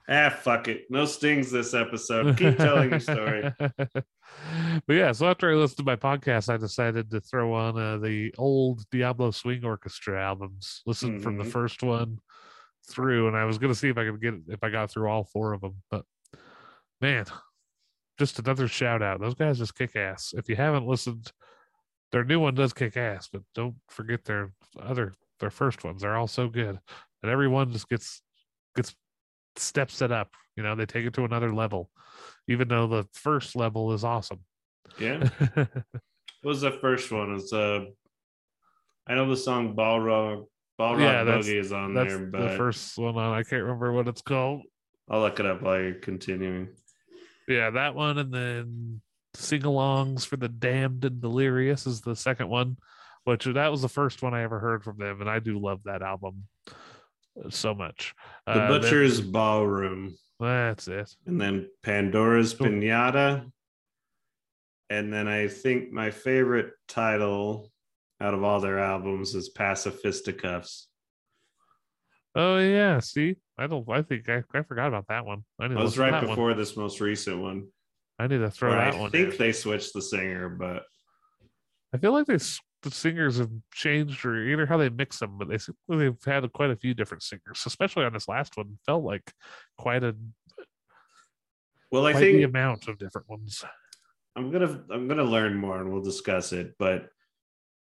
Ah, 0.08 0.30
fuck 0.30 0.68
it. 0.68 0.86
No 0.90 1.04
stings 1.04 1.50
this 1.50 1.74
episode. 1.74 2.36
Keep 2.38 2.56
telling 2.56 2.90
your 2.90 3.00
story. 3.00 3.52
but 3.58 4.04
yeah, 4.88 5.12
so 5.12 5.28
after 5.28 5.50
I 5.50 5.54
listened 5.54 5.78
to 5.78 5.84
my 5.84 5.96
podcast, 5.96 6.52
I 6.52 6.56
decided 6.56 7.10
to 7.10 7.20
throw 7.20 7.52
on 7.54 7.78
uh, 7.78 7.98
the 7.98 8.34
old 8.38 8.84
Diablo 8.90 9.30
Swing 9.30 9.64
Orchestra 9.64 10.20
albums. 10.22 10.82
Listen 10.86 11.20
from 11.20 11.38
the 11.38 11.44
Mhm. 11.44 11.52
first 11.52 11.82
one 11.82 12.18
through, 12.88 13.28
and 13.28 13.36
I 13.36 13.44
was 13.44 13.58
gonna 13.58 13.74
see 13.76 13.88
if 13.90 13.96
I 13.98 14.04
could 14.04 14.20
get 14.20 14.34
if 14.48 14.62
I 14.64 14.70
got 14.70 14.90
through 14.90 15.08
all 15.08 15.22
four 15.24 15.52
of 15.52 15.60
them. 15.60 15.82
But 15.90 16.04
man, 17.00 17.26
just 18.18 18.38
another 18.40 18.66
shout 18.68 19.02
out. 19.02 19.20
Those 19.20 19.34
guys 19.34 19.58
just 19.58 19.76
kick 19.76 19.94
ass. 19.94 20.34
If 20.36 20.48
you 20.48 20.56
haven't 20.56 20.86
listened, 20.86 21.30
their 22.10 22.24
new 22.24 22.40
one 22.40 22.54
does 22.54 22.72
kick 22.72 22.96
ass, 22.96 23.28
but 23.32 23.42
don't 23.54 23.76
forget 23.88 24.24
their 24.24 24.52
other 24.80 25.14
their 25.38 25.50
first 25.50 25.84
ones. 25.84 26.02
They're 26.02 26.16
all 26.16 26.26
so 26.26 26.48
good, 26.48 26.80
and 27.22 27.30
everyone 27.30 27.70
just 27.70 27.88
gets 27.88 28.20
steps 29.56 30.02
it 30.02 30.12
up. 30.12 30.30
You 30.56 30.62
know, 30.62 30.74
they 30.74 30.86
take 30.86 31.06
it 31.06 31.14
to 31.14 31.24
another 31.24 31.52
level, 31.52 31.90
even 32.48 32.68
though 32.68 32.86
the 32.86 33.06
first 33.12 33.56
level 33.56 33.92
is 33.92 34.04
awesome. 34.04 34.40
Yeah. 34.98 35.28
What 36.42 36.50
was 36.50 36.60
the 36.60 36.72
first 36.72 37.10
one? 37.12 37.36
It's 37.36 37.52
uh 37.52 37.84
I 39.06 39.14
know 39.14 39.28
the 39.28 39.36
song 39.36 39.74
Ball 39.74 40.00
Rock 40.00 40.44
Balrog 40.78 41.00
Yeah, 41.00 41.24
Boogie 41.24 41.60
is 41.60 41.72
on 41.72 41.94
That's 41.94 42.12
there, 42.12 42.30
the 42.30 42.56
first 42.56 42.98
one 42.98 43.16
on. 43.16 43.32
I 43.32 43.44
can't 43.44 43.62
remember 43.62 43.92
what 43.92 44.08
it's 44.08 44.22
called. 44.22 44.62
I'll 45.08 45.20
look 45.20 45.38
it 45.38 45.46
up 45.46 45.62
while 45.62 45.80
you're 45.80 45.94
continuing. 45.94 46.70
Yeah, 47.46 47.70
that 47.70 47.94
one, 47.94 48.18
and 48.18 48.32
then 48.32 49.00
sing-alongs 49.34 50.26
for 50.26 50.36
the 50.36 50.48
damned 50.48 51.04
and 51.04 51.20
delirious 51.20 51.86
is 51.86 52.00
the 52.00 52.16
second 52.16 52.48
one, 52.48 52.76
which 53.24 53.44
that 53.44 53.70
was 53.70 53.82
the 53.82 53.88
first 53.88 54.22
one 54.22 54.34
I 54.34 54.42
ever 54.42 54.58
heard 54.58 54.82
from 54.82 54.98
them, 54.98 55.20
and 55.20 55.28
I 55.30 55.38
do 55.38 55.58
love 55.58 55.80
that 55.84 56.02
album 56.02 56.44
so 57.50 57.74
much. 57.74 58.14
The 58.46 58.52
Uh, 58.52 58.68
then- 58.70 58.80
Butcher's 58.80 59.20
Ballroom. 59.20 60.14
that's 60.40 60.88
it. 60.88 61.14
and 61.26 61.40
then 61.40 61.68
Pandora's 61.82 62.54
Cool. 62.54 62.66
Pinata. 62.68 63.50
And 64.90 65.12
then 65.12 65.26
I 65.28 65.48
think 65.48 65.90
my 65.92 66.10
favorite 66.10 66.74
title 66.88 67.70
out 68.20 68.34
of 68.34 68.42
all 68.44 68.60
their 68.60 68.78
albums 68.78 69.34
is 69.34 69.50
Pacifisticuffs. 69.50 70.86
Oh 72.34 72.58
yeah, 72.58 72.98
see, 73.00 73.36
I 73.58 73.66
don't. 73.66 73.88
I 73.90 74.02
think 74.02 74.28
I, 74.28 74.42
I 74.54 74.62
forgot 74.62 74.88
about 74.88 75.06
that 75.08 75.24
one. 75.26 75.44
I 75.60 75.68
was 75.68 75.98
right 75.98 76.10
that 76.12 76.22
one. 76.22 76.30
before 76.30 76.54
this 76.54 76.76
most 76.76 77.00
recent 77.00 77.38
one. 77.40 77.68
I 78.18 78.26
need 78.26 78.38
to 78.38 78.50
throw 78.50 78.70
Where 78.70 78.78
that 78.78 78.94
I 78.94 78.98
one. 78.98 79.08
I 79.08 79.10
think 79.10 79.32
in. 79.32 79.38
they 79.38 79.52
switched 79.52 79.92
the 79.94 80.00
singer, 80.02 80.48
but 80.48 80.84
I 81.94 81.98
feel 81.98 82.12
like 82.12 82.26
they 82.26 82.38
the 82.82 82.90
singers 82.90 83.38
have 83.38 83.50
changed, 83.72 84.24
or 84.24 84.44
either 84.44 84.66
how 84.66 84.76
they 84.76 84.88
mix 84.88 85.18
them, 85.18 85.38
but 85.38 85.48
they 85.48 85.58
they've 85.88 86.24
had 86.24 86.52
quite 86.52 86.70
a 86.70 86.76
few 86.76 86.94
different 86.94 87.22
singers, 87.22 87.62
especially 87.66 88.04
on 88.04 88.12
this 88.12 88.28
last 88.28 88.56
one. 88.56 88.78
Felt 88.86 89.04
like 89.04 89.32
quite 89.78 90.04
a 90.04 90.14
well, 91.92 92.06
I 92.06 92.14
think 92.14 92.38
the 92.38 92.44
amount 92.44 92.88
of 92.88 92.98
different 92.98 93.28
ones. 93.28 93.62
I'm 94.34 94.50
gonna 94.50 94.82
I'm 94.90 95.08
gonna 95.08 95.22
learn 95.22 95.56
more 95.56 95.78
and 95.78 95.92
we'll 95.92 96.02
discuss 96.02 96.52
it. 96.52 96.74
But 96.78 97.08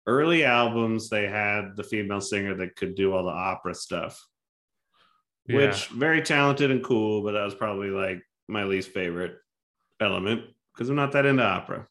early 0.06 0.44
albums, 0.44 1.10
they 1.10 1.28
had 1.28 1.78
the 1.78 1.84
female 1.84 2.20
singer 2.20 2.54
that 2.56 2.76
could 2.76 2.96
do 2.96 3.14
all 3.14 3.24
the 3.24 3.30
opera 3.30 3.74
stuff. 3.74 4.22
Yeah. 5.48 5.58
which 5.58 5.88
very 5.88 6.22
talented 6.22 6.70
and 6.70 6.84
cool, 6.84 7.24
but 7.24 7.32
that 7.32 7.44
was 7.44 7.56
probably 7.56 7.90
like 7.90 8.22
my 8.48 8.64
least 8.64 8.92
favorite 8.92 9.38
element 10.00 10.44
because 10.74 10.90
I'm 10.90 10.96
not 10.96 11.14
that 11.14 11.26
into 11.26 11.44
opera. 11.44 11.88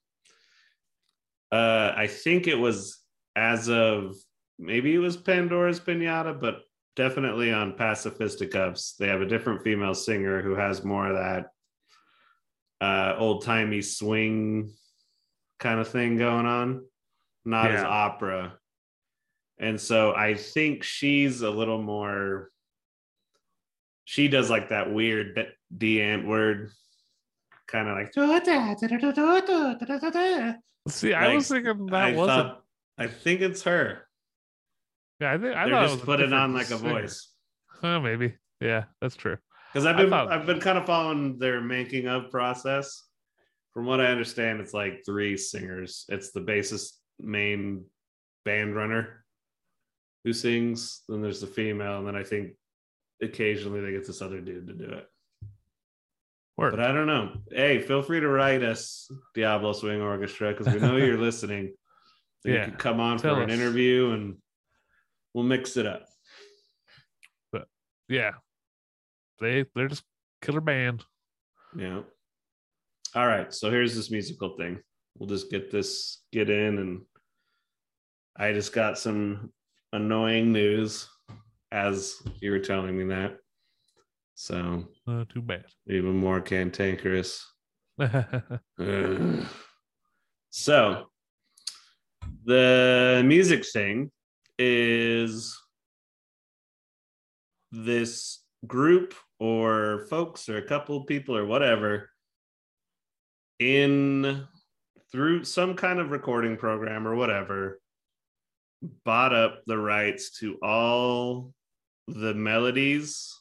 Uh, 1.51 1.93
I 1.97 2.07
think 2.07 2.47
it 2.47 2.55
was 2.55 3.00
as 3.41 3.71
of 3.71 4.17
maybe 4.59 4.95
it 4.95 4.99
was 4.99 5.17
Pandora's 5.17 5.81
Pinata, 5.81 6.39
but 6.39 6.61
definitely 6.95 7.53
on 7.53 7.73
Pacifisticuffs, 7.77 8.97
they 8.97 9.09
have 9.09 9.23
a 9.23 9.27
different 9.27 9.63
female 9.63 9.95
singer 9.95 10.43
who 10.43 10.55
has 10.55 10.85
more 10.85 11.07
of 11.09 11.17
that 11.17 11.47
uh, 12.85 13.15
old 13.19 13.45
timey 13.45 13.81
swing 13.81 14.71
kind 15.59 15.81
of 15.81 15.89
thing 15.89 16.19
going 16.19 16.47
on, 16.47 16.85
not 17.45 17.71
as 17.71 17.83
opera. 17.83 18.55
And 19.59 19.81
so 19.81 20.15
I 20.15 20.35
think 20.35 20.83
she's 20.83 21.41
a 21.41 21.51
little 21.51 21.81
more 21.81 22.51
she 24.05 24.27
does 24.29 24.51
like 24.51 24.71
that 24.71 24.93
weird 24.93 25.39
D 25.77 26.03
ant 26.03 26.27
word, 26.27 26.73
kind 27.69 27.89
of 27.89 27.97
like. 27.97 28.13
See, 30.89 31.15
I 31.15 31.29
like, 31.29 31.37
was 31.37 31.49
thinking 31.49 31.87
that 31.87 31.95
I 31.95 32.13
wasn't. 32.13 32.27
thought, 32.27 32.65
I 33.01 33.07
think 33.09 33.41
it's 33.41 33.63
her. 33.63 34.07
yeah, 35.21 35.33
I 35.33 35.39
think 35.39 35.57
I 35.57 35.65
They're 35.69 35.81
just 35.83 35.95
was 35.95 36.03
a 36.03 36.07
putting 36.07 36.33
on 36.33 36.53
like 36.55 36.71
a 36.71 36.79
singer. 36.79 37.01
voice 37.03 37.33
Oh, 37.83 37.99
maybe. 38.01 38.35
Yeah, 38.61 38.85
that's 39.01 39.17
true. 39.17 39.39
because 39.73 39.87
I've 39.87 39.97
been 39.97 40.11
thought- 40.11 40.31
I've 40.31 40.47
been 40.47 40.61
kind 40.61 40.77
of 40.79 40.85
following 40.87 41.39
their 41.39 41.61
making 41.61 42.07
of 42.07 42.31
process. 42.31 43.07
From 43.73 43.87
what 43.87 44.01
I 44.01 44.07
understand, 44.07 44.61
it's 44.61 44.75
like 44.75 45.03
three 45.07 45.37
singers. 45.37 46.05
It's 46.09 46.33
the 46.33 46.41
bassist, 46.41 46.95
main 47.21 47.85
band 48.45 48.75
runner, 48.77 49.25
who 50.25 50.33
sings. 50.33 51.03
Then 51.09 51.23
there's 51.23 51.41
the 51.41 51.47
female, 51.47 51.99
and 51.99 52.07
then 52.07 52.17
I 52.17 52.25
think 52.25 52.53
occasionally 53.23 53.81
they 53.81 53.93
get 53.93 54.07
this 54.07 54.21
other 54.23 54.41
dude 54.41 54.67
to 54.67 54.75
do 54.75 54.93
it. 54.93 55.07
Word. 56.59 56.73
But 56.73 56.81
I 56.81 56.93
don't 56.93 57.07
know. 57.07 57.33
Hey, 57.51 57.81
feel 57.81 58.03
free 58.03 58.21
to 58.21 58.29
write 58.29 58.63
us, 58.63 59.09
Diablo 59.35 59.73
Swing 59.73 60.03
Orchestra, 60.03 60.53
because 60.53 60.73
we 60.75 60.81
know 60.81 60.97
you're 60.97 61.17
listening. 61.29 61.73
Yeah, 62.45 62.65
You 62.67 62.71
could 62.71 62.79
come 62.79 63.01
on 63.01 63.19
tell 63.19 63.35
for 63.37 63.43
an 63.43 63.51
interview 63.51 64.11
and 64.13 64.37
we'll 65.35 65.45
mix 65.45 65.77
it 65.77 65.87
up. 65.87 66.07
But 67.53 67.67
yeah, 68.09 68.33
they 69.41 69.65
they're 69.75 69.89
just 69.89 70.05
killer 70.43 70.61
band. 70.61 71.05
Yeah. 71.77 72.03
All 73.15 73.27
right. 73.27 73.53
So 73.53 73.71
here's 73.71 73.95
this 73.95 74.11
musical 74.11 74.57
thing. 74.57 74.81
We'll 75.19 75.29
just 75.29 75.51
get 75.51 75.71
this, 75.71 76.23
get 76.33 76.49
in, 76.49 76.79
and 76.79 77.03
I 78.37 78.53
just 78.53 78.73
got 78.73 78.99
some 78.99 79.53
annoying 79.93 80.53
news 80.53 81.09
as 81.73 82.17
you 82.41 82.53
were 82.53 82.59
telling 82.61 82.97
me 82.97 83.05
that. 83.15 83.37
So 84.35 84.85
Uh, 85.07 85.25
too 85.29 85.43
bad. 85.43 85.67
even 85.89 86.17
more 86.17 86.41
cantankerous. 86.41 87.45
Ugh. 88.01 89.45
So, 90.51 91.11
the 92.45 93.23
music 93.25 93.65
thing 93.67 94.11
is 94.59 95.59
this 97.73 98.41
group 98.67 99.15
or 99.39 100.07
folks 100.11 100.49
or 100.49 100.59
a 100.59 100.67
couple 100.67 101.05
people 101.05 101.37
or 101.37 101.47
whatever 101.47 102.11
in 103.59 104.47
through 105.13 105.45
some 105.45 105.75
kind 105.75 105.99
of 105.99 106.11
recording 106.11 106.57
program 106.57 107.07
or 107.07 107.15
whatever 107.15 107.81
bought 109.05 109.35
up 109.35 109.63
the 109.67 109.77
rights 109.77 110.39
to 110.39 110.57
all 110.63 111.53
the 112.09 112.35
melodies 112.35 113.35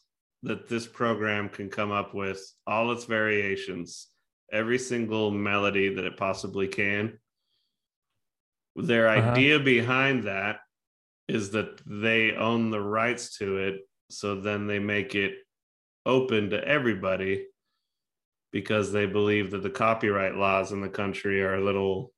that 0.44 0.68
this 0.70 0.88
program 0.88 1.50
can 1.50 1.70
come 1.70 1.92
up 1.92 2.14
with 2.14 2.42
all 2.68 2.92
its 2.92 3.06
variations 3.06 4.08
every 4.52 4.80
single 4.80 5.32
melody 5.32 5.94
that 5.94 6.06
it 6.06 6.18
possibly 6.18 6.68
can. 6.68 7.18
Their 8.76 9.07
Uh-huh. 9.07 9.32
idea 9.32 9.59
behind 9.59 10.24
that 10.24 10.59
is 11.28 11.51
that 11.51 11.82
they 11.86 12.36
own 12.36 12.70
the 12.72 12.82
rights 12.82 13.38
to 13.38 13.57
it. 13.57 13.82
So 14.09 14.39
then 14.41 14.67
they 14.67 14.80
make 14.80 15.15
it 15.15 15.36
open 16.05 16.49
to 16.51 16.67
everybody 16.67 17.47
because 18.51 18.91
they 18.91 19.05
believe 19.05 19.51
that 19.51 19.61
the 19.61 19.70
copyright 19.70 20.36
laws 20.36 20.72
in 20.72 20.82
the 20.82 20.89
country 20.89 21.41
are 21.41 21.55
a 21.55 21.63
little 21.63 22.11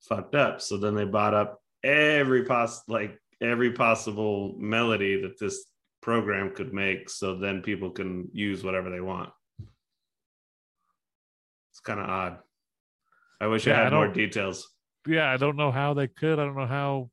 fucked 0.00 0.34
up. 0.34 0.60
So 0.60 0.76
then 0.76 0.94
they 0.94 1.06
bought 1.06 1.32
up 1.34 1.62
every 1.82 2.44
poss 2.44 2.86
like 2.88 3.18
every 3.40 3.72
possible 3.72 4.54
melody 4.58 5.22
that 5.22 5.38
this 5.38 5.64
program 6.02 6.54
could 6.54 6.74
make 6.74 7.08
so 7.08 7.36
then 7.36 7.62
people 7.62 7.90
can 7.90 8.28
use 8.32 8.62
whatever 8.62 8.90
they 8.90 9.00
want. 9.00 9.30
It's 11.70 11.80
kind 11.80 12.00
of 12.00 12.08
odd. 12.08 12.38
I 13.40 13.46
wish 13.46 13.66
Yeah, 13.66 13.76
I 13.76 13.80
I 13.80 13.84
had 13.84 13.92
more 13.94 14.08
details. 14.08 14.68
Yeah, 15.06 15.30
I 15.30 15.36
don't 15.36 15.56
know 15.56 15.70
how 15.70 15.94
they 15.94 16.08
could. 16.08 16.38
I 16.38 16.44
don't 16.44 16.56
know 16.56 16.66
how 16.66 17.10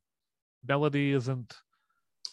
melody 0.66 1.12
isn't. 1.12 1.54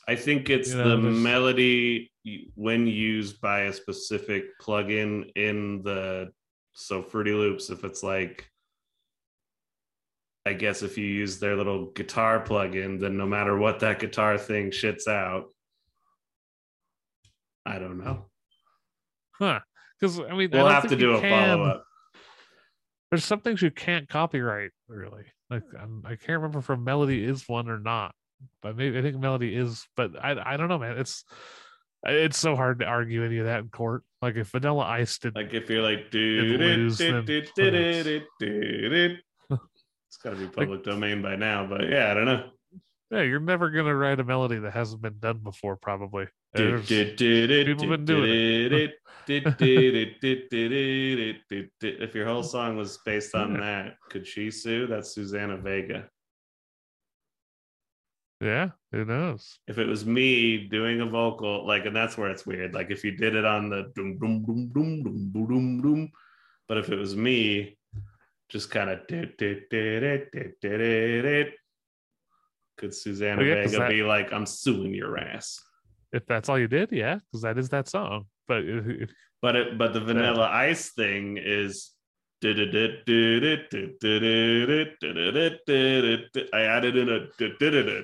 I 0.08 0.16
think 0.16 0.50
it's 0.50 0.70
You 0.72 0.78
know, 0.78 0.90
the 0.98 1.02
there's- 1.04 1.18
melody 1.18 2.12
when 2.56 2.88
used 2.88 3.40
by 3.42 3.62
a 3.62 3.74
specific 3.74 4.46
plugin 4.62 5.32
in 5.36 5.82
the 5.84 6.32
so 6.74 7.02
Fruity 7.02 7.32
Loops. 7.34 7.70
If 7.70 7.84
it's 7.84 8.04
like, 8.04 8.50
I 10.46 10.54
guess 10.54 10.82
if 10.84 10.98
you 10.98 11.06
use 11.06 11.40
their 11.40 11.56
little 11.56 11.88
guitar 11.92 12.44
plugin, 12.44 13.00
then 13.00 13.16
no 13.18 13.26
matter 13.26 13.58
what 13.58 13.80
that 13.80 14.00
guitar 14.00 14.38
thing 14.38 14.70
shits 14.72 15.08
out, 15.08 15.46
I 17.66 17.80
don't 17.80 17.98
know. 18.04 18.26
Huh. 19.34 19.60
Because 20.00 20.20
I 20.20 20.24
mean, 20.36 20.50
We'll 20.52 20.66
don't 20.66 20.72
have 20.72 20.88
to 20.90 20.96
do 20.96 21.12
a 21.12 21.22
follow 21.22 21.64
up. 21.64 21.86
There's 23.10 23.24
some 23.26 23.40
things 23.42 23.62
you 23.62 23.72
can't 23.72 24.10
copyright, 24.10 24.72
really. 24.88 25.24
Like 25.50 25.64
I'm, 25.80 26.04
I 26.06 26.16
can't 26.16 26.42
remember 26.42 26.60
if 26.60 26.70
a 26.70 26.78
melody 26.78 27.24
is 27.24 27.48
one 27.48 27.70
or 27.70 27.80
not, 27.80 28.16
but 28.62 28.76
maybe 28.76 28.98
I 28.98 29.02
think 29.02 29.18
melody 29.18 29.56
is. 29.56 29.88
But 29.96 30.12
I, 30.22 30.54
I 30.54 30.58
don't 30.58 30.70
know, 30.70 30.80
man. 30.80 30.98
It's, 30.98 31.24
it's 32.04 32.38
so 32.38 32.56
hard 32.56 32.80
to 32.80 32.86
argue 32.86 33.24
any 33.24 33.40
of 33.40 33.46
that 33.46 33.60
in 33.60 33.70
court. 33.70 34.04
Like 34.22 34.36
if 34.36 34.50
Vanilla 34.50 34.84
Ice 34.84 35.18
did, 35.18 35.36
Like 35.36 35.54
if 35.54 35.70
you're 35.70 35.82
like, 35.82 36.10
lose, 36.14 36.98
then 36.98 37.26
it's 40.08 40.18
got 40.24 40.32
to 40.32 40.36
be 40.36 40.48
public 40.48 40.84
domain 40.84 41.22
by 41.22 41.36
now, 41.36 41.66
but 41.68 41.88
yeah, 41.90 42.12
I 42.12 42.14
don't 42.14 42.26
know 42.26 42.50
yeah, 43.12 43.22
you're 43.22 43.40
never 43.40 43.70
gonna 43.70 43.96
write 43.96 44.20
a 44.20 44.24
melody 44.24 44.60
that 44.60 44.74
hasn't 44.74 45.02
been 45.02 45.20
done 45.20 45.40
before, 45.40 45.76
probably. 45.76 46.28
People 46.56 46.82
been 46.88 48.06
doing 48.06 48.72
it. 48.72 48.94
If 51.82 52.16
your 52.16 52.26
whole 52.26 52.44
song 52.44 52.78
was 52.78 53.00
based 53.06 53.36
on 53.36 53.54
that, 53.54 53.96
could 54.10 54.26
she 54.26 54.52
sue? 54.52 54.88
That's 54.88 55.14
Susanna 55.14 55.58
Vega. 55.58 56.10
Yeah, 58.42 58.72
who 58.92 59.06
knows? 59.06 59.60
If 59.68 59.78
it 59.78 59.88
was 59.88 60.06
me 60.06 60.68
doing 60.68 61.02
a 61.02 61.06
vocal, 61.06 61.66
like, 61.66 61.86
and 61.86 61.96
that's 61.96 62.18
where 62.18 62.30
it's 62.30 62.46
weird. 62.46 62.74
Like, 62.74 62.92
if 62.92 63.04
you 63.04 63.12
did 63.12 63.34
it 63.36 63.46
on 63.46 63.70
the 63.70 63.92
doom 63.96 64.20
doom 64.20 64.44
doom 64.46 64.72
doom 64.74 65.04
doom 65.04 65.32
doom, 65.32 65.82
doom 65.82 66.12
but 66.68 66.78
if 66.78 66.90
it 66.90 66.98
was 66.98 67.16
me, 67.16 67.78
just 68.50 68.70
kind 68.72 68.90
of 68.90 69.08
could 72.78 72.94
Susanna 72.94 73.42
Oh, 73.42 73.46
yeah, 73.46 73.64
Vega 73.66 73.78
that- 73.80 73.90
be 73.90 74.04
like, 74.04 74.32
"I'm 74.34 74.46
suing 74.46 74.94
your 74.94 75.18
ass"? 75.18 75.60
If 76.14 76.26
that's 76.26 76.48
all 76.50 76.58
you 76.60 76.68
did, 76.68 76.92
yeah, 76.92 77.16
because 77.16 77.42
that 77.42 77.58
is 77.58 77.70
that 77.70 77.88
song. 77.90 78.26
But 78.48 78.64
But 79.42 79.56
it, 79.56 79.78
but 79.78 79.94
the 79.94 80.00
Vanilla 80.02 80.50
Ice 80.52 80.92
thing 80.94 81.38
is. 81.42 81.92
I 82.44 82.50
added 86.54 86.98
in 86.98 87.10
a. 87.10 88.02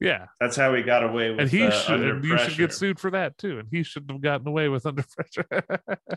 yeah, 0.00 0.26
That's 0.40 0.56
how 0.56 0.74
he 0.74 0.82
got 0.82 1.04
away 1.04 1.30
with. 1.30 1.40
and 1.40 1.50
he 1.50 1.62
uh, 1.64 1.70
should, 1.70 2.00
and 2.00 2.24
you 2.24 2.36
should 2.38 2.56
get 2.56 2.72
sued 2.72 2.98
for 2.98 3.10
that 3.12 3.38
too. 3.38 3.58
And 3.60 3.68
he 3.70 3.82
shouldn't 3.82 4.10
have 4.10 4.20
gotten 4.20 4.46
away 4.48 4.68
with 4.68 4.84
under 4.86 5.02
pressure. 5.04 5.46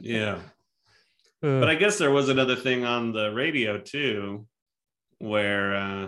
Yeah, 0.02 0.40
Uh, 1.44 1.60
but 1.60 1.70
I 1.70 1.76
guess 1.76 1.98
there 1.98 2.12
was 2.12 2.30
another 2.30 2.56
thing 2.56 2.84
on 2.84 3.12
the 3.12 3.32
radio 3.34 3.78
too, 3.80 4.48
where 5.20 5.76
uh, 5.76 6.08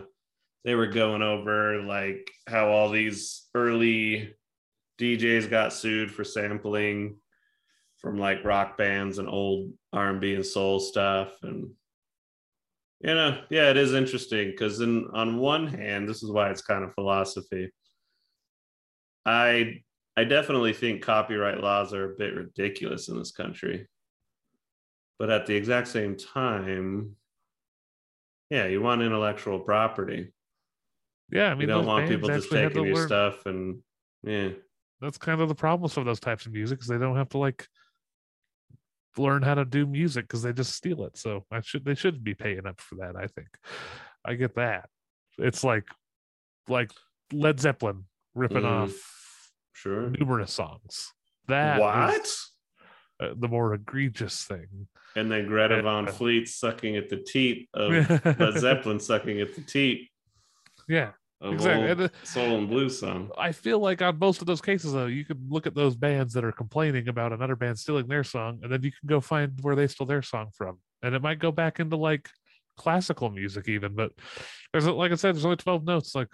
they 0.65 0.75
were 0.75 0.87
going 0.87 1.21
over 1.21 1.81
like 1.81 2.29
how 2.47 2.69
all 2.69 2.89
these 2.89 3.47
early 3.55 4.33
DJs 4.99 5.49
got 5.49 5.73
sued 5.73 6.11
for 6.11 6.23
sampling 6.23 7.17
from 7.99 8.17
like 8.17 8.43
rock 8.43 8.77
bands 8.77 9.17
and 9.17 9.29
old 9.29 9.71
R&B 9.93 10.35
and 10.35 10.45
soul 10.45 10.79
stuff. 10.79 11.31
And 11.43 11.71
you 13.01 13.13
know 13.13 13.41
yeah 13.49 13.69
it 13.69 13.77
is 13.77 13.93
interesting 13.93 14.51
because 14.51 14.81
in 14.81 15.07
on 15.13 15.37
one 15.37 15.67
hand 15.67 16.07
this 16.07 16.21
is 16.21 16.31
why 16.31 16.49
it's 16.49 16.61
kind 16.61 16.83
of 16.83 16.93
philosophy. 16.93 17.71
I 19.25 19.81
I 20.17 20.25
definitely 20.25 20.73
think 20.73 21.01
copyright 21.01 21.61
laws 21.61 21.93
are 21.93 22.11
a 22.11 22.17
bit 22.17 22.35
ridiculous 22.35 23.07
in 23.07 23.17
this 23.17 23.31
country. 23.31 23.87
But 25.17 25.29
at 25.29 25.45
the 25.45 25.55
exact 25.55 25.87
same 25.87 26.17
time 26.17 27.15
yeah 28.49 28.65
you 28.65 28.81
want 28.81 29.01
intellectual 29.01 29.59
property 29.59 30.33
yeah, 31.31 31.47
I 31.47 31.53
mean, 31.53 31.61
you 31.61 31.67
don't 31.67 31.85
want 31.85 32.07
people 32.09 32.27
just 32.29 32.51
taking 32.51 32.85
your 32.85 32.95
learn- 32.95 33.07
stuff 33.07 33.45
and 33.45 33.81
yeah 34.23 34.49
That's 35.01 35.17
kind 35.17 35.39
of 35.41 35.47
the 35.49 35.55
problems 35.55 35.95
with 35.95 36.05
those 36.05 36.19
types 36.19 36.45
of 36.45 36.51
music, 36.51 36.77
because 36.77 36.87
they 36.89 36.97
don't 36.97 37.15
have 37.15 37.29
to 37.29 37.37
like 37.37 37.67
learn 39.17 39.41
how 39.41 39.55
to 39.55 39.65
do 39.65 39.85
music 39.85 40.25
because 40.25 40.41
they 40.43 40.53
just 40.53 40.73
steal 40.75 41.03
it. 41.05 41.17
So 41.17 41.45
I 41.51 41.61
should 41.61 41.83
they 41.85 41.95
should 41.95 42.23
be 42.23 42.33
paying 42.35 42.65
up 42.65 42.79
for 42.81 42.95
that. 42.95 43.15
I 43.15 43.27
think 43.27 43.47
I 44.25 44.35
get 44.35 44.55
that. 44.55 44.89
It's 45.37 45.63
like 45.63 45.87
like 46.67 46.91
Led 47.31 47.59
Zeppelin 47.59 48.05
ripping 48.35 48.63
Mhm. 48.63 48.83
off 48.89 49.51
sure 49.73 50.09
numerous 50.09 50.53
songs. 50.53 51.13
That 51.47 51.79
what 51.81 52.19
is, 52.21 52.51
uh, 53.19 53.33
the 53.35 53.47
more 53.47 53.73
egregious 53.73 54.43
thing. 54.43 54.87
and 55.15 55.31
then 55.31 55.47
Greta 55.47 55.79
Uh, 55.79 55.81
Van 55.81 56.07
uh. 56.07 56.11
Fleet 56.11 56.47
sucking 56.47 56.95
at 56.95 57.09
the 57.09 57.17
teat 57.17 57.67
of 57.73 57.89
Led 58.39 58.59
Zeppelin 58.59 58.99
sucking 58.99 59.41
at 59.41 59.55
the 59.55 59.61
teat 59.61 60.09
yeah, 60.87 61.11
exactly. 61.41 61.89
And, 61.89 62.01
uh, 62.01 62.09
soul 62.23 62.57
and 62.57 62.69
blues 62.69 62.99
song. 62.99 63.31
I 63.37 63.51
feel 63.51 63.79
like 63.79 64.01
on 64.01 64.19
most 64.19 64.41
of 64.41 64.47
those 64.47 64.61
cases, 64.61 64.93
though, 64.93 65.05
you 65.05 65.25
can 65.25 65.37
look 65.49 65.67
at 65.67 65.75
those 65.75 65.95
bands 65.95 66.33
that 66.33 66.43
are 66.43 66.51
complaining 66.51 67.07
about 67.07 67.33
another 67.33 67.55
band 67.55 67.79
stealing 67.79 68.07
their 68.07 68.23
song, 68.23 68.59
and 68.63 68.71
then 68.71 68.83
you 68.83 68.91
can 68.91 69.07
go 69.07 69.21
find 69.21 69.53
where 69.61 69.75
they 69.75 69.87
stole 69.87 70.07
their 70.07 70.21
song 70.21 70.49
from, 70.55 70.79
and 71.01 71.15
it 71.15 71.21
might 71.21 71.39
go 71.39 71.51
back 71.51 71.79
into 71.79 71.95
like 71.95 72.29
classical 72.77 73.29
music 73.29 73.67
even. 73.67 73.95
But 73.95 74.11
there's 74.71 74.85
like 74.85 75.11
I 75.11 75.15
said, 75.15 75.35
there's 75.35 75.45
only 75.45 75.57
twelve 75.57 75.85
notes. 75.85 76.15
Like 76.15 76.29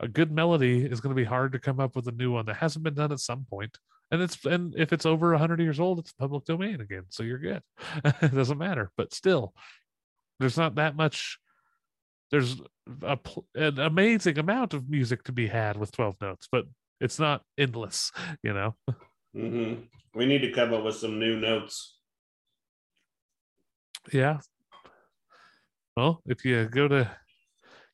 a 0.00 0.08
good 0.08 0.32
melody 0.32 0.84
is 0.84 1.00
going 1.00 1.14
to 1.14 1.20
be 1.20 1.26
hard 1.26 1.52
to 1.52 1.58
come 1.58 1.80
up 1.80 1.94
with 1.94 2.08
a 2.08 2.12
new 2.12 2.32
one 2.32 2.46
that 2.46 2.56
hasn't 2.56 2.84
been 2.84 2.94
done 2.94 3.12
at 3.12 3.20
some 3.20 3.46
point. 3.48 3.78
And 4.10 4.20
it's 4.20 4.44
and 4.44 4.74
if 4.76 4.92
it's 4.92 5.06
over 5.06 5.34
hundred 5.38 5.60
years 5.60 5.80
old, 5.80 5.98
it's 5.98 6.12
public 6.12 6.44
domain 6.44 6.80
again, 6.80 7.04
so 7.08 7.22
you're 7.22 7.38
good. 7.38 7.62
it 8.04 8.34
doesn't 8.34 8.58
matter. 8.58 8.90
But 8.96 9.14
still, 9.14 9.54
there's 10.38 10.58
not 10.58 10.74
that 10.74 10.96
much. 10.96 11.38
There's 12.30 12.60
a, 13.02 13.18
an 13.54 13.78
amazing 13.78 14.38
amount 14.38 14.74
of 14.74 14.88
music 14.88 15.22
to 15.24 15.32
be 15.32 15.46
had 15.46 15.76
with 15.76 15.92
12 15.92 16.16
notes, 16.20 16.48
but 16.50 16.64
it's 17.00 17.18
not 17.18 17.42
endless, 17.58 18.12
you 18.42 18.52
know? 18.52 18.74
hmm 19.34 19.74
We 20.14 20.26
need 20.26 20.40
to 20.40 20.52
come 20.52 20.72
up 20.72 20.84
with 20.84 20.96
some 20.96 21.18
new 21.18 21.38
notes. 21.38 21.98
Yeah. 24.12 24.38
Well, 25.96 26.22
if 26.26 26.44
you 26.44 26.68
go 26.68 26.88
to, 26.88 27.10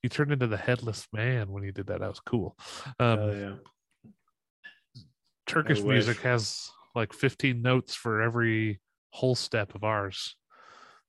you 0.03 0.09
turn 0.09 0.33
into 0.33 0.47
the 0.47 0.57
headless 0.57 1.07
man 1.13 1.51
when 1.51 1.65
you 1.65 1.73
did 1.73 1.89
that. 1.89 2.01
That 2.01 2.09
was 2.09 2.21
cool. 2.21 2.57
Um, 2.99 3.19
Hell 3.19 3.37
yeah. 3.37 3.55
Turkish 5.47 5.83
music 5.83 6.19
has 6.21 6.71
like 6.95 7.13
15 7.13 7.61
notes 7.63 7.95
for 7.95 8.21
every 8.21 8.81
whole 9.11 9.35
step 9.35 9.75
of 9.75 9.83
ours. 9.83 10.37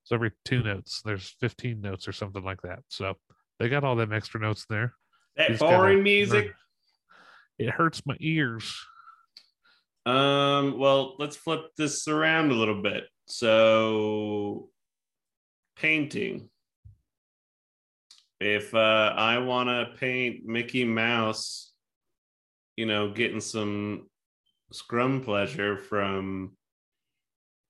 So 0.04 0.16
every 0.16 0.32
two 0.46 0.64
notes, 0.64 1.02
there's 1.04 1.36
15 1.40 1.82
notes 1.82 2.08
or 2.08 2.12
something 2.14 2.44
like 2.44 2.62
that. 2.64 2.80
So 2.88 3.16
they 3.60 3.70
got 3.70 3.84
all 3.84 3.96
them 3.96 4.14
extra 4.14 4.40
notes 4.40 4.66
in 4.70 4.76
there. 4.76 4.94
That 5.36 5.60
gotta 5.60 5.60
foreign 5.60 6.04
music. 6.04 6.54
It 7.58 7.70
hurts 7.70 8.06
my 8.06 8.16
ears. 8.20 8.74
Um, 10.06 10.80
well, 10.80 11.16
let's 11.20 11.36
flip 11.36 11.72
this 11.78 12.08
around 12.08 12.52
a 12.52 12.56
little 12.56 12.82
bit. 12.82 13.04
So, 13.28 14.70
painting. 15.76 16.50
If 18.40 18.74
uh, 18.74 19.14
I 19.16 19.40
want 19.40 19.68
to 19.68 19.98
paint 20.00 20.46
Mickey 20.46 20.86
Mouse, 20.86 21.74
you 22.78 22.86
know, 22.86 23.12
getting 23.12 23.42
some 23.42 24.08
scrum 24.72 25.22
pleasure 25.22 25.78
from 25.78 26.56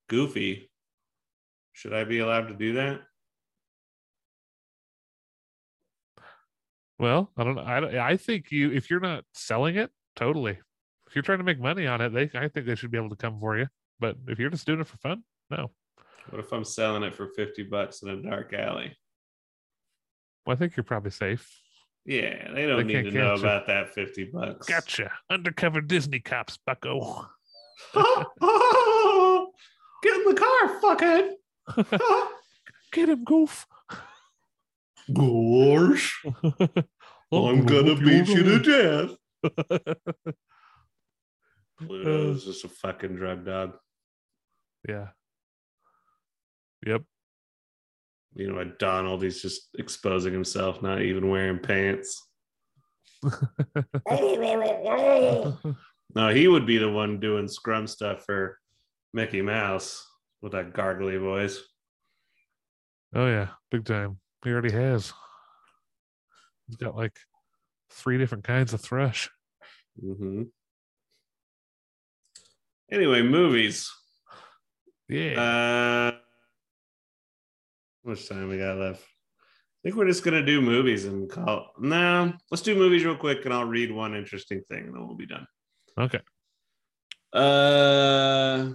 Goofy, 0.07 0.69
should 1.73 1.93
I 1.93 2.03
be 2.03 2.19
allowed 2.19 2.49
to 2.49 2.53
do 2.53 2.73
that? 2.73 3.01
Well, 6.99 7.31
I 7.37 7.43
don't 7.43 7.55
know. 7.55 7.61
I, 7.61 8.09
I 8.09 8.17
think 8.17 8.51
you, 8.51 8.71
if 8.71 8.89
you're 8.89 8.99
not 8.99 9.23
selling 9.33 9.77
it, 9.77 9.89
totally. 10.15 10.59
If 11.07 11.15
you're 11.15 11.23
trying 11.23 11.37
to 11.39 11.43
make 11.43 11.59
money 11.59 11.87
on 11.87 12.01
it, 12.01 12.09
they, 12.09 12.29
I 12.37 12.49
think 12.49 12.65
they 12.65 12.75
should 12.75 12.91
be 12.91 12.97
able 12.97 13.09
to 13.09 13.15
come 13.15 13.39
for 13.39 13.57
you. 13.57 13.67
But 13.99 14.17
if 14.27 14.37
you're 14.37 14.49
just 14.49 14.65
doing 14.67 14.81
it 14.81 14.87
for 14.87 14.97
fun, 14.97 15.23
no. 15.49 15.71
What 16.29 16.39
if 16.39 16.51
I'm 16.51 16.63
selling 16.65 17.03
it 17.03 17.15
for 17.15 17.27
50 17.27 17.63
bucks 17.63 18.03
in 18.03 18.09
a 18.09 18.21
dark 18.21 18.53
alley? 18.53 18.95
Well, 20.45 20.55
I 20.55 20.57
think 20.59 20.75
you're 20.77 20.83
probably 20.83 21.11
safe. 21.11 21.49
Yeah, 22.05 22.51
they 22.53 22.65
don't 22.65 22.85
They 22.87 22.93
need 23.01 23.11
to 23.11 23.11
know 23.11 23.33
you. 23.35 23.39
about 23.39 23.67
that 23.67 23.93
50 23.93 24.25
bucks. 24.33 24.67
Gotcha. 24.67 25.11
Undercover 25.29 25.81
Disney 25.81 26.19
cops, 26.19 26.57
bucko. 26.65 27.27
Get 27.93 28.05
in 30.15 30.25
the 30.25 30.35
car, 30.37 30.81
fuckhead. 30.81 31.31
Get 32.91 33.09
him, 33.09 33.23
goof. 33.23 33.65
Gosh, 35.13 36.23
I'm 37.31 37.65
gonna 37.65 37.95
beat 37.95 38.27
you 38.27 38.43
to 38.43 38.59
death. 38.59 39.53
Pluto's 41.79 42.45
just 42.45 42.65
a 42.65 42.69
fucking 42.69 43.15
drug 43.15 43.45
dog. 43.45 43.73
yeah. 44.87 45.07
Yep. 46.85 47.03
You 48.35 48.51
know, 48.53 48.63
Donald, 48.79 49.23
he's 49.23 49.41
just 49.41 49.69
exposing 49.77 50.33
himself, 50.33 50.81
not 50.81 51.01
even 51.01 51.29
wearing 51.29 51.59
pants. 51.59 52.25
No, 56.15 56.29
he 56.29 56.47
would 56.47 56.65
be 56.65 56.77
the 56.77 56.89
one 56.89 57.19
doing 57.19 57.47
scrum 57.47 57.85
stuff 57.85 58.23
for 58.25 58.57
Mickey 59.13 59.41
Mouse 59.41 60.07
with 60.41 60.53
that 60.53 60.73
gargly 60.73 61.19
voice. 61.19 61.61
oh 63.13 63.27
yeah, 63.27 63.49
big 63.71 63.85
time. 63.85 64.19
He 64.43 64.51
already 64.51 64.71
has. 64.71 65.13
He's 66.67 66.77
got 66.77 66.95
like 66.95 67.17
three 67.89 68.17
different 68.17 68.43
kinds 68.43 68.73
of 68.73 68.81
thrush. 68.81 69.29
hmm 69.99 70.43
Anyway, 72.91 73.21
movies. 73.21 73.91
Yeah. 75.07 75.39
Uh, 75.39 76.11
how 78.03 78.09
much 78.09 78.27
time 78.27 78.47
we 78.49 78.57
got 78.57 78.77
left? 78.77 79.03
I 79.03 79.79
think 79.83 79.95
we're 79.95 80.07
just 80.07 80.23
gonna 80.23 80.45
do 80.45 80.59
movies 80.61 81.05
and 81.05 81.29
call. 81.29 81.71
No, 81.79 82.33
let's 82.49 82.61
do 82.63 82.75
movies 82.75 83.05
real 83.05 83.15
quick, 83.15 83.45
and 83.45 83.53
I'll 83.53 83.65
read 83.65 83.91
one 83.91 84.15
interesting 84.15 84.61
thing, 84.69 84.85
and 84.85 84.95
then 84.95 85.07
we'll 85.07 85.15
be 85.15 85.27
done. 85.27 85.45
okay. 85.99 86.19
Uh, 87.31 88.73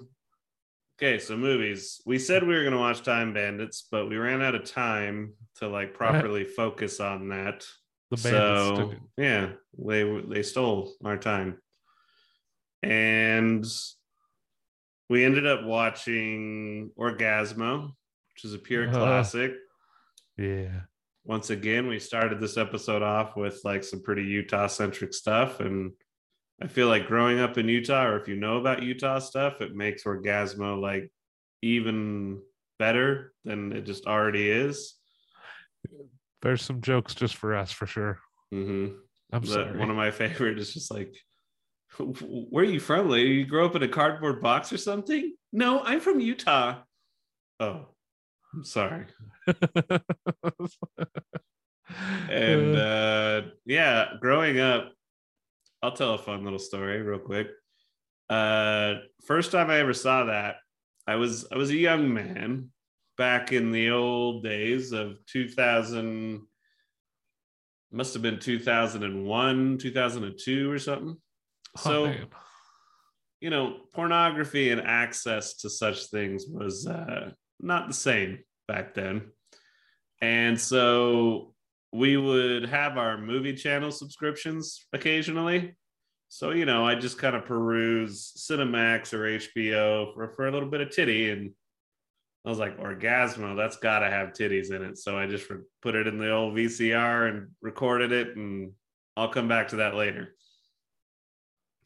okay, 0.98 1.18
so 1.18 1.36
movies. 1.36 2.00
We 2.06 2.18
said 2.18 2.46
we 2.46 2.54
were 2.54 2.64
gonna 2.64 2.78
watch 2.78 3.02
Time 3.02 3.32
Bandits, 3.32 3.86
but 3.90 4.08
we 4.08 4.16
ran 4.16 4.42
out 4.42 4.54
of 4.54 4.64
time 4.64 5.34
to 5.56 5.68
like 5.68 5.94
properly 5.94 6.44
focus 6.44 7.00
on 7.00 7.28
that. 7.28 7.66
The 8.10 8.16
bandits 8.16 8.30
so 8.32 8.94
yeah, 9.16 9.52
they 9.78 10.22
they 10.28 10.42
stole 10.42 10.92
our 11.04 11.16
time, 11.16 11.58
and 12.82 13.64
we 15.08 15.24
ended 15.24 15.46
up 15.46 15.64
watching 15.64 16.90
Orgazmo, 16.98 17.92
which 18.34 18.44
is 18.44 18.54
a 18.54 18.58
pure 18.58 18.88
Uh. 18.88 18.92
classic. 18.92 19.54
Yeah. 20.36 20.80
Once 21.26 21.48
again, 21.48 21.86
we 21.86 21.98
started 21.98 22.38
this 22.38 22.58
episode 22.58 23.02
off 23.02 23.34
with 23.34 23.58
like 23.64 23.82
some 23.82 24.02
pretty 24.02 24.24
Utah 24.24 24.66
centric 24.66 25.14
stuff, 25.14 25.60
and 25.60 25.92
I 26.62 26.68
feel 26.68 26.88
like 26.88 27.06
growing 27.06 27.40
up 27.40 27.58
in 27.58 27.68
Utah, 27.68 28.04
or 28.06 28.16
if 28.20 28.28
you 28.28 28.36
know 28.36 28.58
about 28.58 28.82
Utah 28.82 29.18
stuff, 29.18 29.60
it 29.60 29.74
makes 29.74 30.04
Orgazmo 30.04 30.80
like 30.80 31.10
even 31.62 32.40
better 32.78 33.32
than 33.44 33.72
it 33.72 33.82
just 33.82 34.06
already 34.06 34.48
is. 34.50 34.94
There's 36.42 36.62
some 36.62 36.80
jokes 36.80 37.14
just 37.14 37.36
for 37.36 37.54
us 37.54 37.72
for 37.72 37.86
sure. 37.86 38.18
hmm 38.52 38.88
I'm 39.32 39.42
The- 39.42 39.46
sorry. 39.48 39.78
one 39.78 39.90
of 39.90 39.96
my 39.96 40.10
favorite 40.22 40.58
is 40.58 40.72
just 40.74 40.92
like, 40.92 41.14
where 41.98 42.64
are 42.64 42.68
you 42.68 42.80
from, 42.80 43.08
lady? 43.08 43.30
You 43.30 43.46
grew 43.46 43.64
up 43.64 43.76
in 43.76 43.82
a 43.82 43.88
cardboard 43.88 44.40
box 44.40 44.72
or 44.72 44.78
something? 44.78 45.34
No, 45.52 45.80
I'm 45.80 46.00
from 46.00 46.20
Utah. 46.20 46.82
Oh, 47.60 47.86
I'm 48.52 48.64
sorry. 48.64 49.06
And 52.28 52.74
uh, 52.76 53.42
yeah, 53.66 54.14
growing 54.20 54.58
up, 54.58 54.92
I'll 55.84 55.92
tell 55.92 56.14
a 56.14 56.18
fun 56.18 56.42
little 56.44 56.58
story 56.58 57.02
real 57.02 57.18
quick. 57.18 57.48
Uh, 58.30 58.94
first 59.26 59.52
time 59.52 59.68
I 59.68 59.80
ever 59.80 59.92
saw 59.92 60.24
that, 60.24 60.56
I 61.06 61.16
was 61.16 61.46
I 61.52 61.58
was 61.58 61.68
a 61.68 61.76
young 61.76 62.14
man 62.14 62.70
back 63.18 63.52
in 63.52 63.70
the 63.70 63.90
old 63.90 64.42
days 64.42 64.92
of 64.92 65.18
2000 65.26 66.40
must 67.92 68.14
have 68.14 68.22
been 68.22 68.40
2001 68.40 69.78
2002 69.78 70.70
or 70.70 70.78
something 70.78 71.16
Oh, 71.76 71.80
so 71.80 72.06
man. 72.06 72.26
you 73.40 73.50
know 73.50 73.76
pornography 73.92 74.70
and 74.70 74.80
access 74.80 75.54
to 75.58 75.70
such 75.70 76.06
things 76.06 76.46
was 76.48 76.86
uh, 76.88 77.30
not 77.60 77.86
the 77.88 77.94
same 77.94 78.40
back 78.66 78.94
then 78.94 79.30
and 80.20 80.58
so 80.60 81.53
we 81.94 82.16
would 82.16 82.68
have 82.68 82.98
our 82.98 83.16
movie 83.16 83.54
channel 83.54 83.92
subscriptions 83.92 84.84
occasionally. 84.92 85.76
So 86.28 86.50
you 86.50 86.64
know 86.64 86.84
i 86.84 86.96
just 86.96 87.18
kind 87.18 87.36
of 87.36 87.44
peruse 87.44 88.32
cinemax 88.36 89.12
or 89.12 89.38
hbo 89.38 90.12
for, 90.12 90.32
for 90.32 90.48
a 90.48 90.50
little 90.50 90.68
bit 90.68 90.80
of 90.80 90.90
titty 90.90 91.30
and 91.30 91.52
i 92.44 92.48
was 92.48 92.58
like 92.58 92.80
orgazmo 92.80 93.56
that's 93.56 93.76
gotta 93.76 94.10
have 94.10 94.30
titties 94.30 94.72
in 94.72 94.82
it. 94.82 94.98
So 94.98 95.16
i 95.16 95.26
just 95.26 95.48
re- 95.48 95.60
put 95.82 95.94
it 95.94 96.08
in 96.08 96.18
the 96.18 96.32
old 96.32 96.56
vcr 96.56 97.28
and 97.28 97.50
recorded 97.62 98.10
it 98.10 98.36
and 98.36 98.72
i'll 99.16 99.28
come 99.28 99.46
back 99.46 99.68
to 99.68 99.76
that 99.76 99.94
later. 99.94 100.34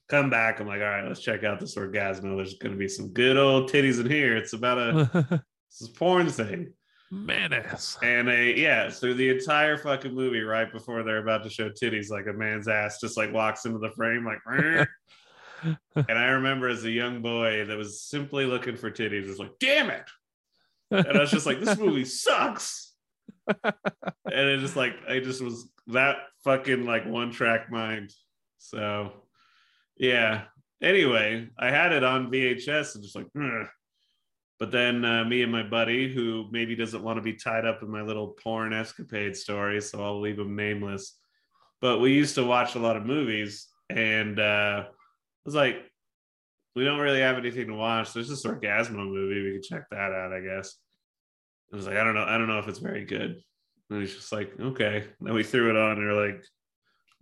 Come 0.09 0.31
back 0.31 0.61
i'm 0.61 0.67
like 0.67 0.81
all 0.81 0.89
right 0.89 1.07
let's 1.07 1.21
check 1.21 1.45
out 1.45 1.61
this 1.61 1.77
orgazmo. 1.77 2.35
There's 2.37 2.55
gonna 2.55 2.77
be 2.77 2.89
some 2.89 3.09
good 3.09 3.37
old 3.37 3.71
titties 3.71 4.01
in 4.01 4.09
here. 4.09 4.35
It's 4.39 4.55
about 4.55 4.79
a 4.79 5.11
this 5.69 5.83
is 5.83 5.89
a 5.89 5.93
porn 5.93 6.31
thing 6.31 6.73
Menace. 7.11 7.99
and 8.03 8.29
a 8.29 8.59
yeah, 8.59 8.91
through 8.91 9.15
the 9.15 9.31
entire 9.31 9.79
fucking 9.79 10.15
movie, 10.15 10.43
right 10.43 10.71
before 10.71 11.03
they're 11.03 11.23
about 11.23 11.43
to 11.45 11.51
show 11.51 11.71
titties, 11.71 12.11
like 12.11 12.27
a 12.27 12.33
man's 12.33 12.69
ass 12.69 13.01
just 13.01 13.17
like 13.17 13.33
walks 13.33 13.65
into 13.65 13.79
the 13.79 13.91
frame, 13.93 14.25
like. 14.25 14.89
And 15.97 16.19
I 16.19 16.27
remember 16.27 16.69
as 16.69 16.85
a 16.85 16.91
young 16.91 17.21
boy 17.21 17.65
that 17.65 17.77
was 17.77 18.01
simply 18.01 18.45
looking 18.45 18.77
for 18.77 18.93
titties, 18.93 19.27
was 19.27 19.41
like, 19.41 19.59
"Damn 19.59 19.91
it!" 19.91 20.09
And 20.93 21.17
I 21.17 21.19
was 21.19 21.33
just 21.33 21.47
like, 21.47 21.59
"This 21.59 21.77
movie 21.81 22.05
sucks." 22.05 22.95
and 23.49 23.75
it 24.25 24.61
just 24.61 24.77
like 24.77 24.95
I 25.09 25.19
just 25.19 25.43
was 25.43 25.69
that 25.89 26.19
fucking 26.45 26.85
like 26.85 27.07
one 27.07 27.33
track 27.33 27.73
mind. 27.73 28.13
So, 28.59 29.13
yeah. 29.97 30.45
Anyway, 30.81 31.49
I 31.59 31.71
had 31.71 31.93
it 31.93 32.05
on 32.05 32.31
VHS 32.31 32.95
and 32.95 33.03
just 33.03 33.17
like. 33.17 33.27
"Ugh." 33.37 33.67
But 34.59 34.73
then 34.73 35.05
uh, 35.05 35.25
me 35.25 35.43
and 35.43 35.53
my 35.53 35.63
buddy, 35.63 36.13
who 36.13 36.47
maybe 36.51 36.75
doesn't 36.75 37.03
want 37.03 37.17
to 37.17 37.23
be 37.23 37.35
tied 37.35 37.65
up 37.65 37.83
in 37.83 37.91
my 37.91 38.03
little 38.03 38.29
porn 38.43 38.73
escapade 38.73 39.37
story, 39.37 39.81
so 39.81 40.03
I'll 40.03 40.21
leave 40.21 40.39
him 40.39 40.57
nameless. 40.57 41.17
But 41.81 42.01
we 42.01 42.13
used 42.13 42.35
to 42.35 42.45
watch 42.45 42.75
a 42.75 42.81
lot 42.81 42.97
of 42.97 43.07
movies, 43.07 43.69
and 43.89 44.41
uh, 44.41 44.85
I 44.85 44.91
was 45.45 45.55
like, 45.55 45.85
we 46.75 46.85
don't 46.85 46.99
really 46.99 47.21
have 47.21 47.39
anything 47.39 47.69
to 47.69 47.75
watch. 47.75 48.13
There's 48.13 48.29
this 48.29 48.45
Orgazmo 48.45 49.09
movie. 49.09 49.43
We 49.43 49.53
could 49.55 49.63
check 49.63 49.85
that 49.91 50.13
out, 50.13 50.33
I 50.33 50.41
guess. 50.41 50.77
I 51.73 51.77
was 51.77 51.87
like, 51.87 51.97
I 51.97 52.03
don't 52.03 52.15
know. 52.15 52.25
I 52.25 52.37
don't 52.37 52.49
know 52.49 52.59
if 52.59 52.67
it's 52.67 52.79
very 52.79 53.05
good. 53.05 53.41
And 53.91 54.01
he's 54.01 54.15
just 54.15 54.33
like, 54.33 54.53
okay. 54.61 55.05
And 55.19 55.29
then 55.29 55.35
we 55.35 55.45
threw 55.45 55.71
it 55.71 55.77
on, 55.77 55.99
and 55.99 56.07
we're 56.07 56.27
like, 56.27 56.45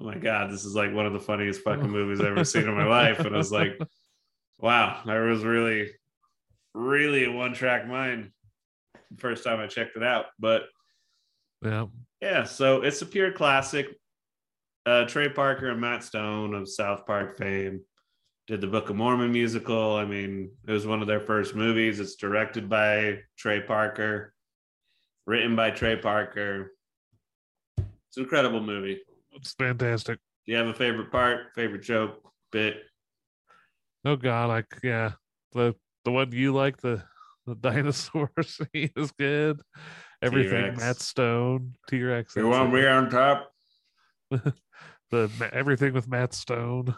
oh 0.00 0.04
my 0.06 0.16
God, 0.16 0.50
this 0.50 0.64
is 0.64 0.74
like 0.74 0.94
one 0.94 1.04
of 1.04 1.12
the 1.12 1.20
funniest 1.20 1.60
fucking 1.60 1.90
movies 1.90 2.20
I've 2.20 2.28
ever 2.28 2.44
seen 2.44 2.62
in 2.62 2.74
my 2.74 2.86
life. 2.86 3.18
And 3.20 3.34
I 3.34 3.38
was 3.38 3.52
like, 3.52 3.78
wow, 4.58 5.02
I 5.06 5.18
was 5.18 5.44
really 5.44 5.90
really 6.76 7.24
a 7.24 7.32
one 7.32 7.54
track 7.54 7.88
mind 7.88 8.30
first 9.18 9.44
time 9.44 9.60
I 9.60 9.66
checked 9.66 9.96
it 9.96 10.02
out. 10.02 10.26
But 10.38 10.62
yeah. 11.62 11.86
yeah, 12.20 12.44
so 12.44 12.82
it's 12.82 13.02
a 13.02 13.06
pure 13.06 13.32
classic. 13.32 13.88
Uh, 14.84 15.04
Trey 15.06 15.28
Parker 15.28 15.70
and 15.70 15.80
Matt 15.80 16.04
Stone 16.04 16.54
of 16.54 16.68
South 16.68 17.06
Park 17.06 17.38
fame 17.38 17.80
did 18.46 18.60
the 18.60 18.68
Book 18.68 18.88
of 18.90 18.96
Mormon 18.96 19.32
musical. 19.32 19.96
I 19.96 20.04
mean, 20.04 20.50
it 20.68 20.70
was 20.70 20.86
one 20.86 21.00
of 21.00 21.08
their 21.08 21.20
first 21.20 21.56
movies. 21.56 21.98
It's 21.98 22.14
directed 22.14 22.68
by 22.68 23.18
Trey 23.36 23.60
Parker, 23.60 24.32
written 25.26 25.56
by 25.56 25.70
Trey 25.70 25.96
Parker. 25.96 26.72
It's 27.78 28.16
an 28.16 28.22
incredible 28.22 28.60
movie. 28.60 29.00
It's 29.32 29.54
fantastic. 29.54 30.18
Do 30.46 30.52
you 30.52 30.58
have 30.58 30.68
a 30.68 30.74
favorite 30.74 31.10
part, 31.10 31.52
favorite 31.56 31.82
joke, 31.82 32.20
bit? 32.52 32.76
Oh 34.04 34.14
god, 34.14 34.48
like 34.48 34.66
yeah. 34.84 35.12
The 35.52 35.74
the 36.06 36.12
one 36.12 36.30
you 36.32 36.54
like, 36.54 36.78
the 36.78 37.02
the 37.46 37.56
dinosaur 37.56 38.30
scene 38.42 38.90
is 38.96 39.10
good. 39.12 39.60
Everything 40.22 40.62
T-Rex. 40.62 40.80
Matt 40.80 41.00
Stone, 41.00 41.74
T 41.88 42.02
Rex. 42.02 42.34
You 42.36 42.48
want 42.48 42.72
me 42.72 42.86
on 42.86 43.10
top? 43.10 43.50
the 44.30 45.50
everything 45.52 45.92
with 45.92 46.08
Matt 46.08 46.32
Stone. 46.32 46.94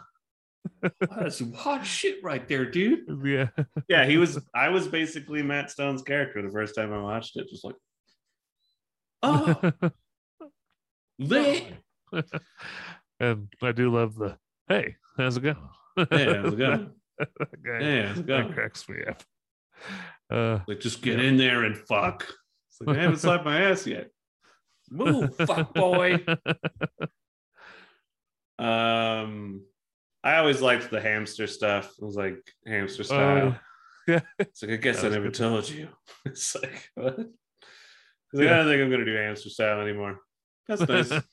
That's 1.01 1.37
some 1.37 1.53
hot 1.53 1.85
shit 1.85 2.23
right 2.23 2.47
there, 2.47 2.69
dude. 2.69 2.99
Yeah. 3.25 3.47
yeah, 3.87 4.05
he 4.05 4.17
was. 4.17 4.39
I 4.53 4.69
was 4.69 4.87
basically 4.87 5.41
Matt 5.41 5.71
Stone's 5.71 6.03
character 6.03 6.41
the 6.41 6.51
first 6.51 6.75
time 6.75 6.93
I 6.93 7.01
watched 7.01 7.35
it. 7.35 7.49
Just 7.49 7.65
like, 7.65 7.75
oh, 9.23 9.71
lit. 11.17 11.65
and 13.19 13.47
I 13.61 13.71
do 13.71 13.91
love 13.91 14.15
the 14.15 14.37
hey, 14.67 14.95
how's 15.17 15.37
it 15.37 15.41
going? 15.41 15.57
Yeah, 15.97 16.41
how's 16.41 16.53
it 16.53 16.59
going? 16.59 16.91
That 17.19 17.63
guy- 17.63 17.79
Yeah, 17.81 18.13
that 18.13 18.25
going? 18.25 18.53
cracks 18.53 18.87
me 18.89 19.03
up. 19.07 19.21
Uh, 20.31 20.59
Like, 20.67 20.79
just 20.79 21.01
get 21.01 21.19
in 21.19 21.37
there 21.37 21.63
and 21.63 21.77
fuck. 21.77 22.27
It's 22.69 22.81
like 22.81 22.97
I 22.97 23.01
haven't 23.01 23.17
slapped 23.19 23.45
my 23.45 23.61
ass 23.61 23.85
yet. 23.87 24.09
Move, 24.91 25.35
fuck 25.47 25.73
boy. 25.73 26.23
Um, 28.57 29.63
I 30.23 30.37
always 30.37 30.61
liked 30.61 30.91
the 30.91 30.99
hamster 31.01 31.47
stuff. 31.47 31.93
It 31.99 32.03
was 32.05 32.15
like 32.15 32.37
hamster 32.65 33.03
style. 33.03 33.57
yeah. 34.07 34.21
It's 34.37 34.61
like 34.61 34.71
I 34.71 34.75
guess 34.77 35.03
I 35.03 35.09
never 35.09 35.29
told 35.31 35.69
you. 35.69 35.87
It's 36.25 36.55
like 36.55 36.89
what? 36.95 37.15
'Cause 37.15 38.41
I 38.41 38.43
Yeah. 38.43 38.57
don't 38.57 38.67
think 38.67 38.81
I'm 38.83 38.91
gonna 38.91 39.05
do 39.05 39.15
hamster 39.15 39.49
style 39.49 39.79
anymore. 39.81 40.19
That's 40.67 40.81
nice. 40.81 41.11
It's 41.11 41.23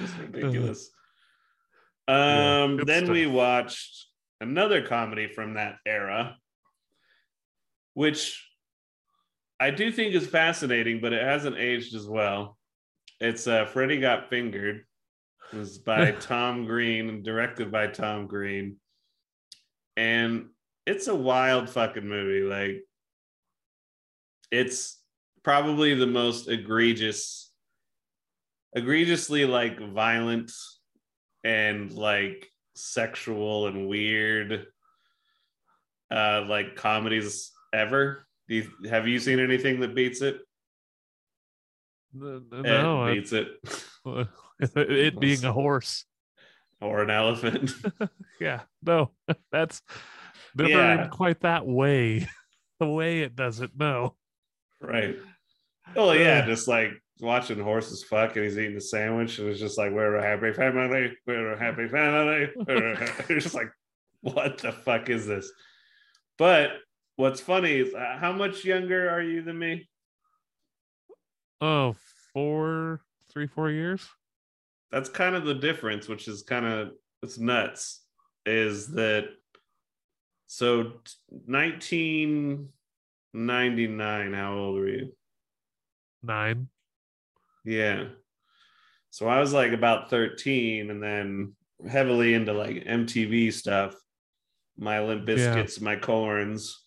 just 0.00 0.18
ridiculous. 0.18 0.90
Yeah, 2.10 2.62
Um, 2.64 2.76
good 2.78 2.86
then 2.86 3.10
we 3.10 3.26
watched 3.26 4.06
another 4.40 4.86
comedy 4.86 5.28
from 5.28 5.54
that 5.54 5.76
era, 5.86 6.36
which 7.94 8.46
I 9.58 9.70
do 9.70 9.92
think 9.92 10.14
is 10.14 10.26
fascinating, 10.26 11.00
but 11.00 11.12
it 11.12 11.22
hasn't 11.22 11.58
aged 11.58 11.94
as 11.94 12.06
well. 12.06 12.56
It's 13.20 13.46
uh, 13.46 13.66
Freddy 13.66 14.00
Got 14.00 14.30
Fingered. 14.30 14.84
It 15.52 15.56
was 15.56 15.78
by 15.78 16.10
Tom 16.20 16.64
Green 16.64 17.08
and 17.08 17.24
directed 17.24 17.70
by 17.70 17.88
Tom 17.88 18.26
Green. 18.26 18.76
And 19.96 20.46
it's 20.86 21.08
a 21.08 21.14
wild 21.14 21.68
fucking 21.68 22.08
movie. 22.08 22.46
Like, 22.46 22.84
it's 24.50 24.98
probably 25.42 25.94
the 25.94 26.06
most 26.06 26.48
egregious, 26.48 27.52
egregiously 28.74 29.44
like 29.44 29.78
violent 29.78 30.50
and 31.44 31.92
like 31.92 32.50
sexual 32.74 33.66
and 33.66 33.88
weird 33.88 34.66
uh 36.10 36.44
like 36.48 36.76
comedies 36.76 37.52
ever. 37.72 38.26
Do 38.48 38.56
you, 38.56 38.70
have 38.88 39.06
you 39.06 39.18
seen 39.20 39.38
anything 39.38 39.80
that 39.80 39.94
beats 39.94 40.22
it? 40.22 40.40
No, 42.12 43.06
it 43.06 43.14
beats 43.14 43.32
it. 43.32 43.48
it 44.60 45.20
being 45.20 45.44
a 45.44 45.52
horse 45.52 46.04
or 46.80 47.02
an 47.02 47.10
elephant. 47.10 47.72
yeah, 48.40 48.62
no, 48.82 49.10
that's 49.52 49.82
never 50.54 50.70
yeah. 50.70 51.06
quite 51.08 51.40
that 51.40 51.66
way. 51.66 52.26
the 52.80 52.86
way 52.86 53.20
it 53.20 53.36
does 53.36 53.60
it, 53.60 53.70
no. 53.78 54.16
Right. 54.80 55.16
Oh 55.96 56.12
yeah, 56.12 56.46
just 56.46 56.66
like 56.66 56.92
watching 57.20 57.60
horses 57.60 58.02
fuck 58.02 58.36
and 58.36 58.44
he's 58.44 58.58
eating 58.58 58.76
a 58.76 58.80
sandwich 58.80 59.38
and 59.38 59.48
it's 59.48 59.60
just 59.60 59.78
like 59.78 59.92
we're 59.92 60.16
a 60.16 60.22
happy 60.22 60.52
family, 60.52 61.12
we're 61.26 61.52
a 61.52 61.58
happy 61.58 61.88
family. 61.88 62.50
it's 62.68 63.28
just 63.44 63.54
like, 63.54 63.70
what 64.20 64.58
the 64.58 64.72
fuck 64.72 65.08
is 65.08 65.26
this? 65.26 65.50
But 66.38 66.70
what's 67.16 67.40
funny 67.40 67.80
is 67.80 67.94
uh, 67.94 68.16
how 68.18 68.32
much 68.32 68.64
younger 68.64 69.10
are 69.10 69.22
you 69.22 69.42
than 69.42 69.58
me? 69.58 69.88
Oh, 71.60 71.94
four, 72.32 73.00
three, 73.30 73.46
four 73.46 73.70
years. 73.70 74.06
That's 74.90 75.08
kind 75.08 75.36
of 75.36 75.44
the 75.44 75.54
difference, 75.54 76.08
which 76.08 76.26
is 76.26 76.42
kind 76.42 76.66
of 76.66 76.92
it's 77.22 77.38
nuts. 77.38 78.02
Is 78.46 78.88
that 78.88 79.26
so? 80.46 80.92
Nineteen 81.46 82.70
ninety 83.32 83.86
nine. 83.86 84.32
How 84.32 84.54
old 84.54 84.76
were 84.76 84.88
you? 84.88 85.12
Nine. 86.22 86.68
Yeah. 87.64 88.04
So 89.10 89.28
I 89.28 89.40
was 89.40 89.52
like 89.52 89.72
about 89.72 90.10
thirteen, 90.10 90.90
and 90.90 91.02
then 91.02 91.54
heavily 91.88 92.34
into 92.34 92.52
like 92.52 92.84
MTV 92.84 93.52
stuff. 93.52 93.94
My 94.78 95.00
Limp 95.00 95.26
Bizkits, 95.26 95.78
yeah. 95.78 95.84
my 95.84 95.96
Korns 95.96 96.80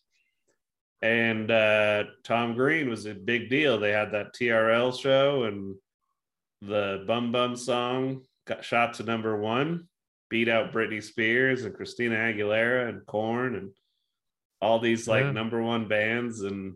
and 1.03 1.51
uh, 1.51 2.05
Tom 2.23 2.55
Green 2.55 2.89
was 2.89 3.05
a 3.05 3.13
big 3.13 3.49
deal. 3.49 3.77
They 3.77 3.91
had 3.91 4.13
that 4.13 4.33
TRL 4.33 4.97
show, 4.97 5.43
and 5.43 5.75
the 6.61 7.03
Bum 7.05 7.33
Bum 7.33 7.57
song 7.57 8.21
got 8.47 8.63
shot 8.63 8.93
to 8.95 9.03
number 9.03 9.37
one, 9.37 9.89
beat 10.29 10.47
out 10.47 10.71
Britney 10.71 11.03
Spears 11.03 11.65
and 11.65 11.75
Christina 11.75 12.15
Aguilera 12.15 12.87
and 12.87 13.05
Korn 13.05 13.55
and 13.55 13.71
all 14.61 14.79
these 14.79 15.05
like 15.05 15.25
yeah. 15.25 15.31
number 15.31 15.61
one 15.61 15.89
bands. 15.89 16.39
And 16.39 16.75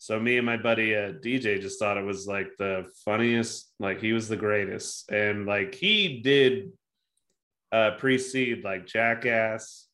so 0.00 0.18
me 0.18 0.38
and 0.38 0.46
my 0.46 0.56
buddy 0.56 0.96
uh, 0.96 1.12
DJ 1.12 1.60
just 1.60 1.78
thought 1.78 1.98
it 1.98 2.04
was 2.04 2.26
like 2.26 2.56
the 2.58 2.86
funniest, 3.04 3.74
like 3.78 4.00
he 4.00 4.14
was 4.14 4.30
the 4.30 4.36
greatest, 4.36 5.10
and 5.12 5.44
like 5.44 5.74
he 5.74 6.22
did 6.22 6.72
uh, 7.70 7.90
precede 7.98 8.64
like 8.64 8.86
Jackass, 8.86 9.88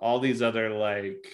all 0.00 0.18
these 0.18 0.42
other 0.42 0.70
like 0.70 1.24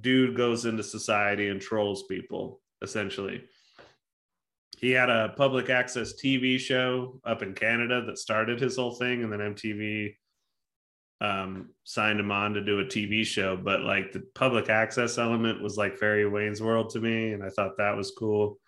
dude 0.00 0.34
goes 0.34 0.64
into 0.64 0.82
society 0.82 1.48
and 1.48 1.60
trolls 1.60 2.04
people 2.04 2.62
essentially. 2.82 3.44
He 4.78 4.92
had 4.92 5.10
a 5.10 5.34
public 5.36 5.68
access 5.68 6.14
tv 6.14 6.58
show 6.58 7.20
up 7.26 7.42
in 7.42 7.52
canada 7.52 8.02
that 8.06 8.16
started 8.16 8.58
his 8.58 8.76
whole 8.76 8.94
thing 8.94 9.22
and 9.22 9.30
then 9.30 9.40
mtv 9.40 10.14
um, 11.20 11.70
signed 11.84 12.18
him 12.18 12.30
on 12.30 12.54
to 12.54 12.64
do 12.64 12.80
a 12.80 12.84
tv 12.84 13.24
show 13.24 13.56
but 13.56 13.82
like 13.82 14.12
the 14.12 14.22
public 14.34 14.70
access 14.70 15.18
element 15.18 15.62
was 15.62 15.76
like 15.76 15.98
fairy 15.98 16.26
wayne's 16.26 16.62
world 16.62 16.90
to 16.90 17.00
me 17.00 17.32
and 17.32 17.42
i 17.42 17.48
thought 17.50 17.76
that 17.76 17.96
was 17.96 18.12
cool 18.18 18.58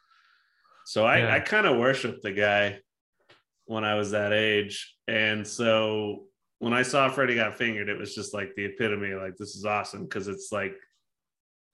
so 0.84 1.06
i, 1.06 1.18
yeah. 1.18 1.34
I 1.34 1.40
kind 1.40 1.66
of 1.66 1.78
worshiped 1.78 2.22
the 2.22 2.32
guy 2.32 2.78
when 3.66 3.84
i 3.84 3.94
was 3.94 4.10
that 4.10 4.32
age 4.32 4.96
and 5.08 5.46
so 5.46 6.24
when 6.58 6.74
i 6.74 6.82
saw 6.82 7.08
freddy 7.08 7.36
got 7.36 7.56
fingered 7.56 7.88
it 7.88 7.98
was 7.98 8.14
just 8.14 8.34
like 8.34 8.54
the 8.54 8.66
epitome 8.66 9.14
like 9.14 9.36
this 9.36 9.56
is 9.56 9.64
awesome 9.64 10.04
because 10.04 10.28
it's 10.28 10.52
like 10.52 10.74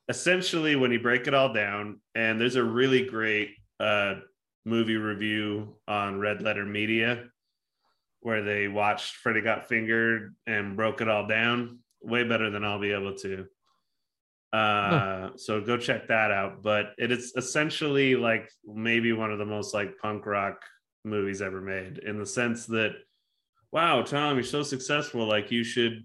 essentially 0.08 0.76
when 0.76 0.90
you 0.90 1.00
break 1.00 1.26
it 1.26 1.34
all 1.34 1.52
down 1.52 2.00
and 2.14 2.40
there's 2.40 2.56
a 2.56 2.64
really 2.64 3.04
great 3.04 3.50
uh, 3.80 4.14
movie 4.64 4.96
review 4.96 5.76
on 5.86 6.18
red 6.18 6.42
letter 6.42 6.64
media 6.64 7.24
where 8.20 8.42
they 8.42 8.68
watched 8.68 9.16
freddy 9.16 9.40
got 9.40 9.68
fingered 9.68 10.34
and 10.46 10.76
broke 10.76 11.00
it 11.00 11.08
all 11.08 11.26
down 11.26 11.78
way 12.02 12.24
better 12.24 12.50
than 12.50 12.64
i'll 12.64 12.80
be 12.80 12.92
able 12.92 13.14
to 13.14 13.46
uh, 14.50 14.90
huh. 14.90 15.30
so 15.36 15.60
go 15.60 15.76
check 15.76 16.08
that 16.08 16.30
out 16.30 16.62
but 16.62 16.92
it 16.96 17.12
is 17.12 17.34
essentially 17.36 18.16
like 18.16 18.50
maybe 18.64 19.12
one 19.12 19.30
of 19.30 19.38
the 19.38 19.44
most 19.44 19.74
like 19.74 19.98
punk 19.98 20.24
rock 20.24 20.62
movies 21.04 21.42
ever 21.42 21.60
made 21.60 21.98
in 21.98 22.18
the 22.18 22.24
sense 22.24 22.64
that 22.64 22.92
wow 23.72 24.00
tom 24.00 24.36
you're 24.36 24.42
so 24.42 24.62
successful 24.62 25.26
like 25.26 25.50
you 25.50 25.62
should 25.62 26.02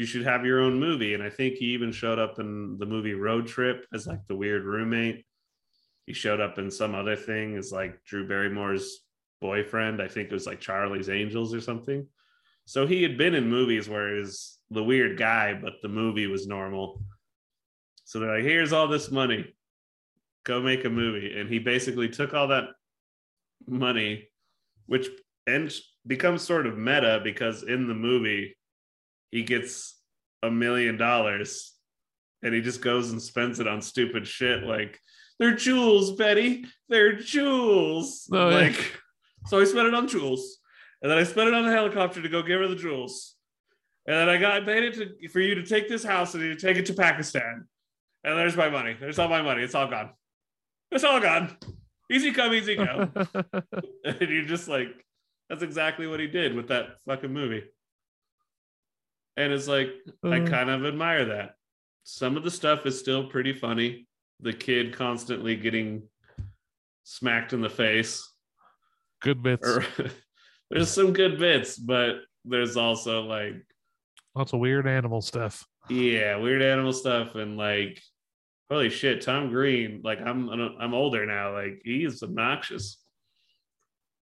you 0.00 0.06
should 0.06 0.24
have 0.24 0.46
your 0.46 0.60
own 0.60 0.80
movie. 0.80 1.12
And 1.12 1.22
I 1.22 1.28
think 1.28 1.56
he 1.56 1.66
even 1.66 1.92
showed 1.92 2.18
up 2.18 2.38
in 2.38 2.78
the 2.78 2.86
movie 2.86 3.12
Road 3.12 3.46
Trip 3.46 3.84
as 3.92 4.06
like 4.06 4.26
the 4.26 4.34
weird 4.34 4.64
roommate. 4.64 5.26
He 6.06 6.14
showed 6.14 6.40
up 6.40 6.58
in 6.58 6.70
some 6.70 6.94
other 6.94 7.16
thing 7.16 7.54
as 7.58 7.70
like 7.70 8.02
Drew 8.04 8.26
Barrymore's 8.26 9.00
boyfriend. 9.40 10.00
I 10.02 10.08
think 10.08 10.28
it 10.28 10.34
was 10.34 10.46
like 10.46 10.60
Charlie's 10.60 11.08
Angels 11.08 11.54
or 11.54 11.60
something. 11.60 12.06
So 12.66 12.86
he 12.86 13.02
had 13.02 13.18
been 13.18 13.34
in 13.34 13.48
movies 13.48 13.88
where 13.88 14.14
he 14.14 14.20
was 14.20 14.58
the 14.70 14.84
weird 14.84 15.18
guy, 15.18 15.54
but 15.54 15.74
the 15.82 15.88
movie 15.88 16.26
was 16.26 16.46
normal. 16.46 17.02
So 18.04 18.20
they're 18.20 18.36
like, 18.36 18.44
here's 18.44 18.72
all 18.72 18.88
this 18.88 19.10
money. 19.10 19.54
Go 20.44 20.60
make 20.60 20.84
a 20.84 20.90
movie. 20.90 21.38
And 21.38 21.48
he 21.48 21.58
basically 21.58 22.08
took 22.08 22.34
all 22.34 22.48
that 22.48 22.64
money, 23.66 24.28
which 24.86 25.08
and 25.46 25.72
becomes 26.06 26.42
sort 26.42 26.66
of 26.66 26.78
meta 26.78 27.20
because 27.22 27.62
in 27.62 27.88
the 27.88 27.94
movie, 27.94 28.56
he 29.30 29.42
gets 29.42 30.00
a 30.42 30.50
million 30.50 30.96
dollars 30.96 31.74
and 32.42 32.54
he 32.54 32.60
just 32.60 32.80
goes 32.80 33.10
and 33.10 33.20
spends 33.20 33.60
it 33.60 33.68
on 33.68 33.82
stupid 33.82 34.26
shit 34.26 34.62
like 34.62 34.98
they're 35.38 35.56
jewels, 35.56 36.12
Betty. 36.12 36.66
They're 36.88 37.16
jewels. 37.16 38.28
Oh, 38.32 38.48
like. 38.48 39.00
So 39.46 39.60
I 39.60 39.64
spent 39.64 39.88
it 39.88 39.94
on 39.94 40.08
jewels. 40.08 40.58
And 41.02 41.10
then 41.10 41.18
I 41.18 41.24
spent 41.24 41.48
it 41.48 41.54
on 41.54 41.64
the 41.64 41.72
helicopter 41.72 42.20
to 42.20 42.28
go 42.28 42.42
give 42.42 42.60
her 42.60 42.68
the 42.68 42.76
jewels. 42.76 43.36
And 44.06 44.16
then 44.16 44.28
I 44.28 44.36
got 44.36 44.64
paid 44.66 44.84
it 44.84 44.94
to, 44.94 45.28
for 45.28 45.40
you 45.40 45.54
to 45.54 45.64
take 45.64 45.88
this 45.88 46.04
house 46.04 46.34
and 46.34 46.42
you 46.42 46.54
take 46.54 46.76
it 46.76 46.86
to 46.86 46.94
Pakistan. 46.94 47.66
And 48.22 48.38
there's 48.38 48.56
my 48.56 48.68
money. 48.68 48.96
There's 48.98 49.18
all 49.18 49.28
my 49.28 49.40
money. 49.40 49.62
It's 49.62 49.74
all 49.74 49.88
gone. 49.88 50.10
It's 50.90 51.04
all 51.04 51.20
gone. 51.20 51.56
Easy 52.10 52.32
come, 52.32 52.52
easy 52.52 52.76
go. 52.76 53.08
and 54.04 54.20
you're 54.20 54.44
just 54.44 54.68
like, 54.68 54.88
that's 55.48 55.62
exactly 55.62 56.06
what 56.06 56.20
he 56.20 56.26
did 56.26 56.54
with 56.54 56.68
that 56.68 56.96
fucking 57.06 57.32
movie 57.32 57.64
and 59.40 59.52
it's 59.52 59.68
like 59.68 59.90
uh, 60.24 60.30
I 60.30 60.40
kind 60.40 60.70
of 60.70 60.84
admire 60.84 61.24
that. 61.26 61.54
Some 62.04 62.36
of 62.36 62.44
the 62.44 62.50
stuff 62.50 62.86
is 62.86 62.98
still 62.98 63.26
pretty 63.26 63.52
funny. 63.52 64.06
The 64.40 64.52
kid 64.52 64.94
constantly 64.94 65.56
getting 65.56 66.02
smacked 67.04 67.52
in 67.52 67.60
the 67.60 67.70
face. 67.70 68.28
Good 69.20 69.42
bits. 69.42 69.68
There's 70.70 70.90
some 70.90 71.12
good 71.12 71.38
bits, 71.38 71.76
but 71.76 72.20
there's 72.44 72.76
also 72.76 73.22
like 73.22 73.54
lots 74.34 74.52
of 74.52 74.60
weird 74.60 74.86
animal 74.86 75.20
stuff. 75.20 75.66
Yeah, 75.88 76.36
weird 76.36 76.62
animal 76.62 76.92
stuff, 76.92 77.34
and 77.34 77.56
like, 77.56 78.00
holy 78.70 78.88
shit, 78.88 79.20
Tom 79.20 79.50
Green. 79.50 80.00
Like, 80.04 80.20
I'm 80.20 80.48
I'm 80.48 80.94
older 80.94 81.26
now. 81.26 81.52
Like, 81.52 81.82
he's 81.84 82.22
obnoxious. 82.22 82.98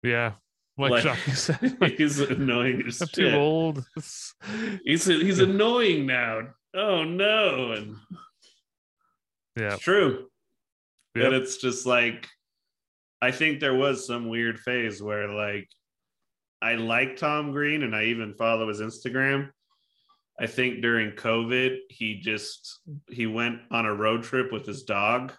Yeah, 0.03 0.35
like, 0.79 1.05
like 1.05 1.19
said, 1.19 1.77
like, 1.81 1.93
he's 1.99 2.21
annoying 2.21 2.83
I'm 2.85 2.91
shit. 2.91 3.13
too 3.13 3.31
old. 3.33 3.85
he's 4.85 5.05
he's 5.05 5.41
annoying 5.41 6.07
now. 6.07 6.43
Oh 6.75 7.05
no! 7.05 7.73
And 7.73 7.97
yeah, 9.57 9.75
it's 9.75 9.83
true. 9.83 10.29
Yep. 11.17 11.25
And 11.25 11.35
it's 11.35 11.57
just 11.57 11.87
like 11.87 12.29
I 13.23 13.31
think 13.31 13.61
there 13.61 13.75
was 13.75 14.07
some 14.07 14.29
weird 14.29 14.59
phase 14.59 15.03
where 15.03 15.29
like 15.29 15.69
I 16.63 16.75
like 16.75 17.17
Tom 17.17 17.53
Green 17.53 17.83
and 17.83 17.95
I 17.95 18.05
even 18.05 18.35
follow 18.35 18.69
his 18.69 18.81
Instagram. 18.81 19.51
I 20.39 20.47
think 20.47 20.81
during 20.81 21.13
COVID, 21.13 21.77
he 21.91 22.21
just 22.21 22.81
he 23.09 23.27
went 23.27 23.61
on 23.71 23.87
a 23.87 23.95
road 23.95 24.23
trip 24.23 24.53
with 24.53 24.67
his 24.67 24.85
dog 24.85 25.33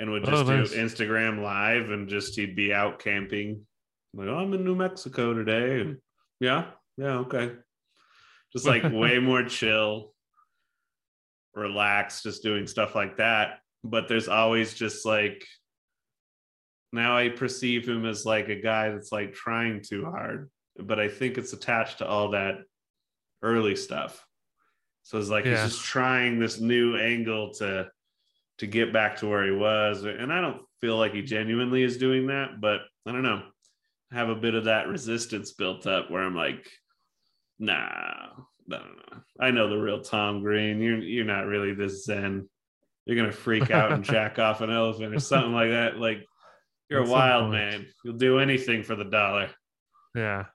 and 0.00 0.10
would 0.10 0.24
just 0.24 0.44
oh, 0.44 0.56
nice. 0.56 0.70
do 0.70 0.76
Instagram 0.76 1.42
live 1.42 1.90
and 1.90 2.08
just 2.08 2.36
he'd 2.36 2.56
be 2.56 2.72
out 2.72 2.98
camping 2.98 3.66
I'm 4.12 4.20
like, 4.20 4.28
oh, 4.28 4.38
I'm 4.38 4.54
in 4.54 4.64
New 4.64 4.74
Mexico 4.74 5.34
today. 5.34 5.80
And 5.80 5.98
yeah, 6.40 6.66
yeah, 6.96 7.18
okay. 7.18 7.52
Just 8.52 8.66
like 8.66 8.82
way 8.92 9.18
more 9.18 9.44
chill. 9.44 10.12
relaxed, 11.54 12.22
just 12.22 12.42
doing 12.42 12.66
stuff 12.66 12.94
like 12.94 13.18
that. 13.18 13.60
But 13.84 14.08
there's 14.08 14.28
always 14.28 14.74
just 14.74 15.04
like 15.04 15.46
now 16.92 17.16
I 17.16 17.28
perceive 17.28 17.86
him 17.88 18.06
as 18.06 18.24
like 18.24 18.48
a 18.48 18.60
guy 18.60 18.90
that's 18.90 19.12
like 19.12 19.34
trying 19.34 19.82
too 19.82 20.04
hard, 20.04 20.50
but 20.78 20.98
I 20.98 21.08
think 21.08 21.38
it's 21.38 21.52
attached 21.52 21.98
to 21.98 22.06
all 22.06 22.30
that 22.30 22.56
early 23.42 23.76
stuff. 23.76 24.24
So 25.02 25.18
it's 25.18 25.28
like 25.30 25.44
Yeah. 25.44 25.62
he's 25.62 25.72
just 25.74 25.84
trying 25.84 26.38
this 26.38 26.60
new 26.60 26.96
angle 26.96 27.52
to 27.54 27.90
to 28.58 28.66
get 28.66 28.92
back 28.92 29.16
to 29.18 29.28
where 29.28 29.44
he 29.44 29.52
was. 29.52 30.04
And 30.04 30.32
I 30.32 30.40
don't 30.40 30.60
feel 30.80 30.96
like 30.96 31.12
he 31.12 31.22
genuinely 31.22 31.84
is 31.84 31.96
doing 31.96 32.26
that, 32.26 32.60
but 32.60 32.80
I 33.06 33.12
don't 33.12 33.22
know. 33.22 33.42
I 34.10 34.14
have 34.16 34.30
a 34.30 34.34
bit 34.34 34.54
of 34.54 34.64
that 34.64 34.88
resistance 34.88 35.52
built 35.52 35.86
up 35.86 36.10
where 36.10 36.22
I'm 36.22 36.34
like, 36.34 36.68
nah, 37.58 38.26
no, 38.66 38.78
no. 38.78 39.18
I 39.40 39.50
know 39.52 39.68
the 39.68 39.76
real 39.76 40.00
Tom 40.00 40.42
Green. 40.42 40.80
You're 40.80 40.98
you're 40.98 41.24
not 41.24 41.46
really 41.46 41.74
this 41.74 42.04
zen. 42.04 42.48
You're 43.06 43.16
gonna 43.16 43.32
freak 43.32 43.70
out 43.70 43.92
and 43.92 44.04
jack 44.12 44.38
off 44.38 44.60
an 44.60 44.70
elephant 44.70 45.14
or 45.14 45.20
something 45.20 45.52
like 45.52 45.70
that. 45.70 45.98
Like 45.98 46.24
you're 46.90 47.04
a 47.04 47.08
wild 47.08 47.50
man. 47.50 47.86
You'll 48.04 48.16
do 48.16 48.38
anything 48.38 48.82
for 48.82 48.94
the 48.96 49.04
dollar. 49.04 49.50
Yeah. 50.14 50.46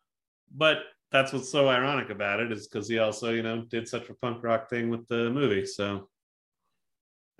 But 0.56 0.80
that's 1.12 1.32
what's 1.32 1.52
so 1.52 1.70
ironic 1.70 2.10
about 2.10 2.40
it 2.40 2.52
is 2.52 2.68
because 2.68 2.88
he 2.90 2.98
also, 3.00 3.32
you 3.32 3.44
know, 3.44 3.62
did 3.70 3.88
such 3.88 4.10
a 4.10 4.14
punk 4.16 4.44
rock 4.44 4.70
thing 4.70 4.90
with 4.90 5.08
the 5.08 5.30
movie. 5.30 5.66
So 5.66 6.10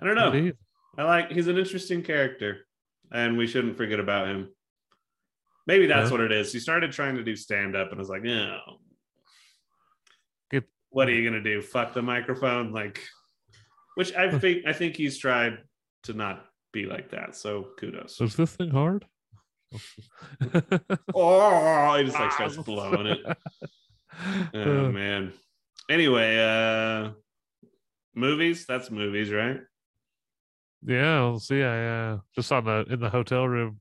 I 0.00 0.06
don't 0.06 0.14
know. 0.16 0.32
Indeed. 0.32 0.54
I 0.96 1.02
like 1.04 1.30
he's 1.32 1.48
an 1.48 1.58
interesting 1.58 2.02
character, 2.02 2.66
and 3.12 3.36
we 3.36 3.46
shouldn't 3.48 3.76
forget 3.76 3.98
about 3.98 4.28
him. 4.28 4.48
Maybe 5.66 5.86
that's 5.86 6.10
Yeah. 6.10 6.16
what 6.18 6.20
it 6.20 6.30
is. 6.32 6.52
He 6.52 6.60
started 6.60 6.92
trying 6.92 7.16
to 7.16 7.24
do 7.24 7.34
stand 7.34 7.74
up 7.74 7.90
and 7.90 7.98
was 7.98 8.08
like, 8.08 8.22
no. 8.22 8.60
Get- 10.50 10.68
What 10.90 11.08
are 11.08 11.12
you 11.12 11.28
gonna 11.28 11.42
do? 11.42 11.60
Fuck 11.62 11.94
the 11.94 12.02
microphone? 12.02 12.72
Like 12.72 13.02
which 13.96 14.14
I 14.14 14.30
think 14.38 14.66
I 14.66 14.72
think 14.72 14.96
he's 14.96 15.18
tried 15.18 15.58
to 16.04 16.12
not 16.12 16.44
be 16.74 16.84
like 16.84 17.10
that. 17.12 17.34
So 17.36 17.68
kudos. 17.78 18.20
Is 18.20 18.36
this 18.36 18.54
thing 18.56 18.70
hard? 18.70 19.06
Oh, 21.14 21.96
he 21.96 22.04
just 22.04 22.18
like 22.18 22.32
starts 22.32 22.56
blowing 22.66 23.06
it. 23.06 23.20
Oh 24.54 24.92
man. 24.92 25.32
Anyway, 25.90 26.38
uh 26.38 27.10
movies, 28.14 28.64
that's 28.66 28.90
movies, 28.90 29.32
right? 29.32 29.60
yeah, 30.86 31.20
we'll 31.22 31.40
see. 31.40 31.62
I 31.62 31.86
uh, 32.12 32.18
just 32.34 32.52
on 32.52 32.64
the 32.64 32.84
in 32.88 33.00
the 33.00 33.10
hotel 33.10 33.48
room 33.48 33.80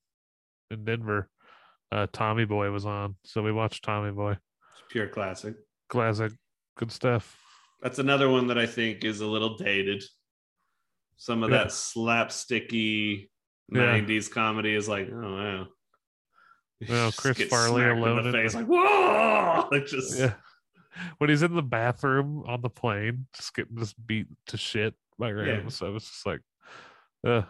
in 0.72 0.86
Denver, 0.86 1.30
uh, 1.92 2.08
Tommy 2.12 2.46
Boy 2.46 2.72
was 2.72 2.86
on, 2.88 3.16
so 3.24 3.44
we 3.44 3.52
watched 3.52 3.84
Tommy 3.84 4.12
Boy. 4.12 4.32
It's 4.32 4.82
pure 4.90 5.08
classic. 5.08 5.56
Classic, 5.90 6.32
good 6.78 6.92
stuff. 6.92 7.38
That's 7.84 8.00
another 8.00 8.30
one 8.30 8.48
that 8.48 8.58
I 8.58 8.66
think 8.66 9.04
is 9.04 9.22
a 9.22 9.28
little 9.28 9.56
dated. 9.58 10.04
Some 11.18 11.44
of 11.44 11.52
Yeah. 11.52 11.58
that 11.60 11.68
slapsticky 11.68 13.30
Yeah. 13.72 13.82
90s 14.00 14.30
comedy 14.32 14.74
is 14.76 14.88
like, 14.90 15.10
oh 15.12 15.34
wow. 15.36 15.68
Well, 16.90 17.12
Chris 17.14 17.42
Farley 17.44 17.86
alone 17.86 18.20
in 18.20 18.24
the 18.32 18.38
in 18.38 18.44
face, 18.44 18.54
the- 18.54 18.60
like 18.60 18.68
whoa, 18.68 19.68
like 19.72 19.86
just 19.86 20.20
Yeah. 20.20 20.34
When 21.18 21.30
he's 21.30 21.42
in 21.42 21.56
the 21.56 21.64
bathroom 21.64 22.44
on 22.46 22.62
the 22.62 22.70
plane, 22.70 23.26
just 23.36 23.54
getting 23.56 23.78
just 23.78 23.96
beat 24.06 24.28
to 24.48 24.58
shit 24.58 24.94
by 25.18 25.32
random. 25.32 25.70
So 25.70 25.96
it's 25.96 26.08
just 26.08 26.26
like, 26.26 26.42
uh, 27.26 27.44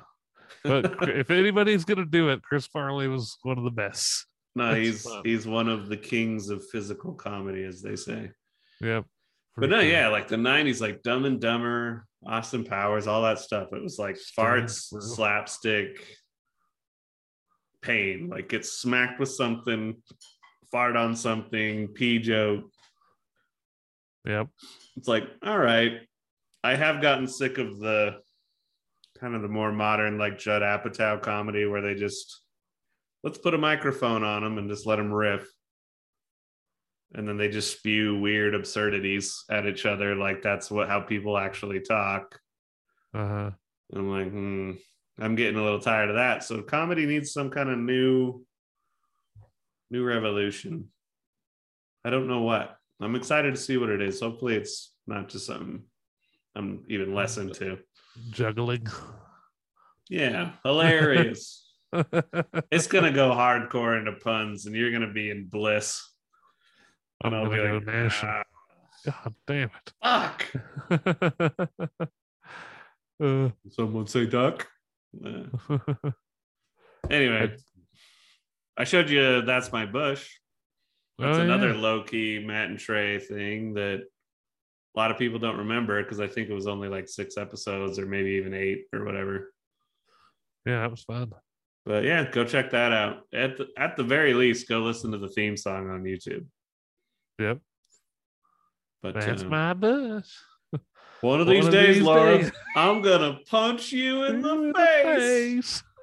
but 0.63 0.85
if 1.09 1.29
anybody's 1.31 1.83
gonna 1.83 2.05
do 2.05 2.29
it, 2.29 2.41
Chris 2.43 2.67
Farley 2.67 3.07
was 3.07 3.37
one 3.43 3.57
of 3.57 3.63
the 3.65 3.71
best. 3.71 4.27
no, 4.55 4.67
That's 4.67 4.77
he's 4.77 5.01
fun. 5.03 5.21
he's 5.25 5.45
one 5.47 5.67
of 5.67 5.89
the 5.89 5.97
kings 5.97 6.49
of 6.49 6.63
physical 6.69 7.13
comedy, 7.13 7.63
as 7.65 7.81
they 7.81 7.95
say. 7.97 8.31
Yep. 8.81 9.05
But 9.55 9.69
no, 9.69 9.79
yeah, 9.81 10.07
like 10.07 10.27
the 10.27 10.35
'90s, 10.35 10.81
like 10.81 11.03
Dumb 11.03 11.25
and 11.25 11.39
Dumber, 11.39 12.07
Austin 12.25 12.63
Powers, 12.63 13.05
all 13.05 13.21
that 13.21 13.39
stuff. 13.39 13.69
It 13.71 13.83
was 13.83 13.99
like 13.99 14.17
farts, 14.37 14.91
slapstick, 15.01 16.03
pain. 17.81 18.29
Like 18.29 18.49
get 18.49 18.65
smacked 18.65 19.19
with 19.19 19.29
something, 19.29 19.95
fart 20.71 20.95
on 20.95 21.15
something, 21.15 21.89
pee 21.89 22.17
joke. 22.19 22.71
Yep. 24.25 24.47
It's 24.95 25.07
like, 25.07 25.25
all 25.43 25.59
right. 25.59 25.99
I 26.63 26.75
have 26.75 27.01
gotten 27.01 27.27
sick 27.27 27.57
of 27.57 27.77
the 27.79 28.19
kind 29.19 29.35
of 29.35 29.41
the 29.41 29.49
more 29.49 29.71
modern, 29.71 30.17
like 30.17 30.39
Judd 30.39 30.61
Apatow 30.61 31.21
comedy, 31.21 31.65
where 31.65 31.81
they 31.81 31.93
just 31.93 32.41
let's 33.23 33.37
put 33.37 33.53
a 33.53 33.57
microphone 33.57 34.23
on 34.23 34.43
them 34.43 34.57
and 34.57 34.69
just 34.69 34.87
let 34.87 34.95
them 34.95 35.13
riff. 35.13 35.45
And 37.15 37.27
then 37.27 37.37
they 37.37 37.49
just 37.49 37.77
spew 37.77 38.19
weird 38.19 38.55
absurdities 38.55 39.43
at 39.49 39.67
each 39.67 39.85
other, 39.85 40.15
like 40.15 40.41
that's 40.41 40.71
what 40.71 40.89
how 40.89 41.01
people 41.01 41.37
actually 41.37 41.79
talk. 41.79 42.39
Uh 43.13 43.27
huh. 43.27 43.51
I'm 43.95 44.09
like, 44.09 44.31
hmm, 44.31 44.71
I'm 45.19 45.35
getting 45.35 45.57
a 45.57 45.63
little 45.63 45.79
tired 45.79 46.09
of 46.09 46.15
that. 46.15 46.43
So 46.43 46.61
comedy 46.61 47.05
needs 47.05 47.31
some 47.31 47.51
kind 47.51 47.69
of 47.69 47.77
new, 47.77 48.43
new 49.91 50.03
revolution. 50.03 50.89
I 52.03 52.09
don't 52.09 52.27
know 52.27 52.41
what. 52.41 52.75
I'm 52.99 53.15
excited 53.15 53.53
to 53.53 53.61
see 53.61 53.77
what 53.77 53.89
it 53.89 54.01
is. 54.01 54.19
Hopefully, 54.19 54.55
it's 54.55 54.93
not 55.05 55.29
just 55.29 55.45
something 55.45 55.83
I'm 56.55 56.83
even 56.89 57.13
less 57.13 57.37
into. 57.37 57.77
Juggling. 58.31 58.87
Yeah, 60.09 60.51
hilarious. 60.63 61.71
it's 62.71 62.87
gonna 62.87 63.11
go 63.11 63.31
hardcore 63.31 63.97
into 63.97 64.13
puns, 64.13 64.65
and 64.65 64.75
you're 64.75 64.91
gonna 64.91 65.13
be 65.13 65.29
in 65.29 65.45
bliss. 65.45 66.01
I'm 67.21 67.33
And 67.33 67.35
I'll 67.35 67.45
gonna 67.49 67.61
be 67.61 67.67
go 67.67 67.73
like, 67.75 67.85
national. 67.85 68.43
God 69.05 69.33
damn 69.47 69.69
it. 69.69 69.93
fuck. 70.01 71.99
uh, 73.23 73.49
Someone 73.69 74.07
say 74.07 74.25
duck. 74.25 74.67
Uh, 75.23 75.43
anyway, 77.09 77.55
I 78.77 78.83
showed 78.83 79.09
you 79.09 79.41
that's 79.43 79.71
my 79.71 79.85
bush. 79.85 80.29
That's 81.19 81.37
Oh, 81.37 81.41
another 81.41 81.73
yeah. 81.73 81.79
low 81.79 82.03
key 82.03 82.43
Matt 82.43 82.69
and 82.69 82.79
Trey 82.79 83.19
thing 83.19 83.73
that 83.75 84.01
a 84.95 84.99
lot 84.99 85.11
of 85.11 85.17
people 85.17 85.39
don't 85.39 85.57
remember 85.57 86.01
because 86.01 86.19
I 86.19 86.27
think 86.27 86.49
it 86.49 86.53
was 86.53 86.67
only 86.67 86.87
like 86.87 87.07
six 87.07 87.37
episodes 87.37 87.99
or 87.99 88.05
maybe 88.05 88.31
even 88.31 88.53
eight 88.53 88.85
or 88.93 89.05
whatever. 89.05 89.53
Yeah, 90.65 90.81
that 90.81 90.91
was 90.91 91.03
fun. 91.03 91.31
But 91.85 92.05
yeah, 92.05 92.29
go 92.31 92.45
check 92.45 92.71
that 92.71 92.93
out. 92.93 93.23
At 93.33 93.57
the, 93.57 93.67
at 93.77 93.97
the 93.97 94.03
very 94.03 94.33
least, 94.33 94.69
go 94.69 94.79
listen 94.79 95.11
to 95.11 95.17
the 95.17 95.27
theme 95.29 95.57
song 95.57 95.89
on 95.89 96.03
YouTube. 96.03 96.45
Yep. 97.39 97.59
But 99.01 99.15
That's 99.15 99.43
uh, 99.43 99.47
my 99.47 99.73
bus. 99.73 100.33
one 101.21 101.41
of 101.41 101.47
one 101.47 101.55
these 101.55 101.65
of 101.67 101.71
days, 101.73 101.95
these 101.97 102.03
Laura, 102.05 102.37
days. 102.37 102.51
I'm 102.75 103.01
gonna 103.01 103.39
punch 103.49 103.91
you 103.91 104.23
in 104.25 104.41
the 104.41 104.71
face. 105.03 105.83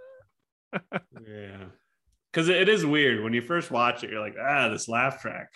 Yeah, 1.26 1.64
because 2.32 2.48
it 2.48 2.68
is 2.68 2.86
weird 2.86 3.24
when 3.24 3.32
you 3.32 3.42
first 3.42 3.72
watch 3.72 4.04
it. 4.04 4.10
You're 4.10 4.20
like, 4.20 4.36
ah, 4.40 4.68
this 4.68 4.88
laugh 4.88 5.20
track. 5.20 5.48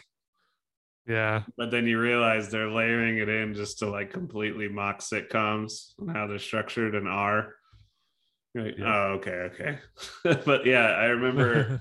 Yeah. 1.06 1.42
but 1.56 1.70
then 1.70 1.86
you 1.86 2.00
realize 2.00 2.50
they're 2.50 2.70
layering 2.70 3.18
it 3.18 3.28
in 3.28 3.54
just 3.54 3.78
to 3.80 3.90
like 3.90 4.10
completely 4.10 4.68
mock 4.68 4.98
sitcoms 5.00 5.92
and 5.98 6.10
how 6.10 6.26
they're 6.26 6.38
structured 6.40 6.94
and 6.96 7.06
are. 7.06 7.54
Like, 8.56 8.76
Yeah. 8.78 8.86
oh, 8.86 9.06
okay, 9.20 9.50
okay. 9.52 9.78
but 10.44 10.66
yeah, 10.66 10.86
I 10.86 11.04
remember 11.06 11.80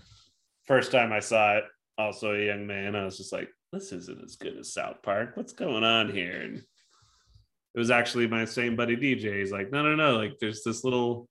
first 0.66 0.92
time 0.92 1.12
I 1.12 1.22
saw 1.22 1.58
it, 1.58 1.64
also 1.98 2.36
a 2.36 2.46
young 2.46 2.68
man, 2.68 2.96
I 2.96 3.04
was 3.06 3.18
just 3.18 3.34
like, 3.34 3.50
this 3.74 3.92
isn't 3.92 4.24
as 4.24 4.36
good 4.36 4.58
as 4.58 4.72
South 4.72 5.02
Park. 5.02 5.36
What's 5.36 5.54
going 5.54 5.84
on 5.84 6.12
here? 6.12 6.42
And 6.42 6.58
it 6.58 7.80
was 7.80 7.92
actually 7.92 8.28
my 8.28 8.46
same 8.46 8.76
buddy 8.76 8.96
DJ. 8.96 9.40
He's 9.40 9.52
like, 9.52 9.72
no, 9.72 9.82
no, 9.82 9.96
no. 9.96 10.16
Like, 10.16 10.38
there's 10.40 10.64
this 10.64 10.84
little, 10.84 11.28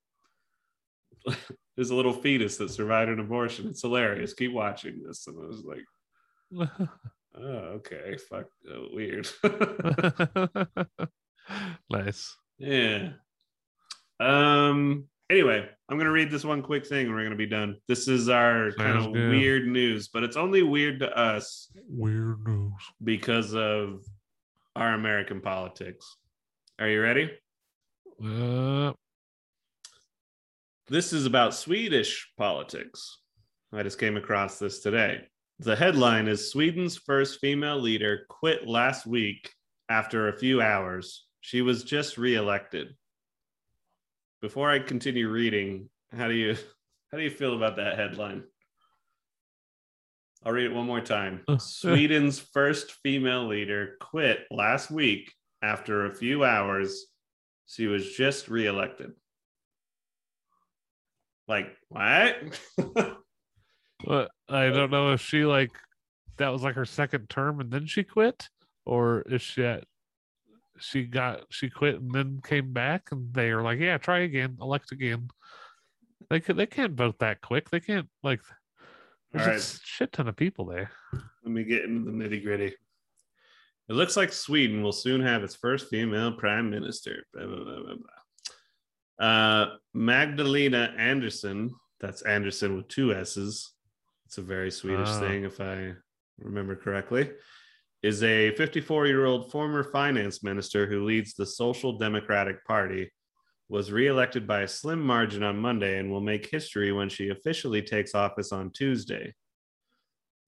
there's 1.76 1.90
a 1.90 1.94
little 1.94 2.12
fetus 2.12 2.56
that 2.56 2.70
survived 2.70 3.10
an 3.10 3.20
abortion. 3.20 3.68
It's 3.68 3.82
hilarious. 3.82 4.34
Keep 4.34 4.52
watching 4.52 5.04
this. 5.06 5.28
And 5.28 5.36
I 5.40 5.46
was 5.46 5.64
like, 5.64 5.84
oh, 7.36 7.40
okay. 7.40 8.16
Fuck. 8.28 8.46
Oh, 8.68 8.88
weird. 8.92 9.28
nice. 11.90 12.36
yeah. 12.58 13.10
Um. 14.20 15.08
Anyway, 15.32 15.66
I'm 15.88 15.96
gonna 15.96 16.10
read 16.10 16.30
this 16.30 16.44
one 16.44 16.60
quick 16.60 16.86
thing, 16.86 17.06
and 17.06 17.14
we're 17.14 17.22
gonna 17.22 17.36
be 17.36 17.46
done. 17.46 17.78
This 17.88 18.06
is 18.06 18.28
our 18.28 18.70
kind 18.72 18.98
of 18.98 19.14
good. 19.14 19.30
weird 19.30 19.66
news, 19.66 20.08
but 20.08 20.22
it's 20.22 20.36
only 20.36 20.62
weird 20.62 21.00
to 21.00 21.10
us 21.18 21.72
Weird 21.88 22.46
news. 22.46 22.74
because 23.02 23.54
of 23.54 24.04
our 24.76 24.92
American 24.92 25.40
politics. 25.40 26.18
Are 26.78 26.86
you 26.86 27.00
ready? 27.00 27.30
Uh, 28.22 28.92
This 30.88 31.14
is 31.14 31.24
about 31.24 31.54
Swedish 31.54 32.30
politics. 32.36 33.20
I 33.72 33.82
just 33.82 33.98
came 33.98 34.18
across 34.18 34.58
this 34.58 34.80
today. 34.80 35.28
The 35.60 35.74
headline 35.76 36.28
is 36.28 36.50
Sweden's 36.52 36.98
first 36.98 37.40
female 37.40 37.78
leader 37.78 38.26
quit 38.28 38.68
last 38.68 39.06
week 39.06 39.50
after 39.88 40.28
a 40.28 40.36
few 40.36 40.60
hours. 40.60 41.24
She 41.40 41.62
was 41.62 41.84
just 41.84 42.18
reelected. 42.18 42.88
Before 44.42 44.68
I 44.68 44.80
continue 44.80 45.28
reading, 45.28 45.88
how 46.14 46.26
do 46.28 46.34
you 46.34 46.56
how 47.12 47.18
do 47.18 47.24
you 47.24 47.30
feel 47.30 47.54
about 47.54 47.76
that 47.76 47.96
headline? 47.96 48.42
I'll 50.44 50.52
read 50.52 50.66
it 50.66 50.74
one 50.74 50.86
more 50.86 51.00
time. 51.00 51.42
Oh. 51.46 51.56
Sweden's 51.56 52.40
first 52.40 52.92
female 53.04 53.46
leader 53.46 53.96
quit 54.00 54.40
last 54.50 54.90
week 54.90 55.32
after 55.62 56.06
a 56.06 56.14
few 56.14 56.44
hours 56.44 57.06
she 57.66 57.86
was 57.86 58.10
just 58.14 58.48
reelected. 58.48 59.12
Like, 61.46 61.76
what? 64.04 64.30
I 64.48 64.68
don't 64.70 64.90
know 64.90 65.12
if 65.12 65.20
she 65.20 65.44
like 65.44 65.70
that 66.38 66.48
was 66.48 66.64
like 66.64 66.74
her 66.74 66.84
second 66.84 67.30
term 67.30 67.60
and 67.60 67.70
then 67.70 67.86
she 67.86 68.02
quit, 68.02 68.48
or 68.84 69.22
if 69.30 69.42
she 69.42 69.60
had, 69.60 69.84
she 70.78 71.04
got 71.04 71.42
she 71.50 71.68
quit 71.70 71.96
and 72.00 72.10
then 72.12 72.40
came 72.44 72.72
back 72.72 73.08
and 73.12 73.32
they 73.32 73.52
were 73.52 73.62
like, 73.62 73.78
yeah, 73.78 73.98
try 73.98 74.20
again, 74.20 74.56
elect 74.60 74.92
again. 74.92 75.28
They 76.30 76.40
could 76.40 76.56
they 76.56 76.66
can't 76.66 76.94
vote 76.94 77.18
that 77.20 77.40
quick. 77.40 77.70
They 77.70 77.80
can't 77.80 78.08
like. 78.22 78.40
There's 79.32 79.76
a 79.76 79.80
shit 79.84 80.12
ton 80.12 80.28
of 80.28 80.36
people 80.36 80.66
there. 80.66 80.90
Let 81.44 81.52
me 81.52 81.64
get 81.64 81.84
into 81.84 82.10
the 82.10 82.16
nitty 82.16 82.42
gritty. 82.44 82.74
It 83.88 83.94
looks 83.94 84.16
like 84.16 84.32
Sweden 84.32 84.82
will 84.82 84.92
soon 84.92 85.20
have 85.22 85.42
its 85.42 85.54
first 85.54 85.88
female 85.88 86.32
prime 86.32 86.68
minister. 86.70 87.24
Blah, 87.32 87.46
blah, 87.46 87.64
blah. 87.64 89.26
Uh, 89.26 89.74
Magdalena 89.94 90.94
Andersson, 90.98 91.74
that's 92.00 92.22
Andersson 92.22 92.76
with 92.76 92.88
two 92.88 93.12
S's. 93.14 93.72
It's 94.26 94.38
a 94.38 94.42
very 94.42 94.70
Swedish 94.70 95.08
Ah. 95.08 95.20
thing, 95.20 95.44
if 95.44 95.60
I 95.60 95.94
remember 96.38 96.76
correctly, 96.76 97.30
is 98.02 98.22
a 98.22 98.50
54 98.56 99.06
year 99.06 99.24
old 99.24 99.50
former 99.50 99.84
finance 99.84 100.42
minister 100.42 100.86
who 100.86 101.04
leads 101.04 101.34
the 101.34 101.46
Social 101.46 101.98
Democratic 101.98 102.64
Party. 102.64 103.10
Was 103.68 103.90
reelected 103.90 104.46
by 104.46 104.62
a 104.62 104.68
slim 104.68 105.00
margin 105.00 105.42
on 105.42 105.56
Monday 105.56 105.98
and 105.98 106.10
will 106.10 106.20
make 106.20 106.50
history 106.50 106.92
when 106.92 107.08
she 107.08 107.30
officially 107.30 107.80
takes 107.80 108.14
office 108.14 108.52
on 108.52 108.70
Tuesday. 108.70 109.32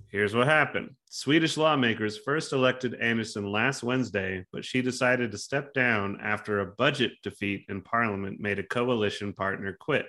Here's 0.09 0.35
what 0.35 0.47
happened 0.47 0.91
Swedish 1.09 1.57
lawmakers 1.57 2.19
first 2.19 2.53
elected 2.53 2.95
Andersson 3.01 3.51
last 3.51 3.83
Wednesday, 3.83 4.45
but 4.53 4.65
she 4.65 4.83
decided 4.83 5.33
to 5.33 5.39
step 5.39 5.73
down 5.73 6.19
after 6.23 6.61
a 6.61 6.67
budget 6.67 7.13
defeat 7.23 7.65
in 7.69 7.81
parliament 7.81 8.41
made 8.41 8.59
a 8.59 8.63
coalition 8.63 9.33
partner 9.33 9.77
quit. 9.81 10.07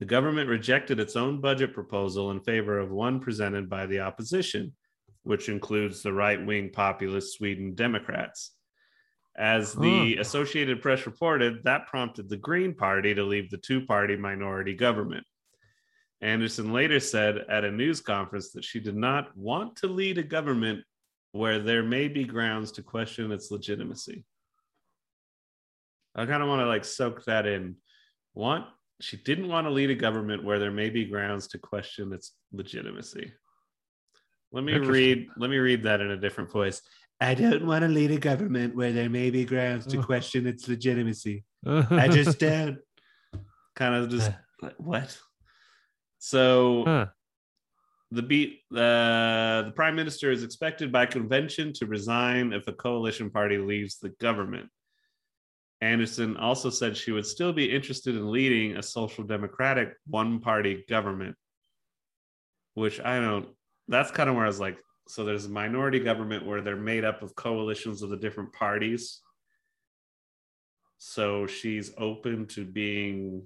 The 0.00 0.06
government 0.06 0.50
rejected 0.50 0.98
its 0.98 1.16
own 1.16 1.40
budget 1.40 1.72
proposal 1.72 2.30
in 2.30 2.40
favor 2.40 2.78
of 2.78 2.90
one 2.90 3.20
presented 3.20 3.70
by 3.70 3.86
the 3.86 4.00
opposition, 4.00 4.74
which 5.26 5.48
includes 5.48 6.02
the 6.02 6.12
right 6.12 6.44
wing 6.46 6.70
populist 6.72 7.36
Sweden 7.36 7.74
Democrats. 7.74 8.52
As 9.36 9.74
the 9.74 10.16
Associated 10.16 10.80
Press 10.80 11.04
reported, 11.04 11.64
that 11.64 11.88
prompted 11.88 12.28
the 12.28 12.36
Green 12.36 12.72
Party 12.72 13.12
to 13.12 13.24
leave 13.24 13.50
the 13.50 13.58
two 13.58 13.84
party 13.84 14.16
minority 14.16 14.72
government. 14.72 15.26
Andersson 16.22 16.72
later 16.72 17.00
said 17.00 17.38
at 17.50 17.64
a 17.64 17.70
news 17.70 18.00
conference 18.00 18.52
that 18.52 18.64
she 18.64 18.80
did 18.80 18.96
not 18.96 19.36
want 19.36 19.76
to 19.76 19.88
lead 19.88 20.16
a 20.16 20.22
government 20.22 20.84
where 21.32 21.58
there 21.58 21.82
may 21.82 22.08
be 22.08 22.24
grounds 22.24 22.72
to 22.72 22.82
question 22.82 23.32
its 23.32 23.50
legitimacy. 23.50 24.24
I 26.14 26.24
kind 26.24 26.42
of 26.42 26.48
want 26.48 26.60
to 26.60 26.66
like 26.66 26.84
soak 26.84 27.24
that 27.24 27.46
in. 27.46 27.76
Want 28.34 28.64
she 29.00 29.16
didn't 29.18 29.48
want 29.48 29.66
to 29.66 29.70
lead 29.70 29.90
a 29.90 29.94
government 29.94 30.44
where 30.44 30.58
there 30.58 30.70
may 30.70 30.88
be 30.88 31.04
grounds 31.04 31.48
to 31.48 31.58
question 31.58 32.12
its 32.12 32.32
legitimacy. 32.52 33.32
Let 34.52 34.64
me 34.64 34.78
read 34.78 35.28
let 35.36 35.50
me 35.50 35.58
read 35.58 35.82
that 35.82 36.00
in 36.00 36.10
a 36.10 36.16
different 36.16 36.50
voice. 36.50 36.80
I 37.20 37.34
don't 37.34 37.66
want 37.66 37.82
to 37.82 37.88
lead 37.88 38.10
a 38.10 38.18
government 38.18 38.76
where 38.76 38.92
there 38.92 39.08
may 39.08 39.30
be 39.30 39.44
grounds 39.44 39.86
to 39.86 40.02
question 40.02 40.46
its 40.46 40.68
legitimacy. 40.68 41.44
I 41.66 42.08
just 42.08 42.38
don't. 42.40 42.78
kind 43.74 43.94
of 43.94 44.10
just 44.10 44.30
like, 44.62 44.74
what? 44.78 45.18
So 46.18 46.84
Huh. 46.86 47.06
the 48.10 48.22
beat 48.22 48.60
uh, 48.72 49.62
the 49.62 49.72
prime 49.74 49.96
minister 49.96 50.30
is 50.30 50.42
expected 50.42 50.92
by 50.92 51.06
convention 51.06 51.72
to 51.74 51.86
resign 51.86 52.52
if 52.52 52.68
a 52.68 52.72
coalition 52.72 53.30
party 53.30 53.58
leaves 53.58 53.98
the 53.98 54.10
government. 54.20 54.68
Andersson 55.80 56.36
also 56.36 56.70
said 56.70 56.96
she 56.96 57.12
would 57.12 57.26
still 57.26 57.52
be 57.52 57.70
interested 57.70 58.14
in 58.14 58.30
leading 58.30 58.76
a 58.76 58.82
social 58.82 59.24
democratic 59.24 59.94
one 60.06 60.40
party 60.40 60.84
government, 60.88 61.36
which 62.74 63.00
I 63.00 63.20
don't. 63.20 63.48
That's 63.88 64.10
kind 64.10 64.28
of 64.28 64.34
where 64.34 64.44
I 64.44 64.48
was 64.48 64.60
like, 64.60 64.78
so 65.08 65.24
there's 65.24 65.46
a 65.46 65.50
minority 65.50 66.00
government 66.00 66.44
where 66.44 66.60
they're 66.60 66.76
made 66.76 67.04
up 67.04 67.22
of 67.22 67.34
coalitions 67.36 68.02
of 68.02 68.10
the 68.10 68.16
different 68.16 68.52
parties. 68.52 69.20
So 70.98 71.46
she's 71.46 71.92
open 71.98 72.46
to 72.48 72.64
being 72.64 73.44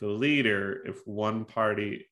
the 0.00 0.06
leader 0.06 0.82
if 0.86 1.06
one 1.06 1.44
party 1.44 2.06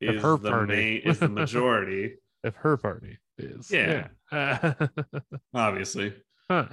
If 0.00 0.16
is 0.16 0.22
her 0.22 0.36
the 0.36 0.50
party. 0.50 0.74
main 0.74 1.00
is 1.00 1.18
the 1.18 1.28
majority, 1.28 2.16
if 2.44 2.54
her 2.56 2.76
party 2.76 3.18
is. 3.38 3.70
Yeah. 3.70 4.08
Yeah. 4.30 4.74
obviously. 5.54 6.14
Huh. 6.48 6.66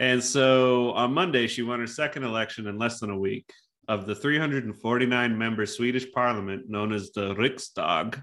And 0.00 0.22
so 0.22 0.92
on 0.92 1.12
Monday, 1.12 1.46
she 1.46 1.62
won 1.62 1.80
her 1.80 1.86
second 1.86 2.24
election 2.24 2.66
in 2.66 2.78
less 2.78 3.00
than 3.00 3.10
a 3.10 3.18
week. 3.18 3.48
Of 3.86 4.06
the 4.06 4.14
349 4.14 5.36
member 5.36 5.66
Swedish 5.66 6.10
parliament 6.10 6.70
known 6.70 6.90
as 6.92 7.10
the 7.12 7.34
Riksdag, 7.34 8.22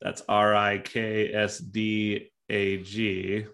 that's 0.00 0.22
R 0.28 0.54
I 0.54 0.78
K 0.78 1.32
S 1.32 1.58
D 1.58 2.30
A 2.48 2.78
G. 2.78 3.46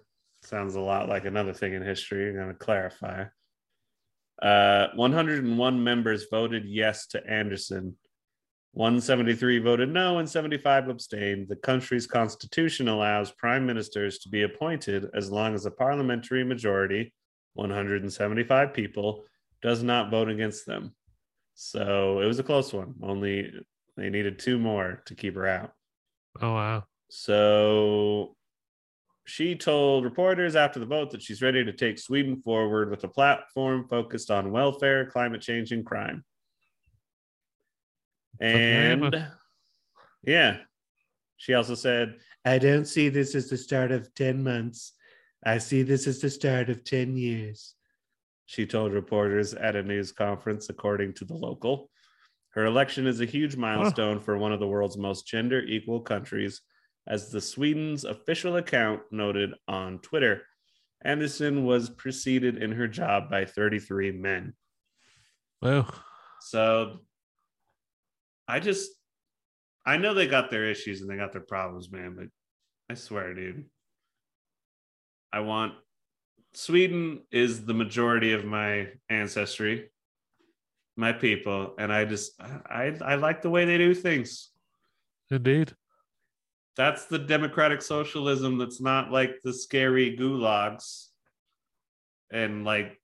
Sounds 0.42 0.76
a 0.76 0.80
lot 0.80 1.08
like 1.08 1.24
another 1.24 1.52
thing 1.52 1.74
in 1.74 1.82
history. 1.82 2.28
I'm 2.28 2.36
going 2.36 2.48
to 2.48 2.54
clarify. 2.54 3.24
Uh, 4.40 4.88
101 4.94 5.82
members 5.82 6.26
voted 6.30 6.64
yes 6.66 7.06
to 7.08 7.26
Andersson. 7.26 7.96
173 8.72 9.58
voted 9.60 9.88
no 9.88 10.18
and 10.18 10.28
75 10.28 10.88
abstained. 10.88 11.48
The 11.48 11.56
country's 11.56 12.06
constitution 12.06 12.88
allows 12.88 13.30
prime 13.30 13.64
ministers 13.64 14.18
to 14.18 14.28
be 14.28 14.42
appointed 14.42 15.06
as 15.14 15.30
long 15.30 15.54
as 15.54 15.64
a 15.64 15.70
parliamentary 15.70 16.44
majority, 16.44 17.14
175 17.54 18.74
people, 18.74 19.24
does 19.62 19.82
not 19.82 20.10
vote 20.10 20.28
against 20.28 20.66
them. 20.66 20.94
So 21.54 22.20
it 22.20 22.26
was 22.26 22.38
a 22.38 22.42
close 22.42 22.74
one. 22.74 22.94
Only 23.02 23.50
they 23.96 24.10
needed 24.10 24.38
two 24.38 24.58
more 24.58 25.02
to 25.06 25.14
keep 25.14 25.34
her 25.36 25.46
out. 25.46 25.72
Oh 26.42 26.52
wow. 26.52 26.84
So 27.08 28.36
she 29.26 29.56
told 29.56 30.04
reporters 30.04 30.56
after 30.56 30.78
the 30.78 30.86
vote 30.86 31.10
that 31.10 31.22
she's 31.22 31.42
ready 31.42 31.64
to 31.64 31.72
take 31.72 31.98
Sweden 31.98 32.40
forward 32.42 32.90
with 32.90 33.02
a 33.04 33.08
platform 33.08 33.86
focused 33.88 34.30
on 34.30 34.52
welfare, 34.52 35.06
climate 35.06 35.40
change, 35.40 35.72
and 35.72 35.84
crime. 35.84 36.24
And 38.40 39.26
yeah, 40.22 40.58
she 41.36 41.54
also 41.54 41.74
said, 41.74 42.16
I 42.44 42.58
don't 42.58 42.86
see 42.86 43.08
this 43.08 43.34
as 43.34 43.48
the 43.48 43.56
start 43.56 43.90
of 43.90 44.14
10 44.14 44.44
months. 44.44 44.92
I 45.44 45.58
see 45.58 45.82
this 45.82 46.06
as 46.06 46.20
the 46.20 46.30
start 46.30 46.70
of 46.70 46.84
10 46.84 47.16
years. 47.16 47.74
She 48.46 48.66
told 48.66 48.92
reporters 48.92 49.54
at 49.54 49.74
a 49.74 49.82
news 49.82 50.12
conference, 50.12 50.68
according 50.68 51.14
to 51.14 51.24
the 51.24 51.34
local. 51.34 51.90
Her 52.56 52.64
election 52.64 53.06
is 53.06 53.20
a 53.20 53.26
huge 53.26 53.54
milestone 53.54 54.18
for 54.18 54.38
one 54.38 54.50
of 54.50 54.60
the 54.60 54.66
world's 54.66 54.96
most 54.96 55.26
gender 55.26 55.60
equal 55.60 56.00
countries, 56.00 56.62
as 57.06 57.30
the 57.30 57.40
Sweden's 57.40 58.04
official 58.04 58.56
account 58.56 59.02
noted 59.10 59.50
on 59.68 59.98
Twitter. 59.98 60.42
Andersson 61.02 61.66
was 61.66 61.90
preceded 61.90 62.56
in 62.56 62.72
her 62.72 62.88
job 62.88 63.30
by 63.30 63.44
33 63.44 64.12
men. 64.12 64.54
Well, 65.60 65.86
So 66.40 67.00
I 68.48 68.60
just 68.60 68.90
I 69.84 69.98
know 69.98 70.14
they 70.14 70.26
got 70.26 70.50
their 70.50 70.64
issues 70.64 71.02
and 71.02 71.10
they 71.10 71.16
got 71.16 71.32
their 71.32 71.42
problems, 71.42 71.92
man, 71.92 72.14
but 72.16 72.26
I 72.90 72.94
swear, 72.94 73.34
dude. 73.34 73.66
I 75.30 75.40
want 75.40 75.74
Sweden 76.54 77.20
is 77.30 77.66
the 77.66 77.74
majority 77.74 78.32
of 78.32 78.46
my 78.46 78.88
ancestry, 79.10 79.90
my 80.96 81.12
people, 81.12 81.74
and 81.78 81.92
I 81.92 82.04
just 82.04 82.32
I 82.40 82.96
I 83.04 83.14
like 83.16 83.42
the 83.42 83.50
way 83.50 83.64
they 83.64 83.78
do 83.78 83.94
things. 83.94 84.50
indeed. 85.30 85.72
That's 86.76 87.06
the 87.06 87.18
democratic 87.18 87.80
socialism 87.80 88.58
that's 88.58 88.80
not 88.80 89.10
like 89.10 89.36
the 89.42 89.52
scary 89.52 90.16
gulags 90.16 91.06
and 92.30 92.64
like 92.64 93.00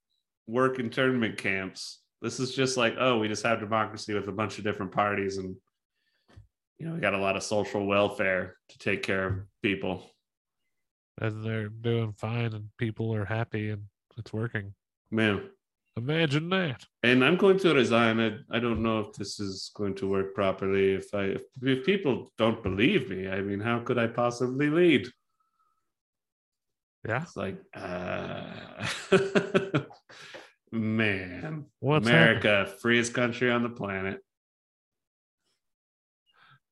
work 0.47 0.79
internment 0.79 1.39
camps. 1.39 2.01
This 2.21 2.39
is 2.39 2.55
just 2.55 2.77
like, 2.77 2.97
oh, 2.99 3.19
we 3.19 3.29
just 3.29 3.45
have 3.45 3.61
democracy 3.61 4.13
with 4.13 4.29
a 4.29 4.33
bunch 4.33 4.59
of 4.59 4.65
different 4.65 4.93
parties 4.93 5.39
and 5.39 5.57
you 6.83 6.89
know, 6.89 6.95
we 6.95 7.01
got 7.01 7.15
a 7.15 7.19
lot 7.19 7.37
of 7.37 7.45
social 7.45 7.87
welfare 7.87 8.57
to 8.69 8.79
take 8.79 9.05
care 9.05 9.27
of 9.27 9.35
people. 9.63 10.11
And 11.21 11.45
they're 11.45 11.69
doing 11.69 12.13
fine 12.13 12.55
and 12.55 12.71
people 12.77 13.15
are 13.15 13.25
happy 13.25 13.71
and 13.71 13.85
it's 14.19 14.33
working. 14.33 14.75
Man. 15.09 15.49
Imagine 15.97 16.49
that. 16.51 16.85
And 17.03 17.25
I'm 17.25 17.37
going 17.37 17.59
to 17.59 17.75
resign. 17.75 18.19
I, 18.19 18.57
I 18.57 18.59
don't 18.59 18.83
know 18.83 19.01
if 19.01 19.13
this 19.13 19.39
is 19.39 19.71
going 19.75 19.95
to 19.97 20.09
work 20.09 20.35
properly. 20.35 20.95
If 20.95 21.13
I 21.15 21.25
if, 21.25 21.43
if 21.63 21.85
people 21.85 22.33
don't 22.39 22.63
believe 22.63 23.11
me, 23.11 23.29
I 23.29 23.43
mean, 23.43 23.61
how 23.61 23.81
could 23.81 23.99
I 23.99 24.07
possibly 24.07 24.71
lead? 24.71 25.09
Yeah. 27.07 27.23
It's 27.23 27.37
like, 27.37 27.59
uh, 27.75 28.87
man, 30.73 31.67
What's 31.81 32.07
America, 32.07 32.73
freest 32.81 33.13
country 33.13 33.51
on 33.51 33.63
the 33.63 33.71
planet. 33.71 34.21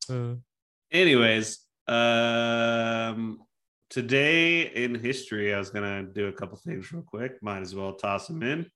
Uh, 0.09 0.35
Anyways, 0.93 1.61
um, 1.87 3.39
today 3.91 4.63
in 4.63 4.95
history, 4.97 5.55
I 5.55 5.59
was 5.59 5.71
gonna 5.71 6.03
do 6.03 6.27
a 6.27 6.33
couple 6.33 6.57
things 6.59 6.93
real 6.93 7.03
quick. 7.03 7.41
Might 7.43 7.61
as 7.61 7.75
well 7.75 7.95
toss 7.95 8.27
them 8.27 8.43
in. 8.43 8.67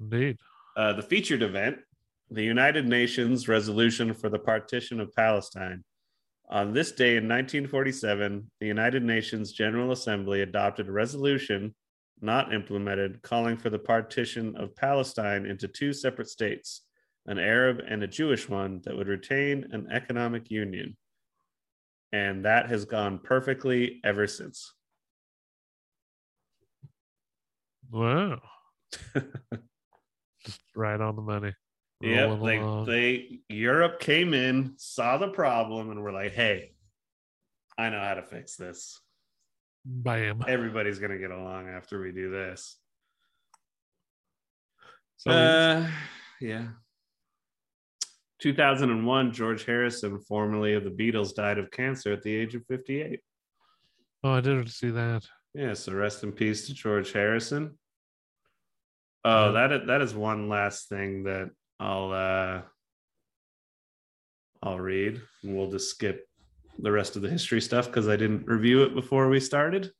Indeed. 0.00 0.38
Uh, 0.76 0.94
the 0.94 1.02
featured 1.02 1.42
event, 1.42 1.78
the 2.30 2.42
United 2.42 2.86
Nations 2.86 3.48
Resolution 3.48 4.14
for 4.14 4.28
the 4.28 4.38
Partition 4.38 5.00
of 5.00 5.14
Palestine. 5.14 5.84
On 6.48 6.72
this 6.72 6.92
day 6.92 7.10
in 7.10 7.28
1947, 7.28 8.50
the 8.60 8.66
United 8.66 9.04
Nations 9.04 9.52
General 9.52 9.92
Assembly 9.92 10.42
adopted 10.42 10.88
a 10.88 10.92
resolution 10.92 11.74
not 12.22 12.52
implemented 12.52 13.22
calling 13.22 13.56
for 13.56 13.70
the 13.70 13.78
partition 13.78 14.56
of 14.56 14.76
Palestine 14.76 15.46
into 15.46 15.68
two 15.68 15.92
separate 15.92 16.28
states, 16.28 16.82
an 17.26 17.38
Arab 17.38 17.80
and 17.88 18.02
a 18.02 18.08
Jewish 18.08 18.48
one 18.48 18.80
that 18.84 18.96
would 18.96 19.08
retain 19.08 19.66
an 19.72 19.88
economic 19.90 20.50
union. 20.50 20.96
And 22.12 22.44
that 22.44 22.68
has 22.68 22.84
gone 22.84 23.20
perfectly 23.22 24.00
ever 24.04 24.26
since. 24.26 24.74
Wow. 27.90 28.40
Just 30.44 30.60
right 30.74 31.00
on 31.00 31.16
the 31.16 31.22
money. 31.22 31.52
Yeah, 32.00 32.34
they, 32.42 32.56
along. 32.56 32.86
they 32.86 33.40
Europe 33.48 34.00
came 34.00 34.32
in, 34.32 34.74
saw 34.76 35.18
the 35.18 35.28
problem, 35.28 35.90
and 35.90 36.02
were 36.02 36.12
like, 36.12 36.32
"Hey, 36.32 36.72
I 37.76 37.90
know 37.90 38.00
how 38.00 38.14
to 38.14 38.22
fix 38.22 38.56
this. 38.56 38.98
Bam. 39.84 40.44
Everybody's 40.48 40.98
gonna 40.98 41.18
get 41.18 41.30
along 41.30 41.68
after 41.68 42.00
we 42.00 42.12
do 42.12 42.30
this." 42.30 42.78
So 45.18 45.30
uh, 45.30 45.86
yeah. 46.40 46.68
2001, 48.40 49.32
George 49.32 49.66
Harrison, 49.66 50.18
formerly 50.20 50.72
of 50.72 50.84
the 50.84 50.90
Beatles, 50.90 51.34
died 51.34 51.58
of 51.58 51.70
cancer 51.70 52.10
at 52.12 52.22
the 52.22 52.34
age 52.34 52.54
of 52.54 52.64
58. 52.66 53.20
oh, 54.24 54.30
I 54.30 54.40
didn't 54.40 54.68
see 54.68 54.88
that. 54.88 55.26
Yeah, 55.52 55.74
so 55.74 55.92
rest 55.92 56.22
in 56.22 56.32
peace 56.32 56.66
to 56.66 56.74
George 56.74 57.12
Harrison. 57.12 57.78
Oh, 59.24 59.52
that 59.52 59.72
is, 59.72 59.86
that 59.86 60.00
is 60.00 60.14
one 60.14 60.48
last 60.48 60.88
thing 60.88 61.24
that 61.24 61.50
I'll 61.78 62.12
uh 62.12 62.62
I'll 64.62 64.80
read. 64.80 65.20
And 65.42 65.56
we'll 65.56 65.70
just 65.70 65.90
skip 65.90 66.26
the 66.78 66.92
rest 66.92 67.16
of 67.16 67.22
the 67.22 67.30
history 67.30 67.60
stuff 67.60 67.86
because 67.86 68.08
I 68.08 68.16
didn't 68.16 68.46
review 68.46 68.82
it 68.82 68.94
before 68.94 69.28
we 69.28 69.40
started. 69.40 69.90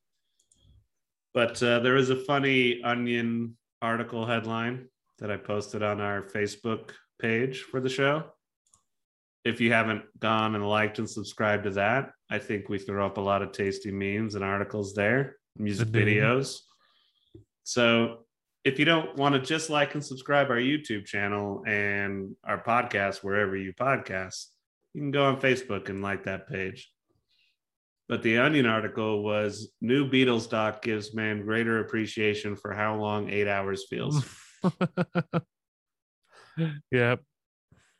But 1.33 1.63
uh, 1.63 1.81
there 1.81 1.95
was 1.95 2.11
a 2.11 2.17
funny 2.17 2.83
Onion 2.83 3.57
article 3.81 4.27
headline 4.27 4.89
that 5.19 5.31
I 5.31 5.37
posted 5.37 5.83
on 5.83 6.01
our 6.01 6.23
Facebook 6.23 6.91
page 7.21 7.63
for 7.63 7.81
the 7.81 7.89
show. 7.89 8.25
If 9.45 9.61
you 9.61 9.73
haven't 9.73 10.03
gone 10.19 10.55
and 10.55 10.69
liked 10.69 10.99
and 10.99 11.09
subscribed 11.09 11.65
to 11.65 11.71
that, 11.71 12.11
I 12.31 12.39
think 12.39 12.69
we 12.69 12.79
throw 12.79 13.07
up 13.07 13.17
a 13.17 13.23
lot 13.23 13.43
of 13.43 13.53
tasty 13.53 13.91
memes 13.91 14.35
and 14.35 14.45
articles 14.45 14.93
there, 14.95 15.37
music 15.57 15.89
videos. 15.89 16.59
So 17.65 18.27
if 18.65 18.79
you 18.79 18.85
don't 18.85 19.17
want 19.17 19.35
to 19.35 19.41
just 19.41 19.71
like 19.71 19.95
and 19.95 20.05
subscribe 20.05 20.51
our 20.51 20.57
YouTube 20.57 21.07
channel 21.07 21.63
and 21.67 22.35
our 22.45 22.63
podcast 22.63 23.23
wherever 23.25 23.57
you 23.57 23.73
podcast, 23.73 24.47
you 24.93 25.01
can 25.01 25.11
go 25.11 25.25
on 25.25 25.41
Facebook 25.41 25.89
and 25.89 26.03
like 26.03 26.25
that 26.25 26.49
page. 26.49 26.93
But 28.09 28.23
the 28.23 28.39
Onion 28.39 28.67
article 28.67 29.23
was 29.23 29.71
new 29.81 30.11
Beatles 30.11 30.51
doc 30.51 30.83
gives 30.83 31.15
man 31.15 31.43
greater 31.43 31.81
appreciation 31.81 32.57
for 32.57 32.73
how 32.73 32.97
long 32.97 33.31
eight 33.31 33.47
hours 33.49 33.87
feels. 33.89 34.25
yep. 36.91 37.21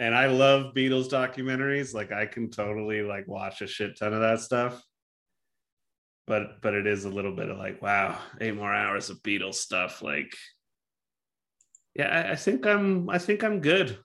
and 0.01 0.15
I 0.15 0.27
love 0.27 0.75
Beatles 0.75 1.09
documentaries. 1.09 1.95
Like 1.95 2.13
I 2.13 2.27
can 2.27 2.51
totally 2.51 3.03
like 3.03 3.29
watch 3.29 3.63
a 3.63 3.67
shit 3.67 3.97
ton 3.99 4.13
of 4.13 4.21
that 4.21 4.41
stuff. 4.41 4.83
But 6.31 6.63
but 6.63 6.75
it 6.75 6.87
is 6.87 7.07
a 7.07 7.09
little 7.09 7.35
bit 7.35 7.51
of 7.51 7.59
like, 7.59 7.83
wow, 7.83 8.17
eight 8.41 8.55
more 8.55 8.73
hours 8.73 9.11
of 9.11 9.21
Beatles 9.21 9.55
stuff. 9.57 10.01
Like, 10.01 10.33
yeah, 11.97 12.07
I, 12.07 12.33
I 12.33 12.37
think 12.37 12.65
I'm 12.65 13.11
I 13.11 13.19
think 13.19 13.43
I'm 13.43 13.59
good. 13.59 13.99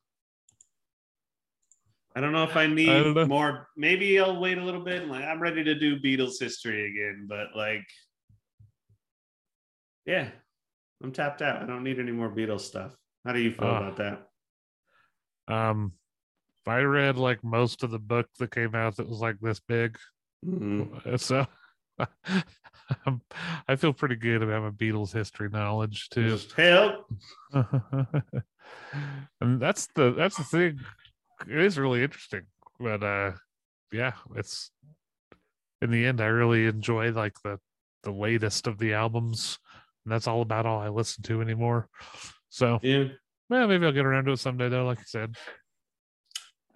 I 2.16 2.22
don't 2.22 2.32
know 2.32 2.42
if 2.46 2.58
I 2.58 2.66
need 2.66 3.14
know. 3.14 3.28
more. 3.28 3.68
Maybe 3.78 4.20
I'll 4.20 4.40
wait 4.40 4.58
a 4.58 4.64
little 4.64 4.84
bit. 4.84 5.04
and, 5.04 5.12
Like 5.12 5.24
I'm 5.24 5.40
ready 5.40 5.64
to 5.66 5.76
do 5.78 6.00
Beatles 6.00 6.40
history 6.40 6.90
again, 6.90 7.28
but 7.30 7.50
like, 7.56 7.86
yeah, 10.08 10.30
I'm 11.04 11.12
tapped 11.12 11.44
out. 11.44 11.62
I 11.62 11.68
don't 11.68 11.84
need 11.84 12.00
any 12.00 12.12
more 12.12 12.32
Beatles 12.32 12.62
stuff. 12.62 12.96
How 13.24 13.34
do 13.34 13.40
you 13.40 13.52
feel 13.52 13.68
Ah. 13.68 13.78
about 13.88 13.98
that? 13.98 14.28
Um, 15.48 15.92
if 16.58 16.68
I 16.68 16.80
read 16.80 17.18
like 17.18 17.44
most 17.44 17.84
of 17.84 17.92
the 17.92 18.00
book 18.00 18.28
that 18.40 18.50
came 18.50 18.74
out 18.74 18.96
that 18.96 19.08
was 19.08 19.20
like 19.20 19.40
this 19.42 19.60
big, 19.60 20.00
Mhm. 20.44 21.20
so 21.20 21.46
I 23.68 23.76
feel 23.76 23.94
pretty 23.94 24.16
good 24.16 24.44
about 24.44 24.64
my 24.64 24.70
Beatles 24.70 25.14
history 25.14 25.50
knowledge 25.50 26.10
too. 26.10 26.30
Just 26.30 26.54
help. 26.54 27.06
and 27.54 28.44
that's 29.60 29.88
the 29.96 30.12
that's 30.12 30.38
the 30.38 30.44
thing. 30.44 30.80
It 31.50 31.58
is 31.58 31.78
really 31.78 32.04
interesting, 32.04 32.44
but 32.80 33.04
uh, 33.04 33.32
yeah, 33.92 34.14
it's 34.36 34.72
in 35.82 35.92
the 35.92 36.06
end 36.06 36.22
I 36.22 36.28
really 36.28 36.66
enjoy 36.66 37.12
like 37.12 37.42
the 37.44 37.60
the 38.04 38.12
latest 38.12 38.68
of 38.68 38.78
the 38.78 38.94
albums, 38.94 39.58
and 40.06 40.12
that's 40.12 40.28
all 40.28 40.42
about 40.42 40.66
all 40.66 40.80
I 40.80 40.90
listen 40.90 41.24
to 41.24 41.42
anymore. 41.42 41.90
So 42.50 42.80
Yeah. 42.84 43.06
well, 43.50 43.68
maybe 43.68 43.86
I'll 43.86 43.92
get 43.92 44.06
around 44.06 44.26
to 44.26 44.34
it 44.34 44.40
someday 44.40 44.70
though, 44.70 44.86
like 44.86 45.00
I 45.00 45.04
said. 45.06 45.36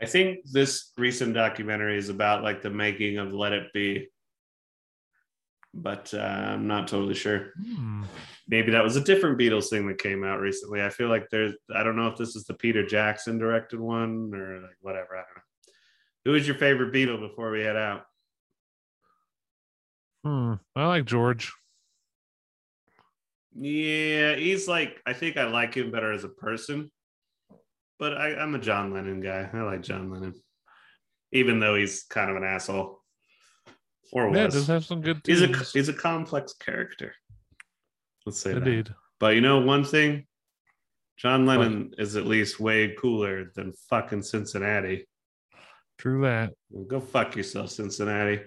I 0.01 0.05
think 0.05 0.39
this 0.45 0.91
recent 0.97 1.33
documentary 1.33 1.97
is 1.97 2.09
about 2.09 2.41
like 2.41 2.61
the 2.61 2.69
making 2.69 3.17
of 3.17 3.33
Let 3.33 3.51
It 3.51 3.73
Be, 3.73 4.07
but 5.73 6.13
uh, 6.13 6.17
I'm 6.17 6.67
not 6.67 6.87
totally 6.87 7.13
sure. 7.13 7.51
Hmm. 7.57 8.03
Maybe 8.47 8.71
that 8.71 8.83
was 8.83 8.95
a 8.95 9.03
different 9.03 9.37
Beatles 9.37 9.69
thing 9.69 9.87
that 9.87 9.99
came 9.99 10.23
out 10.23 10.39
recently. 10.39 10.81
I 10.81 10.89
feel 10.89 11.09
like 11.09 11.29
there's, 11.29 11.53
I 11.73 11.83
don't 11.83 11.95
know 11.95 12.07
if 12.07 12.17
this 12.17 12.35
is 12.35 12.45
the 12.45 12.55
Peter 12.55 12.85
Jackson 12.85 13.37
directed 13.37 13.79
one 13.79 14.31
or 14.33 14.61
like 14.61 14.77
whatever. 14.81 15.15
I 15.15 15.21
don't 15.21 15.35
know. 15.35 15.43
Who 16.25 16.35
is 16.35 16.47
your 16.47 16.57
favorite 16.57 16.93
Beatle 16.93 17.19
before 17.19 17.51
we 17.51 17.61
head 17.61 17.77
out? 17.77 18.03
Hmm. 20.23 20.55
I 20.75 20.85
like 20.87 21.05
George. 21.05 21.53
Yeah, 23.55 24.35
he's 24.35 24.67
like, 24.67 25.01
I 25.05 25.13
think 25.13 25.37
I 25.37 25.45
like 25.45 25.73
him 25.75 25.91
better 25.91 26.13
as 26.13 26.23
a 26.23 26.29
person, 26.29 26.91
but 27.97 28.15
I, 28.15 28.35
I'm 28.35 28.55
a 28.55 28.59
John 28.59 28.93
Lennon 28.93 29.21
guy. 29.21 29.49
I 29.51 29.61
like 29.61 29.81
John 29.81 30.09
Lennon, 30.09 30.35
even 31.31 31.59
though 31.59 31.75
he's 31.75 32.03
kind 32.03 32.29
of 32.29 32.37
an 32.37 32.43
asshole. 32.43 32.98
Or 34.11 34.33
Yeah, 34.35 34.45
was. 34.45 34.53
does 34.55 34.67
have 34.67 34.85
some 34.85 35.01
good 35.01 35.21
he's 35.25 35.41
a 35.41 35.47
he's 35.47 35.89
a 35.89 35.93
complex 35.93 36.53
character. 36.53 37.13
Let's 38.25 38.39
say 38.39 38.53
that. 38.53 38.65
Indeed. 38.67 38.93
But 39.19 39.35
you 39.35 39.41
know 39.41 39.59
one 39.59 39.83
thing, 39.83 40.25
John 41.17 41.45
Lennon 41.45 41.93
is 41.97 42.15
at 42.15 42.25
least 42.25 42.59
way 42.59 42.95
cooler 42.99 43.51
than 43.55 43.73
fucking 43.89 44.23
Cincinnati. 44.23 45.07
True 45.97 46.21
that. 46.23 46.53
Well, 46.69 46.85
Go 46.85 46.99
fuck 47.01 47.35
yourself, 47.35 47.69
Cincinnati. 47.71 48.41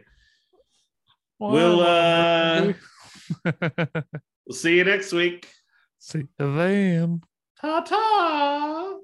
We'll, 1.38 1.80
uh, 1.80 2.72
We'll 4.46 4.54
see 4.56 4.76
you 4.78 4.84
next 4.84 5.12
week. 5.12 5.48
see 5.98 6.20
you 6.38 6.56
then. 6.56 7.20
Ta 7.60 7.80
ta. 7.80 8.96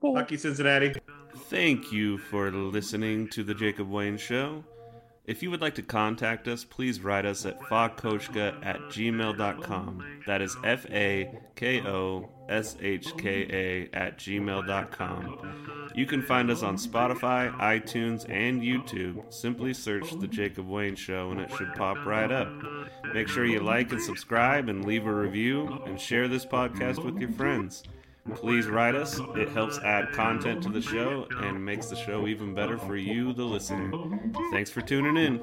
Fuck 0.00 0.30
you, 0.32 0.38
Cincinnati. 0.38 0.94
Thank 1.48 1.92
you 1.92 2.18
for 2.18 2.50
listening 2.50 3.28
to 3.28 3.44
the 3.44 3.54
Jacob 3.54 3.88
Wayne 3.88 4.16
Show. 4.18 4.64
If 5.24 5.40
you 5.40 5.52
would 5.52 5.60
like 5.60 5.76
to 5.76 5.82
contact 5.82 6.48
us, 6.48 6.64
please 6.64 7.00
write 7.00 7.24
us 7.24 7.46
at 7.46 7.60
fakoshka 7.60 8.66
at 8.66 8.80
gmail.com. 8.90 10.04
That 10.26 10.42
is 10.42 10.56
F 10.64 10.84
A 10.90 11.38
K 11.54 11.80
O 11.82 12.28
S 12.48 12.76
H 12.80 13.16
K 13.16 13.46
A 13.48 13.96
at 13.96 14.18
gmail.com. 14.18 15.90
You 15.94 16.06
can 16.06 16.22
find 16.22 16.50
us 16.50 16.64
on 16.64 16.76
Spotify, 16.76 17.56
iTunes, 17.58 18.28
and 18.28 18.62
YouTube. 18.62 19.32
Simply 19.32 19.72
search 19.72 20.10
The 20.18 20.26
Jacob 20.26 20.68
Wayne 20.68 20.96
Show 20.96 21.30
and 21.30 21.40
it 21.40 21.52
should 21.56 21.72
pop 21.74 22.04
right 22.04 22.32
up. 22.32 22.52
Make 23.14 23.28
sure 23.28 23.44
you 23.44 23.60
like 23.60 23.92
and 23.92 24.02
subscribe 24.02 24.68
and 24.68 24.84
leave 24.84 25.06
a 25.06 25.14
review 25.14 25.82
and 25.86 26.00
share 26.00 26.26
this 26.26 26.44
podcast 26.44 27.04
with 27.04 27.18
your 27.18 27.30
friends. 27.30 27.84
Please 28.36 28.68
write 28.68 28.94
us. 28.94 29.20
It 29.34 29.48
helps 29.48 29.78
add 29.78 30.12
content 30.12 30.62
to 30.62 30.68
the 30.68 30.80
show 30.80 31.26
and 31.40 31.64
makes 31.64 31.86
the 31.86 31.96
show 31.96 32.26
even 32.26 32.54
better 32.54 32.78
for 32.78 32.96
you, 32.96 33.32
the 33.32 33.44
listener. 33.44 33.90
Thanks 34.52 34.70
for 34.70 34.80
tuning 34.80 35.16
in. 35.16 35.40